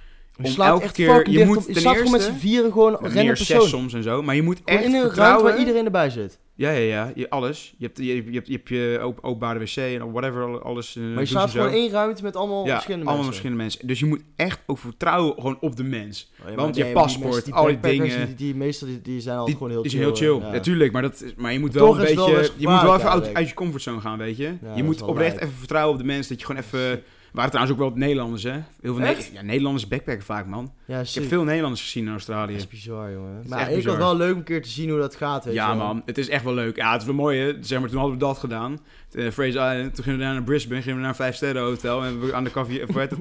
Je 0.43 0.49
om 0.49 0.55
slaapt 0.55 0.71
elke 0.73 0.85
echt 0.85 0.93
keer- 0.95 1.31
je 1.31 1.45
moet 1.45 1.65
ten 1.65 1.75
gewoon 1.77 1.97
met 2.11 2.13
eerste- 2.13 2.33
z'n 2.33 2.39
vieren 2.39 2.73
gewoon 2.73 2.99
zes 3.03 3.25
persoon. 3.25 3.69
soms 3.69 3.95
en 3.95 4.03
zo. 4.03 4.23
Maar 4.23 4.35
je 4.35 4.43
moet 4.43 4.61
echt 4.65 4.79
in 4.85 4.87
een 4.87 4.93
ruimte 4.93 5.07
vertrouwen... 5.15 5.45
waar 5.51 5.59
iedereen 5.59 5.85
erbij 5.85 6.11
zit. 6.11 6.39
Ja, 6.55 6.71
ja, 6.71 6.79
ja. 6.79 7.13
Je, 7.15 7.31
alles. 7.31 7.75
Je 7.79 7.85
hebt 7.87 7.99
je, 7.99 8.05
je, 8.05 8.33
hebt, 8.33 8.47
je, 8.47 8.53
hebt 8.53 8.69
je 8.69 9.01
op, 9.05 9.19
openbare 9.23 9.59
wc 9.59 9.77
en 9.77 10.13
whatever, 10.13 10.43
al- 10.43 10.63
alles. 10.63 10.97
eh, 10.97 11.03
Maar 11.03 11.21
je 11.21 11.27
slaapt 11.29 11.51
gewoon 11.51 11.69
één 11.73 11.91
ruimte 11.91 12.23
met 12.23 12.37
allemaal 12.37 12.65
ja, 12.67 12.73
verschillende 12.73 13.07
allemaal 13.07 13.25
mensen. 13.25 13.43
verschillende 13.43 13.63
mensen. 13.63 13.87
Dus 13.87 13.99
je 14.01 14.07
moet 14.07 14.21
echt 14.37 14.61
ook 14.67 14.79
vertrouwen 14.79 15.35
gewoon 15.35 15.57
op 15.61 15.77
de 15.77 15.83
mens. 15.85 16.31
Oh, 16.43 16.49
ja, 16.51 16.55
Want 16.55 16.77
je 16.77 16.85
paspoort, 16.85 17.45
die 17.45 17.55
al 17.55 17.67
die 17.67 17.81
dingen. 17.81 18.27
Die, 18.27 18.35
die 18.35 18.55
meestal 18.55 18.89
die, 18.89 19.01
die 19.03 19.21
zijn 19.21 19.37
altijd 19.37 19.57
gewoon 19.57 19.73
heel 19.73 19.83
die 19.83 19.91
chill. 19.91 20.01
zijn 20.01 20.15
heel 20.17 20.39
chill. 20.39 20.47
ja. 20.47 20.53
Natuurlijk, 20.53 20.93
maar, 20.93 21.03
dat, 21.03 21.23
is- 21.23 21.35
maar 21.37 21.53
je 21.53 21.59
moet 21.59 21.73
Toch 21.73 21.97
wel 21.97 22.09
een 22.09 22.15
wel 22.17 22.27
beetje... 22.27 22.51
je 22.57 22.69
moet 22.69 22.83
wel 22.83 22.97
even 22.97 23.11
uit, 23.11 23.35
uit 23.35 23.49
je 23.49 23.55
comfortzone 23.55 24.01
gaan, 24.01 24.19
weet 24.19 24.37
je. 24.37 24.53
je 24.75 24.83
moet 24.83 25.03
oprecht 25.03 25.37
even 25.41 25.55
vertrouwen 25.59 25.93
op 25.93 25.99
de 26.01 26.07
mensen. 26.07 26.29
Dat 26.29 26.41
je 26.41 26.47
gewoon 26.47 26.63
even... 26.63 27.03
Waren 27.33 27.51
trouwens 27.51 27.79
ook 27.81 27.83
wel 27.89 27.97
Nederlanders, 27.99 28.43
hè? 28.43 28.51
Heel 28.81 28.95
veel 28.95 29.05
Echt? 29.05 29.33
Ne- 29.33 29.39
ja, 29.39 29.43
Nederlanders 29.45 29.89
backpacken 29.89 30.25
vaak, 30.25 30.47
man. 30.47 30.73
Ja, 30.87 31.01
Ik 31.01 31.09
heb 31.15 31.25
veel 31.29 31.45
Nederlanders 31.45 31.83
gezien 31.83 32.05
in 32.07 32.11
Australië. 32.11 32.53
Dat 32.53 32.61
is 32.63 32.69
bizar, 32.69 33.13
jongen. 33.13 33.41
is 33.43 33.49
Maar 33.49 33.69
ik 33.71 33.75
bizar. 33.77 33.93
had 33.93 34.03
wel 34.03 34.17
leuk 34.17 34.33
om 34.33 34.39
een 34.39 34.45
keer 34.45 34.63
te 34.63 34.69
zien 34.69 34.91
hoe 34.91 34.99
dat 34.99 35.17
gaat, 35.17 35.45
weet 35.45 35.55
Ja, 35.55 35.71
je 35.71 35.77
man. 35.77 36.03
Het 36.07 36.19
is 36.19 36.29
echt 36.29 36.45
wel 36.45 36.55
leuk. 36.55 36.77
Ja, 36.77 36.93
het 36.93 37.01
is 37.01 37.07
wel 37.07 37.17
mooi, 37.17 37.41
hè. 37.41 37.53
Zeg 37.61 37.81
maar, 37.81 37.89
toen 37.89 37.99
hadden 37.99 38.19
we 38.19 38.25
dat 38.25 38.39
gedaan. 38.39 38.81
Uh, 39.13 39.31
Fraser 39.31 39.75
Island. 39.75 39.95
Toen 39.95 40.05
gingen 40.05 40.19
we 40.19 40.25
naar 40.25 40.43
Brisbane. 40.43 40.81
Gingen 40.81 40.95
we 40.97 41.01
naar 41.01 41.11
een 41.11 41.17
vijf 41.17 41.35
sterren 41.37 41.63
hotel. 41.63 41.99
En 41.99 42.05
hebben 42.05 42.27
we 42.27 42.35
aan 42.35 42.45
de 42.45 42.51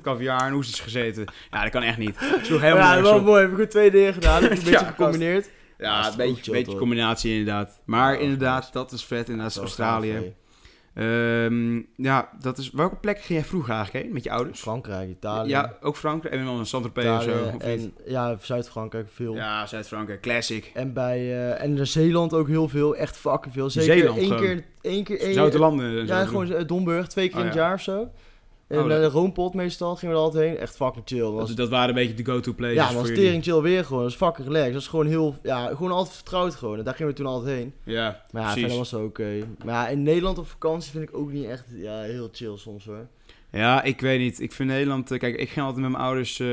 caviar, 0.02 0.38
het, 0.39 0.47
en 0.47 0.54
oesters 0.54 0.80
gezeten. 0.80 1.26
Ja, 1.52 1.62
dat 1.62 1.71
kan 1.71 1.84
echt 1.84 1.97
niet. 1.97 2.15
Het 2.19 2.45
sloeg 2.45 2.62
helemaal 2.67 2.95
ja, 2.95 3.02
wel 3.02 3.15
op. 3.15 3.21
mooi. 3.24 3.34
We 3.34 3.39
hebben 3.39 3.58
goed 3.60 3.69
twee 3.71 3.91
dingen 3.91 4.13
gedaan. 4.13 4.41
Heb 4.43 4.52
ik 4.52 4.58
een 4.58 4.63
beetje 4.71 4.86
gecombineerd. 4.86 5.50
Ja, 5.78 6.00
is 6.00 6.08
een 6.08 6.17
beetje, 6.17 6.52
beetje 6.52 6.78
combinatie 6.78 7.32
inderdaad. 7.32 7.80
Maar 7.86 8.19
inderdaad, 8.19 8.74
dat 8.74 8.91
is 8.91 9.04
vet. 9.06 9.30
Inderdaad, 9.30 9.54
Wel 9.54 9.63
Australië. 9.63 10.34
Ehm, 10.93 11.82
ja, 11.95 12.30
dat 12.39 12.58
is... 12.58 12.71
Welke 12.71 12.95
plek 12.95 13.19
ging 13.21 13.39
jij 13.39 13.47
vroeger 13.47 13.73
eigenlijk 13.73 14.06
heen? 14.06 14.13
Met 14.13 14.23
je 14.23 14.32
ouders? 14.32 14.60
Frankrijk, 14.60 15.10
Italië. 15.10 15.49
Ja, 15.49 15.73
ook 15.82 15.95
Frankrijk. 15.97 16.36
En 16.36 16.45
dan 16.45 16.60
een 16.60 16.65
Saint-Tropez 16.65 17.06
of 17.06 17.23
Italië 17.23 17.38
zo? 17.38 17.45
Of 17.45 17.51
niet? 17.54 17.62
en 17.62 17.93
ja, 18.06 18.38
Zuid-Frankrijk 18.41 19.10
veel. 19.13 19.36
Ja, 19.36 19.65
Zuid-Frankrijk. 19.65 20.21
Classic. 20.21 20.71
En 20.73 20.93
bij 20.93 21.17
eh, 21.19 21.63
en 21.63 21.88
Zeeland 21.88 22.34
ook 22.34 22.47
heel 22.47 22.67
veel, 22.67 22.95
echt 22.95 23.17
fucking 23.17 23.54
veel. 23.54 23.69
Zeker 23.69 23.93
Zeeland 23.93 24.17
één 24.17 24.27
gewoon. 24.27 24.41
keer, 24.41 24.65
één 24.82 25.04
keer, 25.04 25.19
één, 25.19 25.34
Zoute 25.34 25.60
landen. 25.60 25.99
en 25.99 26.08
zo. 26.08 26.13
ja, 26.13 26.25
gewoon 26.25 26.51
eh, 26.54 26.67
Domburg, 26.67 27.08
twee 27.08 27.27
keer 27.27 27.36
Oh, 27.36 27.41
in 27.41 27.47
het 27.47 27.56
ja. 27.56 27.62
jaar 27.62 27.73
of 27.73 27.82
zo. 27.82 28.12
En 28.71 28.79
Oh, 28.84 28.89
dat- 28.89 29.01
de 29.01 29.07
Roompot 29.07 29.53
meestal 29.53 29.95
gingen 29.95 30.15
we 30.15 30.21
er 30.21 30.27
altijd 30.27 30.43
heen. 30.49 30.57
Echt 30.57 30.75
fucking 30.75 31.03
chill. 31.07 31.19
Dat 31.19 31.31
was, 31.34 31.47
Dat, 31.47 31.57
dat 31.57 31.69
waren 31.69 31.89
een 31.89 31.95
beetje 31.95 32.23
de 32.23 32.31
go-to 32.31 32.53
places 32.53 32.75
ja, 32.75 32.86
maar 32.86 32.93
was 32.93 33.07
jullie. 33.07 33.23
tering 33.23 33.43
chill 33.43 33.62
weer 33.62 33.86
gewoon. 33.86 34.01
Dat 34.01 34.12
is 34.12 34.17
fucking 34.17 34.47
relaxed. 34.47 34.73
Dat 34.73 34.81
is 34.81 34.88
gewoon 34.88 35.05
heel, 35.07 35.36
ja, 35.43 35.67
gewoon 35.67 35.91
altijd 35.91 36.15
vertrouwd 36.15 36.55
gewoon. 36.55 36.77
En 36.77 36.84
daar 36.84 36.93
gingen 36.95 37.12
we 37.12 37.17
toen 37.17 37.25
altijd 37.25 37.55
heen. 37.57 37.73
Ja, 37.84 38.23
Maar 38.31 38.41
ja, 38.41 38.47
precies. 38.47 38.60
verder 38.60 38.77
was 38.77 38.91
het 38.91 39.01
oké. 39.01 39.47
Maar 39.65 39.73
ja, 39.73 39.88
in 39.88 40.03
Nederland 40.03 40.38
op 40.38 40.47
vakantie 40.47 40.91
vind 40.91 41.10
ik 41.10 41.15
ook 41.17 41.31
niet 41.31 41.45
echt, 41.45 41.65
ja, 41.75 42.01
heel 42.01 42.29
chill 42.31 42.57
soms 42.57 42.86
hoor. 42.86 43.07
Ja, 43.51 43.84
ik 43.84 44.01
weet 44.01 44.19
niet. 44.19 44.39
Ik 44.39 44.51
vind 44.51 44.69
Nederland... 44.69 45.12
eh, 45.12 45.19
Kijk, 45.19 45.36
ik 45.36 45.49
ging 45.49 45.65
altijd 45.65 45.81
met 45.84 45.91
mijn 45.91 46.03
ouders... 46.03 46.39
eh, 46.39 46.47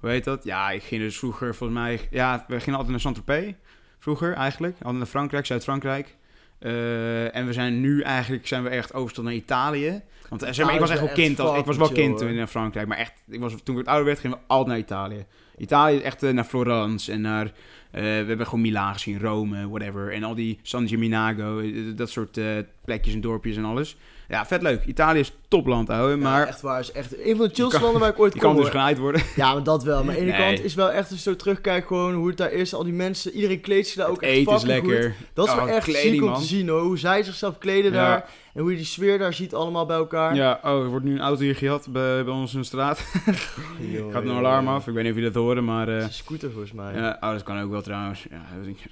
hoe 0.00 0.10
heet 0.10 0.24
dat? 0.24 0.44
Ja, 0.44 0.70
ik 0.70 0.82
ging 0.82 1.00
dus 1.02 1.18
vroeger 1.18 1.54
volgens 1.54 1.78
mij... 1.78 2.00
Ja, 2.10 2.44
we 2.48 2.54
gingen 2.60 2.72
altijd 2.78 2.90
naar 2.90 3.00
Saint-Tropez. 3.00 3.52
Vroeger 3.98 4.34
eigenlijk. 4.34 4.74
Altijd 4.78 4.96
naar 4.96 5.06
Frankrijk, 5.06 5.46
Zuid-Frankrijk. 5.46 6.16
Eh, 6.58 7.34
en 7.36 7.46
we 7.46 7.52
zijn 7.52 7.80
nu 7.80 8.00
eigenlijk... 8.02 8.46
Zijn 8.46 8.62
we 8.62 8.68
echt 8.68 8.92
overgestapt 8.92 9.26
naar 9.26 9.36
Italië. 9.36 10.02
Want 10.28 10.42
eh, 10.42 10.52
zeg 10.52 10.64
maar, 10.66 10.74
ik 10.74 10.80
was 10.80 10.90
echt 10.90 11.00
wel 11.00 11.08
kind. 11.08 11.40
Als, 11.40 11.58
ik 11.58 11.64
was 11.64 11.76
wel 11.76 11.88
kind 11.88 12.18
toen 12.18 12.28
in 12.28 12.46
Frankrijk. 12.46 12.86
Maar 12.86 12.98
echt, 12.98 13.12
ik 13.28 13.40
was, 13.40 13.54
toen 13.62 13.78
ik 13.78 13.84
wat 13.84 13.86
ouder 13.86 14.06
werd, 14.06 14.18
gingen 14.18 14.36
we 14.36 14.42
altijd 14.46 14.68
naar 14.68 14.78
Italië. 14.78 15.26
Italië 15.56 15.96
is 15.96 16.02
echt 16.02 16.22
eh, 16.22 16.32
naar 16.32 16.44
Florence 16.44 17.12
en 17.12 17.20
naar... 17.20 17.52
eh, 17.96 18.02
we 18.02 18.24
hebben 18.26 18.46
gewoon 18.46 18.60
Milaan 18.60 18.92
gezien, 18.92 19.20
Rome, 19.20 19.68
whatever. 19.68 20.12
En 20.12 20.24
al 20.24 20.34
die 20.34 20.58
San 20.62 20.88
Gimignano, 20.88 21.58
eh, 21.58 21.72
dat 21.96 22.10
soort 22.10 22.36
eh, 22.36 22.44
plekjes 22.84 23.14
en 23.14 23.20
dorpjes 23.20 23.56
en 23.56 23.64
alles. 23.64 23.96
Ja, 24.28 24.46
vet 24.46 24.62
leuk. 24.62 24.84
Italië 24.84 25.18
is 25.18 25.32
topland, 25.48 25.90
ouwe. 25.90 26.16
Maar 26.16 26.40
Ja, 26.40 26.46
echt 26.46 26.60
waar, 26.60 26.80
is 26.80 26.92
echt 26.92 27.18
een 27.24 27.36
van 27.36 27.48
de 27.48 27.54
chillste 27.54 27.80
landen 27.80 28.00
waar 28.00 28.10
ik 28.10 28.18
ooit 28.20 28.34
je 28.34 28.40
kom. 28.40 28.52
kan 28.54 28.60
dus 28.62 28.70
genaaid 28.70 28.98
worden. 28.98 29.22
Ja, 29.36 29.52
maar 29.52 29.62
dat 29.62 29.84
wel. 29.84 30.04
Maar 30.04 30.14
aan 30.14 30.20
de 30.20 30.26
ene 30.30 30.38
Nee. 30.38 30.54
kant 30.54 30.64
is 30.64 30.74
wel 30.74 30.90
echt 30.90 31.10
als 31.10 31.22
je 31.24 31.30
zo 31.30 31.36
terugkijkt 31.36 31.86
gewoon 31.86 32.14
hoe 32.14 32.28
het 32.28 32.36
daar 32.36 32.52
is. 32.52 32.74
Al 32.74 32.84
die 32.84 32.92
mensen, 32.92 33.32
iedereen 33.32 33.60
kleedt 33.60 33.86
zich 33.86 33.96
daar 33.96 34.08
ook 34.08 34.22
echt 34.22 34.32
Eten 34.32 34.54
is 34.54 34.62
lekker. 34.62 35.02
goed. 35.02 35.26
Dat 35.34 35.46
is 35.46 35.52
Oh, 35.52 35.64
wel 35.64 35.68
echt 35.68 35.84
kleding, 35.84 36.12
ziek 36.12 36.22
om 36.22 36.28
man. 36.30 36.40
te 36.40 36.46
zien 36.46 36.68
hoor. 36.68 36.80
Hoe 36.80 36.98
zij 36.98 37.22
zichzelf 37.22 37.58
kleden 37.58 37.92
Ja. 37.92 37.96
daar. 38.08 38.28
En 38.54 38.60
hoe 38.62 38.70
je 38.70 38.76
die 38.76 38.86
sfeer 38.86 39.18
daar 39.18 39.32
ziet 39.34 39.54
allemaal 39.54 39.86
bij 39.86 39.96
elkaar. 39.96 40.34
Ja, 40.34 40.60
oh, 40.64 40.82
er 40.82 40.86
wordt 40.88 41.04
nu 41.04 41.12
een 41.12 41.20
auto 41.20 41.42
hier 41.42 41.54
gehad 41.56 41.86
bij, 41.90 42.24
bij 42.24 42.34
ons 42.34 42.54
in 42.54 42.60
de 42.60 42.66
straat. 42.66 42.98
Gaat 44.12 44.22
een 44.22 44.30
alarm 44.30 44.68
af. 44.68 44.86
Ik 44.86 44.94
weet 44.94 45.02
niet 45.02 45.12
of 45.12 45.18
jullie 45.18 45.32
dat 45.32 45.42
horen, 45.42 45.64
maar... 45.64 45.86
Het 45.88 46.02
een 46.02 46.12
scooter 46.12 46.50
volgens 46.50 46.72
mij. 46.72 46.94
ja, 46.94 47.16
oh, 47.20 47.30
dat 47.30 47.42
kan 47.42 47.60
ook 47.62 47.70
wel 47.70 47.82
trouwens. 47.86 48.26
Ja, 48.30 48.44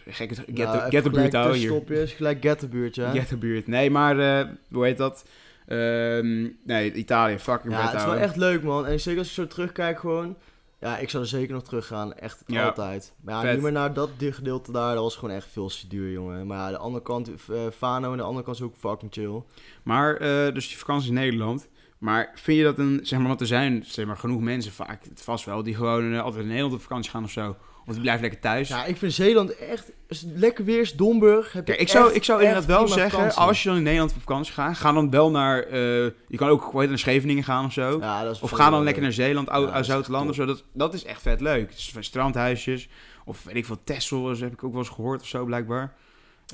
gekke 0.07 0.35
get, 0.35 0.57
Nou, 0.57 0.79
the- 0.79 0.91
get 0.91 1.03
the 1.03 1.11
buurt 1.11 1.33
houden 1.33 1.57
hier. 1.57 1.69
tussenstopjes, 1.71 2.13
gelijk 2.13 2.43
get 2.43 2.59
the 2.59 2.69
buurt, 2.69 2.95
ja. 2.95 3.11
Get 3.11 3.29
the 3.29 3.37
buurt. 3.37 3.67
Nee, 3.67 3.91
maar 3.91 4.19
eh, 4.19 4.49
hoe 4.73 4.85
heet 4.85 4.97
dat? 4.97 5.25
Ehm, 5.67 6.49
nee, 6.65 6.93
Italië, 6.93 7.39
fucking 7.39 7.73
Ja, 7.73 7.87
het 7.91 7.95
is 8.01 8.05
wel 8.05 8.17
echt 8.17 8.37
leuk 8.37 8.63
man. 8.63 8.87
En 8.87 9.01
zeker 9.01 9.19
als 9.19 9.29
ik 9.29 9.35
zo 9.35 9.47
terugkijk 9.47 9.99
gewoon. 9.99 10.37
Ja, 10.81 10.99
ik 10.99 11.11
zou 11.11 11.23
er 11.23 11.29
zeker 11.29 11.55
nog 11.55 11.63
terug 11.63 11.87
gaan. 11.87 12.15
Echt 12.15 12.43
Ja. 12.47 12.65
altijd. 12.67 13.13
Maar 13.23 13.35
ja, 13.35 13.41
Vet. 13.41 13.53
niet 13.53 13.63
meer 13.63 13.73
naar 13.73 13.93
dat 13.93 14.11
gedeelte 14.19 14.73
daar. 14.73 14.95
Dat 14.95 15.03
was 15.03 15.17
gewoon 15.17 15.35
echt 15.35 15.47
veel 15.53 15.69
te 15.69 15.89
duur, 15.89 16.11
jongen. 16.11 16.47
Maar 16.47 16.59
ja, 16.59 16.71
de 16.71 16.77
andere 16.77 17.05
kant, 17.05 17.29
eh 17.29 17.57
Fano 17.77 18.11
en 18.11 18.17
de 18.17 18.23
andere 18.23 18.45
kant 18.45 18.57
is 18.57 18.63
ook 18.63 18.75
fucking 18.79 19.13
chill. 19.13 19.43
Maar, 19.83 20.17
eh, 20.17 20.55
dus 20.55 20.69
die 20.69 20.77
vakantie 20.79 21.09
in 21.09 21.15
Nederland. 21.15 21.69
Maar 21.99 22.31
vind 22.35 22.59
je 22.59 22.65
dat 22.65 22.79
een, 22.79 23.01
zeg 23.03 23.19
maar, 23.19 23.29
want 23.29 23.41
er 23.41 23.47
zijn 23.47 23.83
zeg 23.87 24.07
maar, 24.07 24.17
genoeg 24.17 24.41
mensen 24.41 24.73
vaak, 24.73 25.03
vast 25.15 25.45
wel, 25.45 25.63
die 25.63 25.75
gewoon 25.75 26.21
altijd 26.21 26.43
in 26.43 26.49
Nederland 26.49 26.75
op 26.75 26.81
vakantie 26.83 27.11
gaan 27.11 27.25
of 27.25 27.31
zo. 27.31 27.57
Of 27.87 27.93
die 27.93 28.01
blijven 28.03 28.23
lekker 28.23 28.41
thuis. 28.41 28.69
Ja, 28.69 28.85
ik 28.85 28.97
vind 28.97 29.13
Zeeland 29.13 29.57
echt... 29.57 29.93
Het 30.09 30.25
lekker 30.35 30.65
weer 30.65 30.81
is, 30.81 30.93
Domburg, 30.93 31.53
heb 31.53 31.65
Kijk, 31.65 31.81
ik 31.81 31.89
zou, 31.89 32.07
echt- 32.07 32.15
ik 32.17 32.25
zou 32.25 32.41
inderdaad 32.43 32.65
wel 32.67 32.89
zeggen, 32.89 33.11
vakantie. 33.11 33.39
als 33.41 33.63
je 33.63 33.69
dan 33.69 33.77
in 33.79 33.83
Nederland 33.85 34.13
op 34.13 34.19
vakantie 34.19 34.53
gaat, 34.53 34.77
ga 34.77 34.93
dan 34.93 35.11
wel 35.11 35.31
naar, 35.31 35.63
eh, 35.63 35.81
je 36.29 36.37
kan 36.37 36.49
ook 36.49 36.73
het, 36.81 36.89
naar 36.89 36.99
Scheveningen 36.99 37.45
gaan 37.45 37.65
of 37.65 37.73
zo. 37.73 37.99
Ja, 38.01 38.25
dat 38.25 38.35
is 38.35 38.41
Of 38.41 38.51
ga 38.51 38.65
dan 38.65 38.75
leuk. 38.75 38.85
lekker 38.85 39.03
naar 39.03 39.13
Zeeland, 39.13 39.47
Ja, 39.49 39.53
Ou- 39.55 39.67
dat 39.67 39.81
is 39.81 39.87
Zoutland 39.87 40.21
echt 40.21 40.31
of 40.31 40.37
zo. 40.37 40.45
Dat, 40.47 40.65
dat 40.73 40.95
is 40.95 41.05
echt 41.05 41.23
vet 41.23 41.41
leuk. 41.41 41.71
Dus 41.73 41.91
van 41.93 42.03
strandhuisjes. 42.05 42.89
Of 43.25 43.45
weet 43.45 43.57
ik 43.57 43.67
veel, 43.67 43.79
Texel, 43.85 44.25
dat 44.25 44.39
heb 44.41 44.53
ik 44.53 44.65
ook 44.65 44.73
wel 44.73 44.81
eens 44.81 44.91
gehoord 44.91 45.21
of 45.21 45.27
zo, 45.27 45.45
blijkbaar. 45.45 45.95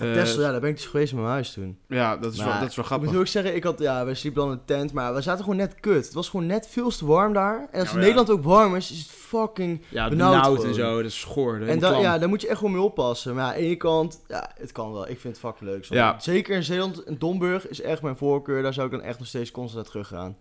Eh, 0.01 0.13
Texel, 0.13 0.41
ja, 0.43 0.51
daar 0.51 0.61
ben 0.61 0.71
ik 0.71 0.77
dus 0.77 0.87
geweest 0.87 1.13
met 1.13 1.21
mijn 1.23 1.33
huis 1.35 1.53
toen. 1.53 1.79
ja, 1.89 2.17
dat 2.17 2.33
is, 2.33 2.39
Maar 2.39 2.49
wel, 2.49 2.61
dat 2.61 2.69
is 2.69 2.75
wel 2.75 2.85
Ik 2.85 2.91
grappig. 2.91 3.11
moet 3.11 3.21
ook 3.21 3.27
zeggen, 3.27 3.55
ik 3.55 3.65
had, 3.65 3.79
ja, 3.79 4.05
wij 4.05 4.15
sliepen 4.15 4.41
dan 4.43 4.51
in 4.53 4.59
een 4.59 4.65
tent, 4.65 4.93
maar 4.93 5.15
we 5.15 5.21
zaten 5.21 5.45
gewoon 5.45 5.59
net 5.59 5.75
kut. 5.81 6.05
Het 6.05 6.15
was 6.15 6.29
gewoon 6.29 6.47
net 6.47 6.69
veel 6.69 6.91
te 6.91 7.07
warm 7.07 7.33
daar. 7.33 7.69
En 7.71 7.81
als 7.81 7.89
in 7.89 7.95
ja. 7.95 8.01
Nederland 8.01 8.31
ook 8.31 8.43
warm 8.45 8.77
is, 8.77 8.91
is 8.91 8.99
het 8.99 9.09
fucking... 9.11 9.83
ja, 9.89 10.09
benauwd 10.09 10.33
benauwd, 10.43 10.65
en 10.65 10.75
zo, 10.75 10.97
dat 10.97 11.05
is 11.11 11.21
schoor. 11.21 11.61
En 11.61 11.81
ja, 11.81 12.19
daar 12.19 12.29
moet 12.29 12.41
je 12.41 12.49
echt 12.49 12.59
gewoon 12.59 12.73
mee 12.73 12.83
oppassen. 12.83 13.35
Maar 13.35 13.45
ja, 13.45 13.51
aan 13.53 13.57
de 13.59 13.65
ene 13.67 13.77
kant, 13.77 14.25
ja, 14.29 14.51
het 14.59 14.73
kan 14.73 14.93
wel. 14.93 15.09
Ik 15.09 15.21
vind 15.21 15.37
het 15.37 15.45
fucking 15.47 15.71
leuk. 15.71 15.85
Ja. 15.85 16.21
Zeker 16.21 16.57
in 16.57 16.63
Zeeland, 16.65 17.07
in 17.07 17.17
Domburg 17.19 17.69
is 17.69 17.81
echt 17.81 18.03
mijn 18.03 18.17
voorkeur. 18.17 18.63
Daar 18.63 18.75
zou 18.75 18.87
ik 18.87 18.93
dan 18.93 19.03
echt 19.03 19.19
nog 19.19 19.29
steeds 19.29 19.51
constant 19.51 19.83
naar 19.83 19.93
terug 19.93 20.09
gaan. 20.09 20.37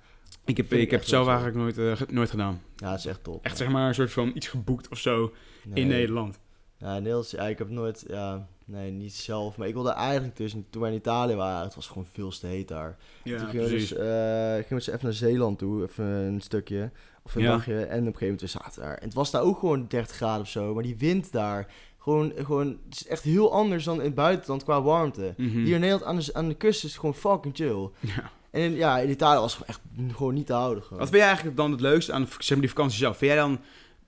ik 0.45 0.57
heb, 0.57 0.73
ik 0.73 0.79
ik 0.81 0.91
heb 0.91 0.99
het 0.99 1.09
zelf 1.09 1.27
eigenlijk 1.27 1.57
nooit, 1.57 1.77
eh, 1.77 2.07
nooit 2.09 2.29
gedaan. 2.29 2.61
Ja, 2.75 2.89
dat 2.89 2.99
is 2.99 3.05
echt 3.05 3.23
top. 3.23 3.45
Echt 3.45 3.57
zeg 3.57 3.69
maar 3.69 3.87
een 3.87 3.93
soort 3.95 4.11
van 4.11 4.31
iets 4.33 4.47
geboekt 4.47 4.89
of 4.89 4.97
zo 4.97 5.31
Nee. 5.63 5.83
in 5.83 5.87
Nederland. 5.87 6.39
Ja, 6.77 6.93
Nederland, 6.93 7.29
ja, 7.31 7.47
ik 7.47 7.57
heb 7.57 7.69
nooit, 7.69 8.03
ja, 8.07 8.47
nee, 8.69 8.91
niet 8.91 9.13
zelf. 9.13 9.57
Maar 9.57 9.67
ik 9.67 9.73
wilde 9.73 9.91
eigenlijk 9.91 10.37
dus, 10.37 10.55
toen 10.69 10.81
wij 10.81 10.91
in 10.91 10.97
Italië 10.97 11.35
waren, 11.35 11.63
het 11.65 11.75
was 11.75 11.87
gewoon 11.87 12.05
veel 12.11 12.29
te 12.29 12.47
heet 12.47 12.67
daar. 12.67 12.97
Ja, 13.23 13.37
toen 13.37 13.47
gingen 13.47 13.65
we, 13.65 13.71
dus, 13.71 13.93
eh, 13.93 13.99
gingen 14.05 14.65
we 14.69 14.75
dus 14.75 14.87
even 14.87 14.99
naar 15.03 15.13
Zeeland 15.13 15.57
toe, 15.59 15.83
even 15.83 16.05
een 16.05 16.41
stukje, 16.41 16.91
of 17.23 17.35
een 17.35 17.41
Ja. 17.41 17.51
dagje. 17.51 17.73
En 17.75 17.81
op 17.81 17.89
een 17.91 18.03
gegeven 18.03 18.21
moment 18.25 18.41
we 18.41 18.47
zaten 18.47 18.81
daar. 18.81 18.97
En 18.97 19.05
het 19.05 19.13
was 19.13 19.31
daar 19.31 19.41
ook 19.41 19.59
gewoon 19.59 19.85
30 19.87 20.15
graden 20.15 20.41
of 20.41 20.49
zo, 20.49 20.73
maar 20.73 20.83
die 20.83 20.97
wind 20.97 21.31
daar, 21.31 21.67
gewoon, 21.97 22.31
gewoon, 22.35 22.67
het 22.89 22.95
is 22.99 23.07
echt 23.07 23.23
heel 23.23 23.53
anders 23.53 23.83
dan 23.83 23.97
in 23.97 24.05
het 24.05 24.15
buitenland 24.15 24.63
qua 24.63 24.81
warmte. 24.81 25.33
Mhm. 25.37 25.49
Hier 25.49 25.73
in 25.75 25.79
Nederland 25.79 26.03
aan 26.03 26.17
de, 26.17 26.29
aan 26.33 26.47
de 26.47 26.55
kust 26.55 26.83
is 26.83 26.89
het 26.89 26.99
gewoon 26.99 27.15
fucking 27.15 27.55
chill. 27.55 27.89
Ja. 27.99 28.31
En 28.51 28.61
in, 28.61 28.73
ja, 28.75 28.99
in 28.99 29.09
Italië 29.09 29.39
was 29.39 29.57
het 29.57 29.65
gewoon 29.65 29.75
echt 30.05 30.15
gewoon 30.15 30.33
niet 30.33 30.45
te 30.45 30.53
houden. 30.53 30.83
Gewoon. 30.83 30.99
Wat 30.99 31.07
vind 31.07 31.19
jij 31.19 31.27
eigenlijk 31.27 31.57
dan 31.57 31.71
het 31.71 31.81
leukste 31.81 32.13
aan 32.13 32.27
zeg 32.27 32.49
maar, 32.49 32.59
die 32.59 32.69
vakantie 32.69 32.97
zelf? 32.97 33.17
Vind 33.17 33.31
jij 33.31 33.39
dan, 33.39 33.59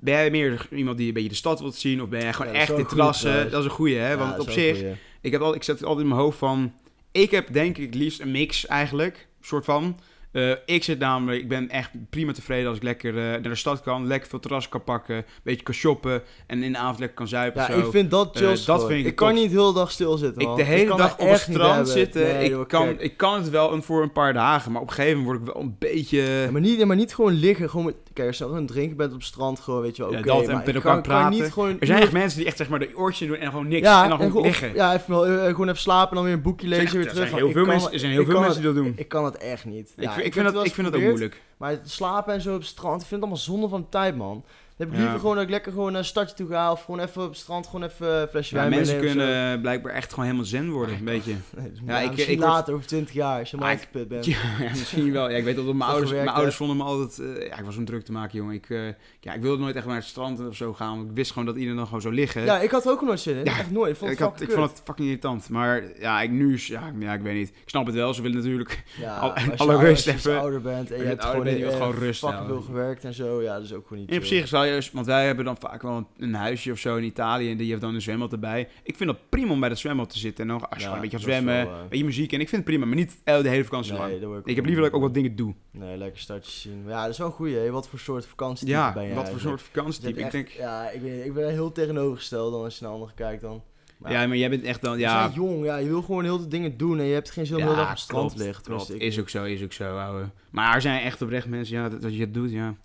ben 0.02 0.14
jij 0.14 0.32
meer 0.32 0.68
iemand 0.72 0.98
die 0.98 1.08
een 1.08 1.14
beetje 1.14 1.30
de 1.30 1.36
stad 1.36 1.60
wilt 1.60 1.76
zien? 1.76 2.02
Of 2.02 2.10
ben 2.10 2.22
jij 2.22 2.34
gewoon 2.34 2.54
Ja, 2.54 2.60
echt 2.60 2.78
in 2.78 2.86
terrassen? 2.86 3.52
Dat 3.52 3.60
is 3.60 3.66
een 3.66 3.72
goeie, 3.72 3.98
hè? 3.98 4.18
Want 4.18 4.40
op 4.40 4.50
zich, 4.50 4.78
goeie. 4.78 4.94
ik, 5.22 5.32
heb 5.32 5.42
al, 5.42 5.56
ik 5.56 5.64
zet 5.64 5.76
het 5.76 5.88
altijd 5.88 6.04
in 6.04 6.12
mijn 6.12 6.22
hoofd 6.22 6.38
van... 6.38 6.74
Ik 7.12 7.32
heb 7.32 7.54
denk 7.54 7.78
ik 7.78 7.94
liefst 7.94 8.20
een 8.20 8.32
mix 8.32 8.66
eigenlijk, 8.66 9.28
soort 9.42 9.66
van. 9.66 9.96
Eh, 10.32 10.52
ik 10.66 10.84
zit 10.84 11.00
namelijk, 11.00 11.42
ik 11.42 11.48
ben 11.48 11.70
echt 11.70 11.90
prima 12.10 12.32
tevreden 12.32 12.68
als 12.68 12.78
ik 12.78 12.84
lekker 12.84 13.18
eh, 13.18 13.24
naar 13.24 13.42
de 13.42 13.56
stad 13.56 13.82
kan, 13.82 14.08
lekker 14.08 14.30
veel 14.30 14.40
terras 14.40 14.70
kan 14.70 14.84
pakken, 14.84 15.16
een 15.16 15.24
beetje 15.44 15.64
kan 15.64 15.74
shoppen 15.74 16.24
en 16.48 16.64
in 16.64 16.72
de 16.72 16.78
avond 16.78 17.00
lekker 17.00 17.18
kan 17.18 17.28
zuipen. 17.28 17.62
Ja, 17.62 17.72
zo. 17.72 17.80
ik 17.80 17.92
vind 17.92 18.12
dat 18.12 18.30
chill. 18.34 18.52
Eh, 18.52 18.66
dat 18.66 18.86
vind 18.88 19.00
ik 19.00 19.06
ik 19.06 19.16
kan 19.16 19.34
niet 19.34 19.52
de 19.52 19.60
hele 19.60 19.74
dag 19.74 19.92
stilzitten, 19.92 20.42
Ik 20.42 20.48
man. 20.48 20.56
de 20.56 20.64
hele 20.64 20.96
dag 20.96 21.18
op 21.18 21.30
het 21.30 21.40
strand 21.40 21.90
zitten. 21.90 22.22
Nee, 22.22 22.44
ik, 22.44 22.50
joh, 22.50 22.68
kan, 22.68 22.86
kijk. 22.86 23.02
ik 23.02 23.18
kan 23.18 23.42
het 23.42 23.50
wel 23.50 23.74
een, 23.74 23.84
voor 23.84 24.02
een 24.02 24.12
paar 24.12 24.34
dagen, 24.34 24.72
maar 24.72 24.82
op 24.82 24.88
een 24.88 24.94
gegeven 24.94 25.20
moment 25.20 25.38
word 25.38 25.48
ik 25.48 25.54
wel 25.54 25.64
een 25.64 25.76
beetje... 25.80 26.22
Ja, 26.22 26.52
maar, 26.52 26.62
niet, 26.62 26.86
maar 26.86 26.96
niet 26.96 27.16
gewoon 27.16 27.34
liggen. 27.34 27.70
Gewoon 27.70 27.94
kijk, 28.22 28.40
als 28.40 28.50
je 28.50 28.56
aan 28.56 28.56
het 28.56 28.68
drinken 28.68 28.98
bent 28.98 29.12
op 29.12 29.18
het 29.18 29.28
strand, 29.28 29.60
gewoon, 29.60 29.82
weet 29.82 29.96
je 29.96 30.02
wel, 30.02 30.12
oké. 30.12 30.52
maar 30.52 30.68
ik 30.68 30.82
kan, 30.82 31.02
kan 31.02 31.30
niet 31.30 31.52
gewoon... 31.52 31.80
Er 31.80 31.88
zijn 31.88 32.02
echt 32.02 32.12
mensen 32.12 32.38
die 32.38 32.48
echt 32.48 32.58
zeg 32.58 32.70
maar 32.70 32.80
de 32.80 32.92
oortjes 32.96 33.28
doen 33.28 33.38
en 33.38 33.50
gewoon 33.50 33.68
niks. 33.68 33.88
ja, 33.88 34.04
en 34.04 34.10
dan 34.10 34.20
gewoon 34.20 34.44
liggen. 34.44 34.74
ja, 34.74 34.94
even, 34.94 35.10
wel, 35.10 35.26
eh, 35.28 35.46
gewoon 35.46 35.68
even 35.68 35.80
slapen 35.80 36.10
en 36.10 36.16
dan 36.16 36.24
weer 36.24 36.34
een 36.34 36.42
boekje 36.42 36.68
lezen, 36.68 36.98
weer 36.98 37.06
er 37.06 37.12
terug. 37.12 37.30
zijn 37.30 37.32
Maar 37.32 37.40
heel 37.40 37.52
veel 37.52 37.66
mensen, 37.66 37.92
er 37.92 38.00
zijn 38.00 38.12
heel 38.12 38.26
veel 38.26 38.40
mensen 38.40 38.62
die 38.62 38.74
dat 38.74 38.84
doen. 38.84 38.94
Ik 38.96 39.08
kan 39.08 39.26
het 39.26 39.38
echt 39.38 39.66
niet. 39.66 39.94
Ik, 39.96 40.04
Ja, 40.04 40.14
vind, 40.14 40.54
dat, 40.54 40.66
ik 40.66 40.74
vind 40.74 40.92
dat 40.92 40.96
ook 40.96 41.08
moeilijk. 41.08 41.42
Maar 41.58 41.80
slapen 41.84 42.34
en 42.34 42.42
zo 42.42 42.54
op 42.54 42.60
het 42.60 42.68
strand, 42.68 43.02
ik 43.02 43.08
vind 43.08 43.12
het 43.12 43.22
allemaal 43.22 43.38
zonde 43.38 43.68
van 43.68 43.82
de 43.82 43.90
tijd, 43.90 44.16
man. 44.16 44.44
Heb 44.82 44.92
ik 44.92 44.98
liever 44.98 45.20
gewoon 45.20 45.36
dat 45.36 45.44
ik 45.44 45.50
lekker 45.50 45.72
gewoon 45.72 45.92
naar 45.92 46.00
een 46.02 46.06
stadje 46.08 46.36
toe 46.36 46.48
ga. 46.48 46.72
Of 46.72 46.84
gewoon 46.84 47.00
even 47.00 47.22
op 47.24 47.30
het 47.30 47.38
strand 47.38 47.66
gewoon 47.68 47.84
even 47.84 48.22
een 48.22 48.28
flesje 48.28 48.56
wijn 48.56 48.70
mensen 48.70 49.00
kunnen 49.00 49.62
blijkbaar 49.62 49.94
echt 49.94 50.10
gewoon 50.10 50.26
helemaal 50.26 50.46
zen 50.48 50.70
worden, 50.72 50.96
een 50.96 51.04
beetje. 51.04 51.34
Nee, 51.58 51.70
dus 51.72 51.80
Ja, 51.86 52.00
ik- 52.00 52.18
ik 52.18 52.40
later, 52.40 52.74
over 52.74 52.88
20 52.88 53.14
jaar, 53.14 53.40
als 53.40 53.52
je 53.52 53.58
Ah, 53.58 53.64
ik- 53.64 53.70
uitgeput 53.70 54.08
bent. 54.08 54.26
Ja, 54.32 54.38
misschien 54.70 55.12
wel. 55.12 55.30
Ja, 55.30 55.38
ik 55.38 55.44
weet 55.44 55.56
dat 55.56 55.66
mijn 55.66 55.82
ouders, 55.90 56.12
mijn 56.12 56.28
ouders 56.30 56.56
vonden 56.56 56.78
me 56.78 56.84
altijd... 56.84 57.20
eh, 57.38 57.48
ja, 57.48 57.58
ik 57.58 57.66
was 57.66 57.78
om 57.78 57.86
druk 57.86 58.06
te 58.06 58.12
maken, 58.12 58.38
jongen. 58.38 58.54
Ik, 58.56 58.70
eh, 58.70 58.80
ja, 59.20 59.34
ik 59.34 59.42
wilde 59.42 59.62
nooit 59.62 59.76
echt 59.76 59.86
naar 59.86 59.96
het 59.96 60.06
strand 60.06 60.48
of 60.48 60.56
zo 60.56 60.74
gaan. 60.74 60.96
Want 60.98 61.10
ik 61.10 61.16
wist 61.16 61.32
gewoon 61.32 61.46
dat 61.46 61.56
iedereen 61.56 61.76
dan 61.78 61.86
gewoon 61.86 62.02
zou 62.02 62.14
liggen. 62.14 62.44
Ja, 62.44 62.60
ik 62.60 62.72
had 62.72 62.86
er 62.86 62.92
ook 62.92 63.02
nooit 63.02 63.20
zin 63.20 63.36
in. 63.38 63.44
Ja, 63.46 63.58
echt 63.58 63.72
nooit. 63.72 63.92
Ik 63.92 63.98
vond 63.98 64.12
ik, 64.12 64.18
het 64.18 64.28
had, 64.28 64.42
ik 64.42 64.48
fucking 64.48 64.60
vond 64.60 64.72
het 64.78 64.82
fucking 64.86 65.08
irritant. 65.08 65.50
Maar 65.50 65.84
ja, 66.00 66.22
ik 66.22 66.30
nu... 66.32 66.60
Ja, 66.64 66.92
ja, 67.00 67.14
ik 67.14 67.22
weet 67.22 67.36
niet. 67.36 67.50
Ik 67.50 67.70
snap 67.70 67.86
het 67.86 67.96
wel. 67.96 68.14
Ze 68.14 68.22
willen 68.22 68.38
natuurlijk... 68.38 68.84
Ja, 69.00 69.18
Al- 69.18 69.32
als 69.34 69.44
je 69.44 69.52
alle 69.58 69.72
ouder- 69.72 69.88
rust 69.90 70.08
als 70.12 70.24
je 70.24 70.30
even. 70.30 70.40
ouder 70.42 70.62
bent 70.62 70.92
en 70.92 70.98
je 70.98 71.02
je 71.04 71.08
hebt 71.10 71.22
ouder 71.24 71.42
gewoon, 71.42 71.60
bent, 71.60 71.72
je 71.72 71.78
gewoon 71.78 72.00
rust 72.00 72.20
fucking 72.20 72.42
houden. 72.42 72.64
veel 72.64 72.74
gewerkt 72.76 73.04
en 73.04 73.14
zo. 73.14 73.42
Ja, 73.42 73.54
dat 73.54 73.64
is 73.64 73.74
ook 73.74 73.88
gewoon 73.88 74.02
niet 74.04 74.12
In 74.12 74.26
zich 74.26 74.48
zou 74.48 74.66
je... 74.66 74.71
Want 74.94 75.06
wij 75.06 75.26
hebben 75.26 75.46
dan 75.46 75.58
vaak 75.60 75.82
wel 75.82 76.08
een 76.18 76.34
huisje 76.34 76.72
of 76.72 76.78
zo 76.80 76.96
in 76.96 77.04
Italië. 77.04 77.52
En 77.52 77.58
die 77.58 77.70
heeft 77.70 77.82
dan 77.82 77.96
een 77.96 78.02
zwembad 78.02 78.32
erbij. 78.32 78.68
Ik 78.84 78.96
vind 78.96 79.10
dat 79.10 79.30
prima 79.30 79.52
om 79.52 79.60
bij 79.60 79.70
dat 79.70 79.78
zwembad 79.78 80.10
te 80.10 80.18
zitten. 80.18 80.44
En 80.44 80.50
dan 80.50 80.70
als 80.70 80.70
je 80.70 80.76
Ja, 80.76 80.82
gewoon 80.82 80.96
een 80.96 81.02
beetje 81.02 81.18
gaat 81.18 81.26
zwemmen. 81.26 81.66
wel, 81.66 81.76
eh, 81.76 81.82
Een 81.82 81.90
beetje 81.90 82.06
muziek. 82.06 82.34
En 82.34 82.40
ik 82.40 82.50
vind 82.50 82.62
het 82.62 82.72
prima. 82.72 82.86
Maar 82.86 82.96
niet 82.96 83.18
de 83.24 83.50
hele 83.50 83.64
vakantie 83.64 83.94
lang. 83.94 84.20
Nee, 84.20 84.40
Ik 84.46 84.56
heb 84.56 84.66
liever 84.66 84.84
dat 84.84 84.90
ik 84.92 84.96
ook 84.98 85.02
wat 85.04 85.14
dingen 85.14 85.36
doe. 85.36 85.54
Nee, 85.72 85.98
lekker 85.98 86.20
startjes 86.22 86.62
zien. 86.62 86.84
Maar 86.84 86.92
ja, 86.94 87.02
dat 87.02 87.12
is 87.12 87.18
wel 87.18 87.28
een 87.28 87.34
goeie. 87.34 87.56
hè. 87.58 87.72
Wat 87.72 87.88
voor 87.88 88.00
soort 88.00 88.26
vakantie 88.26 88.68
Ja, 88.68 88.94
ben 88.94 89.04
je 89.08 89.14
wat 89.14 89.30
voor 89.30 89.40
soort 89.40 89.62
vakantietype. 89.62 90.20
Je 90.20 90.26
Ik 90.26 90.32
denk... 90.32 90.48
Ja, 90.48 90.90
ik, 90.90 91.02
weet, 91.02 91.26
ik 91.26 91.34
ben 91.34 91.50
heel 91.50 91.72
tegenovergesteld 91.72 92.52
dan 92.52 92.64
als 92.64 92.78
je 92.78 92.84
naar 92.84 92.94
anderen 92.94 93.16
kijkt 93.16 93.42
dan. 93.42 93.64
Maar 93.98 94.12
Ja, 94.12 94.28
maar 94.28 94.38
jij 94.38 94.50
bent 94.50 94.64
echt 94.64 94.82
dan... 94.82 94.94
Je 94.94 95.00
Ja, 95.00 95.24
bent 95.24 95.36
jong, 95.36 95.66
ja, 95.66 95.78
je 95.78 95.88
wil 95.88 96.02
gewoon 96.02 96.24
heel 96.24 96.38
veel 96.40 96.50
dingen 96.50 96.78
doen 96.78 97.00
en 97.00 97.06
je 97.06 97.14
hebt 97.14 97.32
geen 97.32 97.46
zin 97.46 97.56
om 97.58 97.62
heel 97.64 97.76
dag 97.76 97.84
op 97.84 97.90
het 97.90 98.00
strand 98.00 98.38
te 98.38 98.44
liggen. 98.44 98.64
klopt. 98.64 98.90
Is 99.00 99.20
ook 99.20 99.30
zo, 99.30 99.44
is 99.44 99.64
ook 99.64 99.74
zo, 99.74 99.98
ouwe. 99.98 100.30
Maar 100.52 100.76
er 100.76 100.82
zijn 100.82 101.02
echt 101.02 101.22
oprecht 101.22 101.48
mensen, 101.48 101.76
ja, 101.78 101.90
dat, 101.90 102.02
dat 102.02 102.14
je 102.14 102.20
het 102.22 102.34
doet, 102.34 102.52
ja. 102.52 102.76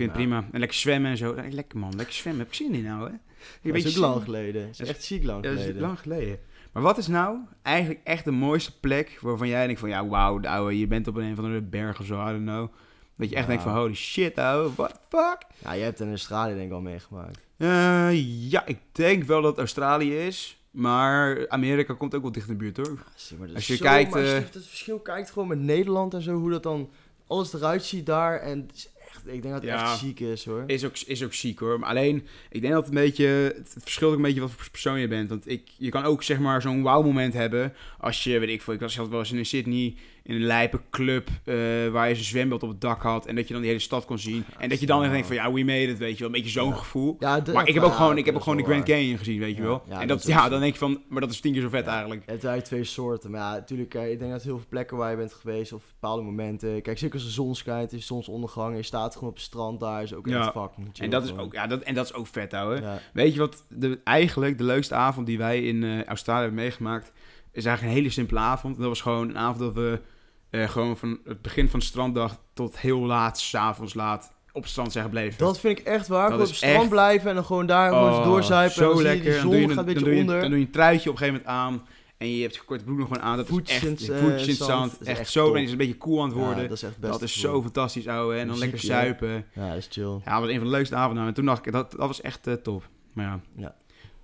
Vind 0.00 0.12
het 0.12 0.20
prima. 0.20 0.44
En 0.52 0.58
lekker 0.58 0.78
zwemmen 0.78 1.10
en 1.10 1.16
zo. 1.16 1.34
Lekker 1.50 1.78
man, 1.78 1.96
lekker 1.96 2.14
zwemmen. 2.14 2.42
Heb 2.42 2.50
ik 2.50 2.56
zin 2.56 2.74
in 2.74 2.82
nou, 2.82 3.10
hè? 3.10 3.16
Dat 3.62 3.84
is 3.84 3.96
ook 3.96 4.02
lang 4.02 4.22
geleden. 4.22 4.66
Dat 4.66 4.80
is 4.80 4.88
echt 4.88 5.04
ziek 5.04 5.24
lang 5.24 5.44
Ja, 5.44 5.50
dat 5.50 5.58
is 5.58 5.64
geleden. 5.64 5.82
lang 5.82 5.98
geleden. 5.98 6.38
Maar 6.72 6.82
wat 6.82 6.98
is 6.98 7.06
nou 7.06 7.38
eigenlijk 7.62 8.00
echt 8.04 8.24
de 8.24 8.30
mooiste 8.30 8.78
plek 8.80 9.18
waarvan 9.20 9.48
jij 9.48 9.64
denkt 9.66 9.80
van... 9.80 9.88
Ja, 9.88 10.06
wauw, 10.06 10.40
ouwe, 10.40 10.78
je 10.78 10.86
bent 10.86 11.08
op 11.08 11.16
een 11.16 11.34
van 11.34 11.52
de 11.52 11.62
berg 11.62 12.00
of 12.00 12.06
zo, 12.06 12.28
I 12.28 12.30
don't 12.30 12.42
know. 12.42 12.68
Dat 13.16 13.30
je 13.30 13.36
echt 13.36 13.46
denkt 13.46 13.62
van, 13.62 13.76
holy 13.76 13.94
shit, 13.94 14.38
ouwe, 14.38 14.74
what 14.74 14.90
the 14.92 15.16
fuck? 15.16 15.38
Ja, 15.64 15.72
je 15.72 15.82
hebt 15.82 16.00
in 16.00 16.08
Australië 16.08 16.54
denk 16.54 16.66
ik 16.66 16.72
al 16.72 16.80
meegemaakt. 16.80 17.38
Eh, 17.56 18.50
ja, 18.50 18.66
ik 18.66 18.78
denk 18.92 19.24
wel 19.24 19.42
dat 19.42 19.58
Australië 19.58 20.16
is. 20.16 20.58
Maar 20.70 21.48
Amerika 21.48 21.94
komt 21.94 22.14
ook 22.14 22.22
wel 22.22 22.32
dicht 22.32 22.48
in 22.48 22.52
de 22.52 22.58
buurt, 22.58 22.76
hoor. 22.76 22.86
Ja, 22.86 23.12
zie 23.14 23.36
maar, 23.36 23.46
dat 23.46 23.56
Als 23.56 23.66
je 23.66 23.78
kijkt, 23.78 24.10
maar 24.10 24.20
als 24.20 24.30
je 24.30 24.36
het 24.36 24.66
verschil 24.66 24.98
kijkt 24.98 25.30
gewoon 25.30 25.48
met 25.48 25.58
Nederland 25.58 26.14
en 26.14 26.22
zo, 26.22 26.34
hoe 26.34 26.50
dat 26.50 26.62
dan 26.62 26.90
alles 27.26 27.52
eruit 27.52 27.84
ziet 27.84 28.06
daar. 28.06 28.40
En 28.40 28.60
het 28.66 28.76
is 28.76 28.88
echt, 29.10 29.26
ik 29.26 29.42
denk 29.42 29.54
dat 29.54 29.62
het 29.62 29.70
Ja. 29.70 29.82
echt 29.82 29.98
ziek 29.98 30.20
is 30.20 30.44
hoor. 30.44 30.64
Is 30.66 30.84
ook, 30.84 30.98
is 31.06 31.24
ook 31.24 31.34
ziek 31.34 31.58
hoor. 31.58 31.78
Maar 31.78 31.88
alleen, 31.88 32.26
ik 32.50 32.60
denk 32.60 32.72
dat 32.72 32.86
het 32.86 32.94
een 32.94 33.00
beetje. 33.02 33.24
Het 33.56 33.76
verschilt 33.78 34.10
ook 34.10 34.16
een 34.16 34.22
beetje 34.22 34.40
wat 34.40 34.50
voor 34.50 34.70
persoon 34.70 35.00
je 35.00 35.08
bent. 35.08 35.28
Want 35.28 35.50
ik, 35.50 35.68
je 35.78 35.88
kan 35.90 36.04
ook 36.04 36.22
zeg 36.22 36.38
maar 36.38 36.62
zo'n 36.62 36.82
wow-moment 36.82 37.32
hebben. 37.32 37.74
Als 37.98 38.24
je, 38.24 38.38
weet 38.38 38.48
ik 38.48 38.62
veel, 38.62 38.74
ik 38.74 38.80
was 38.80 38.92
zelfs 38.92 39.10
wel 39.10 39.18
eens 39.18 39.32
in 39.32 39.46
Sydney. 39.46 39.94
In 40.22 40.34
een 40.34 40.42
lijpe 40.42 40.80
club. 40.90 41.28
eh, 41.44 41.54
waar 41.90 42.08
je 42.08 42.14
zo'n 42.14 42.24
zwembad 42.24 42.62
op 42.62 42.68
het 42.68 42.80
dak 42.80 43.02
had. 43.02 43.26
En 43.26 43.34
dat 43.36 43.46
je 43.46 43.52
dan 43.52 43.62
die 43.62 43.70
hele 43.70 43.82
stad 43.82 44.04
kon 44.04 44.18
zien. 44.18 44.44
En 44.58 44.68
dat 44.68 44.80
je 44.80 44.86
dan 44.86 45.02
echt 45.02 45.12
denkt 45.12 45.26
van 45.26 45.36
ja, 45.36 45.52
we 45.52 45.64
made 45.64 45.82
it. 45.86 45.98
Weet 45.98 46.12
je 46.12 46.18
wel. 46.18 46.26
Een 46.26 46.32
beetje 46.32 46.50
zo'n 46.50 46.68
Ja. 46.68 46.74
gevoel. 46.74 47.16
Ja, 47.18 47.40
de- 47.40 47.52
Maar 47.52 47.68
ik 47.68 47.74
heb 47.74 47.82
ook 47.82 47.92
gewoon, 47.92 48.18
ik 48.18 48.24
heb 48.24 48.34
ook 48.34 48.42
gewoon 48.42 48.58
de 48.58 48.64
Grand 48.64 48.84
Canyon 48.84 49.18
gezien, 49.18 49.38
weet 49.38 49.56
je 49.56 49.62
wel. 49.62 49.82
Ja, 49.88 50.00
en 50.00 50.08
dat 50.08 50.26
ja, 50.26 50.48
dan 50.48 50.60
denk 50.60 50.72
je 50.72 50.78
van, 50.78 51.02
maar 51.08 51.20
dat 51.20 51.30
is 51.30 51.40
tien 51.40 51.52
keer 51.52 51.62
zo 51.62 51.68
vet 51.68 51.86
eigenlijk. 51.86 52.20
Hebt 52.20 52.30
eigenlijk 52.44 52.64
twee 52.64 52.84
soorten. 52.84 53.30
Maar 53.30 53.40
ja, 53.40 53.50
natuurlijk, 53.52 53.94
eh, 53.94 54.10
ik 54.10 54.18
denk 54.18 54.30
dat 54.30 54.42
heel 54.42 54.56
veel 54.56 54.66
plekken 54.68 54.96
waar 54.96 55.10
je 55.10 55.16
bent 55.16 55.32
geweest 55.32 55.72
of 55.72 55.82
bepaalde 56.00 56.22
momenten. 56.22 56.82
Kijk, 56.82 56.98
zeker 56.98 57.14
als 57.14 57.24
de 57.24 57.30
zon 57.30 57.54
schijnt, 57.54 57.92
is 57.92 58.06
zonsondergang. 58.06 58.70
En 58.70 58.76
je 58.76 58.82
staat 58.82 59.14
gewoon 59.14 59.28
op 59.28 59.34
het 59.34 59.44
strand 59.44 59.80
daar, 59.80 60.02
is 60.02 60.14
ook 60.14 60.26
Ja. 60.28 60.40
echt 60.40 60.52
fucking 60.52 60.88
chill. 60.92 61.04
En 61.04 61.10
dat 61.10 61.22
is 61.22 61.28
gewoon. 61.28 61.44
ook, 61.44 61.52
ja, 61.52 61.66
dat, 61.66 61.80
en 61.82 61.94
dat 61.94 62.04
is 62.04 62.12
ook 62.14 62.26
vet, 62.26 62.54
ouwe. 62.54 62.80
Ja. 62.80 62.98
Weet 63.12 63.32
je 63.34 63.38
wat 63.40 63.64
de, 63.68 64.00
eigenlijk 64.04 64.58
de 64.58 64.64
leukste 64.64 64.94
avond 64.94 65.26
die 65.26 65.38
wij 65.38 65.62
in 65.62 65.84
eh, 65.84 66.04
Australië 66.04 66.40
hebben 66.42 66.60
meegemaakt, 66.60 67.12
is 67.52 67.64
eigenlijk 67.64 67.82
een 67.96 68.02
hele 68.02 68.12
simpele 68.14 68.40
avond. 68.40 68.76
Dat 68.76 68.86
was 68.86 69.00
gewoon 69.00 69.28
een 69.28 69.38
avond 69.38 69.58
dat 69.58 69.74
we 69.74 70.00
eh, 70.50 70.68
gewoon 70.68 70.96
van 70.96 71.18
het 71.24 71.42
begin 71.42 71.68
van 71.68 71.78
de 71.80 71.84
stranddag 71.86 72.38
tot 72.54 72.78
heel 72.78 73.00
laat, 73.00 73.40
s'avonds 73.40 73.94
laat, 73.94 74.32
op 74.52 74.62
het 74.62 74.70
strand 74.70 74.92
zijn 74.92 75.04
gebleven. 75.04 75.38
Dat 75.38 75.60
vind 75.60 75.78
ik 75.78 75.84
echt 75.86 76.08
waar. 76.08 76.32
Op 76.32 76.38
het 76.38 76.48
strand 76.54 76.74
echt- 76.80 76.88
blijven 76.88 77.28
en 77.28 77.34
dan 77.34 77.44
gewoon 77.44 77.66
daar 77.66 77.88
gewoon 77.92 78.14
eens 78.16 78.24
doorzuipen. 78.24 78.76
en 78.76 78.82
Zo 78.82 78.88
dan 78.88 78.98
zie 78.98 79.06
je 79.06 79.12
lekker. 79.14 79.32
die 79.32 79.40
Dan 79.40 79.50
doe 79.50 79.60
je 79.60 79.66
zon 79.66 79.68
gaat 79.76 79.78
een 79.78 79.84
dan 79.84 79.94
beetje 79.94 80.14
je- 80.14 80.20
onder. 80.20 80.40
Dan 80.40 80.48
doe 80.50 80.58
je 80.58 80.64
een 80.64 80.70
truitje 80.72 81.10
op 81.10 81.16
een 81.16 81.22
gegeven 81.22 81.42
moment 81.46 81.60
aan. 81.64 81.86
En 82.18 82.34
je 82.36 82.42
hebt 82.42 82.54
je 82.54 82.60
korte 82.62 82.84
broek 82.84 82.98
nog 82.98 83.06
gewoon 83.08 83.22
aan. 83.22 83.36
Dat 83.36 83.46
Voetjes 83.46 83.76
is 83.76 83.82
in 83.82 83.88
echt 83.90 84.00
het, 84.00 84.08
in 84.10 84.48
is 84.48 84.58
Echt, 85.08 85.18
echt 85.18 85.30
zo. 85.30 85.54
En 85.54 85.62
is 85.62 85.70
een 85.70 85.76
beetje 85.76 85.98
cool 85.98 86.20
aan 86.22 86.28
het 86.28 86.36
worden. 86.36 86.62
Ja, 86.62 86.68
dat 86.68 86.76
is 86.76 86.82
echt 86.82 86.98
best 86.98 87.12
dat 87.12 87.22
is 87.22 87.40
zo 87.40 87.62
fantastisch, 87.62 88.06
ouwe. 88.06 88.32
En 88.34 88.38
dan 88.38 88.46
Muziek, 88.46 88.62
lekker 88.62 88.80
zuipen. 88.80 89.44
Ja, 89.54 89.68
dat 89.68 89.76
is 89.76 89.88
chill. 89.90 90.20
Ja, 90.24 90.32
dat 90.32 90.40
was 90.40 90.48
een 90.50 90.56
van 90.58 90.64
de 90.64 90.70
leukste 90.72 90.94
avonden. 90.94 91.26
En 91.26 91.34
toen 91.34 91.44
dacht 91.44 91.66
ik, 91.66 91.72
dat, 91.72 91.90
dat 91.90 92.06
was 92.06 92.20
echt 92.20 92.46
eh, 92.46 92.54
top. 92.54 92.88
Maar 93.12 93.24
ja. 93.24 93.40
Ja. 93.56 93.74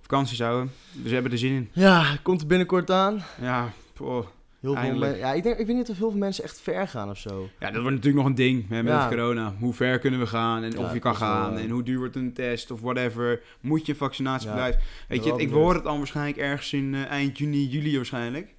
Vakanties, 0.07 0.41
ouwe. 0.41 0.67
Dus 0.93 1.03
we 1.07 1.13
hebben 1.13 1.31
er 1.31 1.37
zin 1.37 1.51
in. 1.51 1.69
Ja, 1.73 2.17
komt 2.23 2.41
er 2.41 2.47
binnenkort 2.47 2.91
aan. 2.91 3.23
Ja, 3.41 3.71
poh. 3.93 4.25
Heel 4.59 4.75
Eindelijk. 4.75 5.17
ja, 5.17 5.33
ik, 5.33 5.43
denk, 5.43 5.57
ik 5.57 5.67
weet 5.67 5.75
niet 5.75 5.89
of 5.89 5.97
heel 5.97 6.09
veel 6.09 6.19
mensen 6.19 6.43
echt 6.43 6.61
ver 6.61 6.87
gaan 6.87 7.09
of 7.09 7.17
zo. 7.17 7.49
Ja, 7.59 7.71
dat 7.71 7.81
wordt 7.81 7.95
natuurlijk 7.95 8.15
nog 8.15 8.25
een 8.25 8.35
ding 8.35 8.69
hè, 8.69 8.83
met 8.83 8.93
Ja. 8.93 9.07
corona. 9.09 9.53
Hoe 9.59 9.73
ver 9.73 9.99
kunnen 9.99 10.19
we 10.19 10.27
gaan 10.27 10.63
en 10.63 10.71
Ja, 10.71 10.79
of 10.79 10.93
je 10.93 10.99
kan 10.99 11.11
wel, 11.11 11.21
gaan 11.21 11.57
eh, 11.57 11.63
en 11.63 11.69
hoe 11.69 11.83
duur 11.83 11.97
wordt 11.97 12.15
een 12.15 12.33
test 12.33 12.71
of 12.71 12.81
whatever. 12.81 13.41
Moet 13.61 13.85
je 13.85 13.91
een 13.91 13.97
vaccinatiebeleid? 13.97 14.77
Weet 15.07 15.23
je, 15.23 15.33
ik 15.37 15.49
hoor 15.49 15.73
het 15.73 15.85
al 15.85 15.97
waarschijnlijk 15.97 16.37
ergens 16.37 16.73
in 16.73 16.95
eh, 16.95 17.05
eind 17.05 17.37
juni, 17.37 17.67
juli 17.67 17.95
waarschijnlijk. 17.95 18.53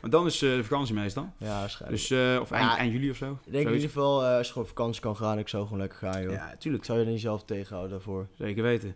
Want 0.00 0.12
dan 0.12 0.26
is 0.26 0.42
eh, 0.42 0.50
de 0.56 0.64
vakantie 0.64 0.94
meestal. 0.94 1.32
Ja, 1.38 1.58
waarschijnlijk. 1.60 2.08
Dus, 2.08 2.38
of 2.40 2.50
eind, 2.50 2.70
Ja, 2.70 2.76
eind 2.78 2.92
juli 2.92 3.10
of 3.10 3.16
zo. 3.16 3.30
ik 3.30 3.38
denk 3.52 3.54
in 3.54 3.62
Zoiets. 3.62 3.74
ieder 3.74 3.88
geval, 3.90 4.24
als 4.24 4.46
je 4.46 4.52
gewoon 4.52 4.68
op 4.68 4.74
vakantie 4.76 5.00
kan 5.02 5.16
gaan, 5.16 5.38
ik 5.38 5.48
zou 5.48 5.62
gewoon 5.64 5.78
lekker 5.78 5.98
gaan, 5.98 6.22
joh. 6.22 6.32
Ja, 6.32 6.54
tuurlijk. 6.58 6.82
Ik 6.82 6.88
zou 6.88 6.98
je 6.98 7.04
er 7.04 7.10
niet 7.10 7.20
zelf 7.20 7.44
tegenhouden 7.44 7.90
daarvoor. 7.90 8.26
Zeker 8.38 8.62
weten. 8.62 8.94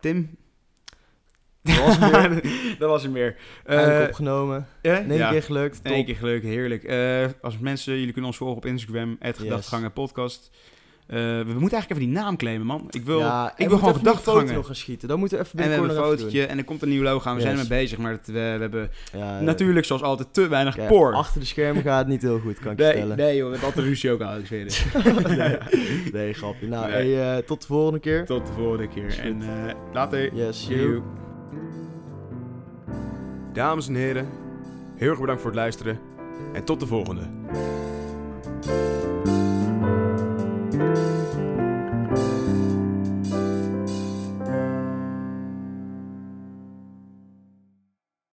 Tim? 0.00 0.36
Dat 1.62 1.78
was 1.78 1.98
hem 1.98 2.10
weer. 2.30 2.42
dat 2.78 2.88
was 2.88 3.02
hem 3.02 3.12
weer. 3.12 3.36
Eindelijk 3.64 4.00
Eh, 4.02 4.06
opgenomen. 4.08 4.66
eh, 4.82 4.92
één 4.92 5.12
ja. 5.14 5.30
keer 5.30 5.42
gelukt. 5.42 5.84
Top. 5.84 5.92
één 5.92 6.04
keer 6.04 6.16
gelukt, 6.16 6.44
heerlijk. 6.44 6.84
Eh, 6.84 7.26
als 7.40 7.58
mensen, 7.58 7.92
jullie 7.92 8.12
kunnen 8.12 8.30
ons 8.30 8.36
volgen 8.38 8.56
op 8.56 8.66
Instagram, 8.66 9.16
Gedachtgangen 9.20 9.92
Podcast. 9.92 10.50
Eh, 11.06 11.16
we 11.18 11.44
moeten 11.44 11.78
eigenlijk 11.78 11.90
even 11.90 12.02
die 12.12 12.22
naam 12.22 12.36
claimen, 12.36 12.66
man. 12.66 12.86
Ik 12.90 13.02
wil, 13.04 13.18
ja, 13.18 13.52
ik 13.56 13.56
wil 13.56 13.68
we 13.68 13.76
gewoon 13.76 13.94
foto 13.94 13.98
gedachtgangen. 14.10 14.54
nog 14.54 14.66
gaan 14.66 14.74
schieten. 14.74 15.08
Dan 15.08 15.18
moeten 15.18 15.38
we 15.38 15.44
even 15.44 15.58
En 15.58 15.64
we 15.66 15.72
hebben 15.72 15.90
een 15.90 15.96
fotootje 16.02 16.46
en 16.46 16.58
er 16.58 16.64
komt 16.64 16.82
een 16.82 16.88
nieuw 16.88 17.02
logo 17.02 17.28
aan. 17.28 17.34
We 17.34 17.40
zijn 17.40 17.54
Yes. 17.56 17.62
ermee 17.64 17.78
bezig, 17.82 17.98
maar 17.98 18.12
het, 18.12 18.26
we, 18.26 18.32
we 18.32 18.38
hebben. 18.40 18.90
Ja, 19.12 19.40
natuurlijk 19.40 19.86
zoals 19.86 20.02
altijd 20.02 20.34
te 20.34 20.48
weinig 20.48 20.86
poor. 20.86 21.14
Achter 21.14 21.40
de 21.40 21.46
schermen 21.46 21.82
gaat 21.82 21.98
het 21.98 22.08
niet 22.08 22.22
heel 22.22 22.38
goed, 22.38 22.58
kan 22.58 22.72
ik 22.72 22.78
je 22.78 22.84
nee, 22.84 22.92
vertellen. 22.92 23.16
nee 23.16 23.36
joh, 23.36 23.44
we 23.44 23.50
hebben 23.50 23.68
altijd 23.68 23.86
ruzie 23.86 24.10
ook 24.10 24.20
aan, 24.20 24.42
het. 24.48 24.84
nee, 26.12 26.32
grapje. 26.34 26.66
Nou, 26.66 26.90
Nee. 26.90 27.14
hey, 27.14 27.36
eh, 27.36 27.42
tot 27.44 27.60
de 27.60 27.66
volgende 27.66 27.98
keer. 28.00 28.24
Tot 28.26 28.46
de 28.46 28.52
volgende 28.52 28.88
keer. 28.88 29.18
En 29.22 29.42
eh, 29.42 29.74
later. 29.92 30.34
Yes, 30.34 30.64
See 30.64 30.76
you. 30.76 30.88
you. 30.88 31.02
Dames 33.52 33.88
en 33.88 33.94
heren, 33.94 34.28
heel 34.96 35.10
erg 35.10 35.20
bedankt 35.20 35.42
voor 35.42 35.50
het 35.50 35.60
luisteren. 35.60 35.98
En 36.52 36.64
tot 36.64 36.80
de 36.80 36.86
volgende. 36.86 37.22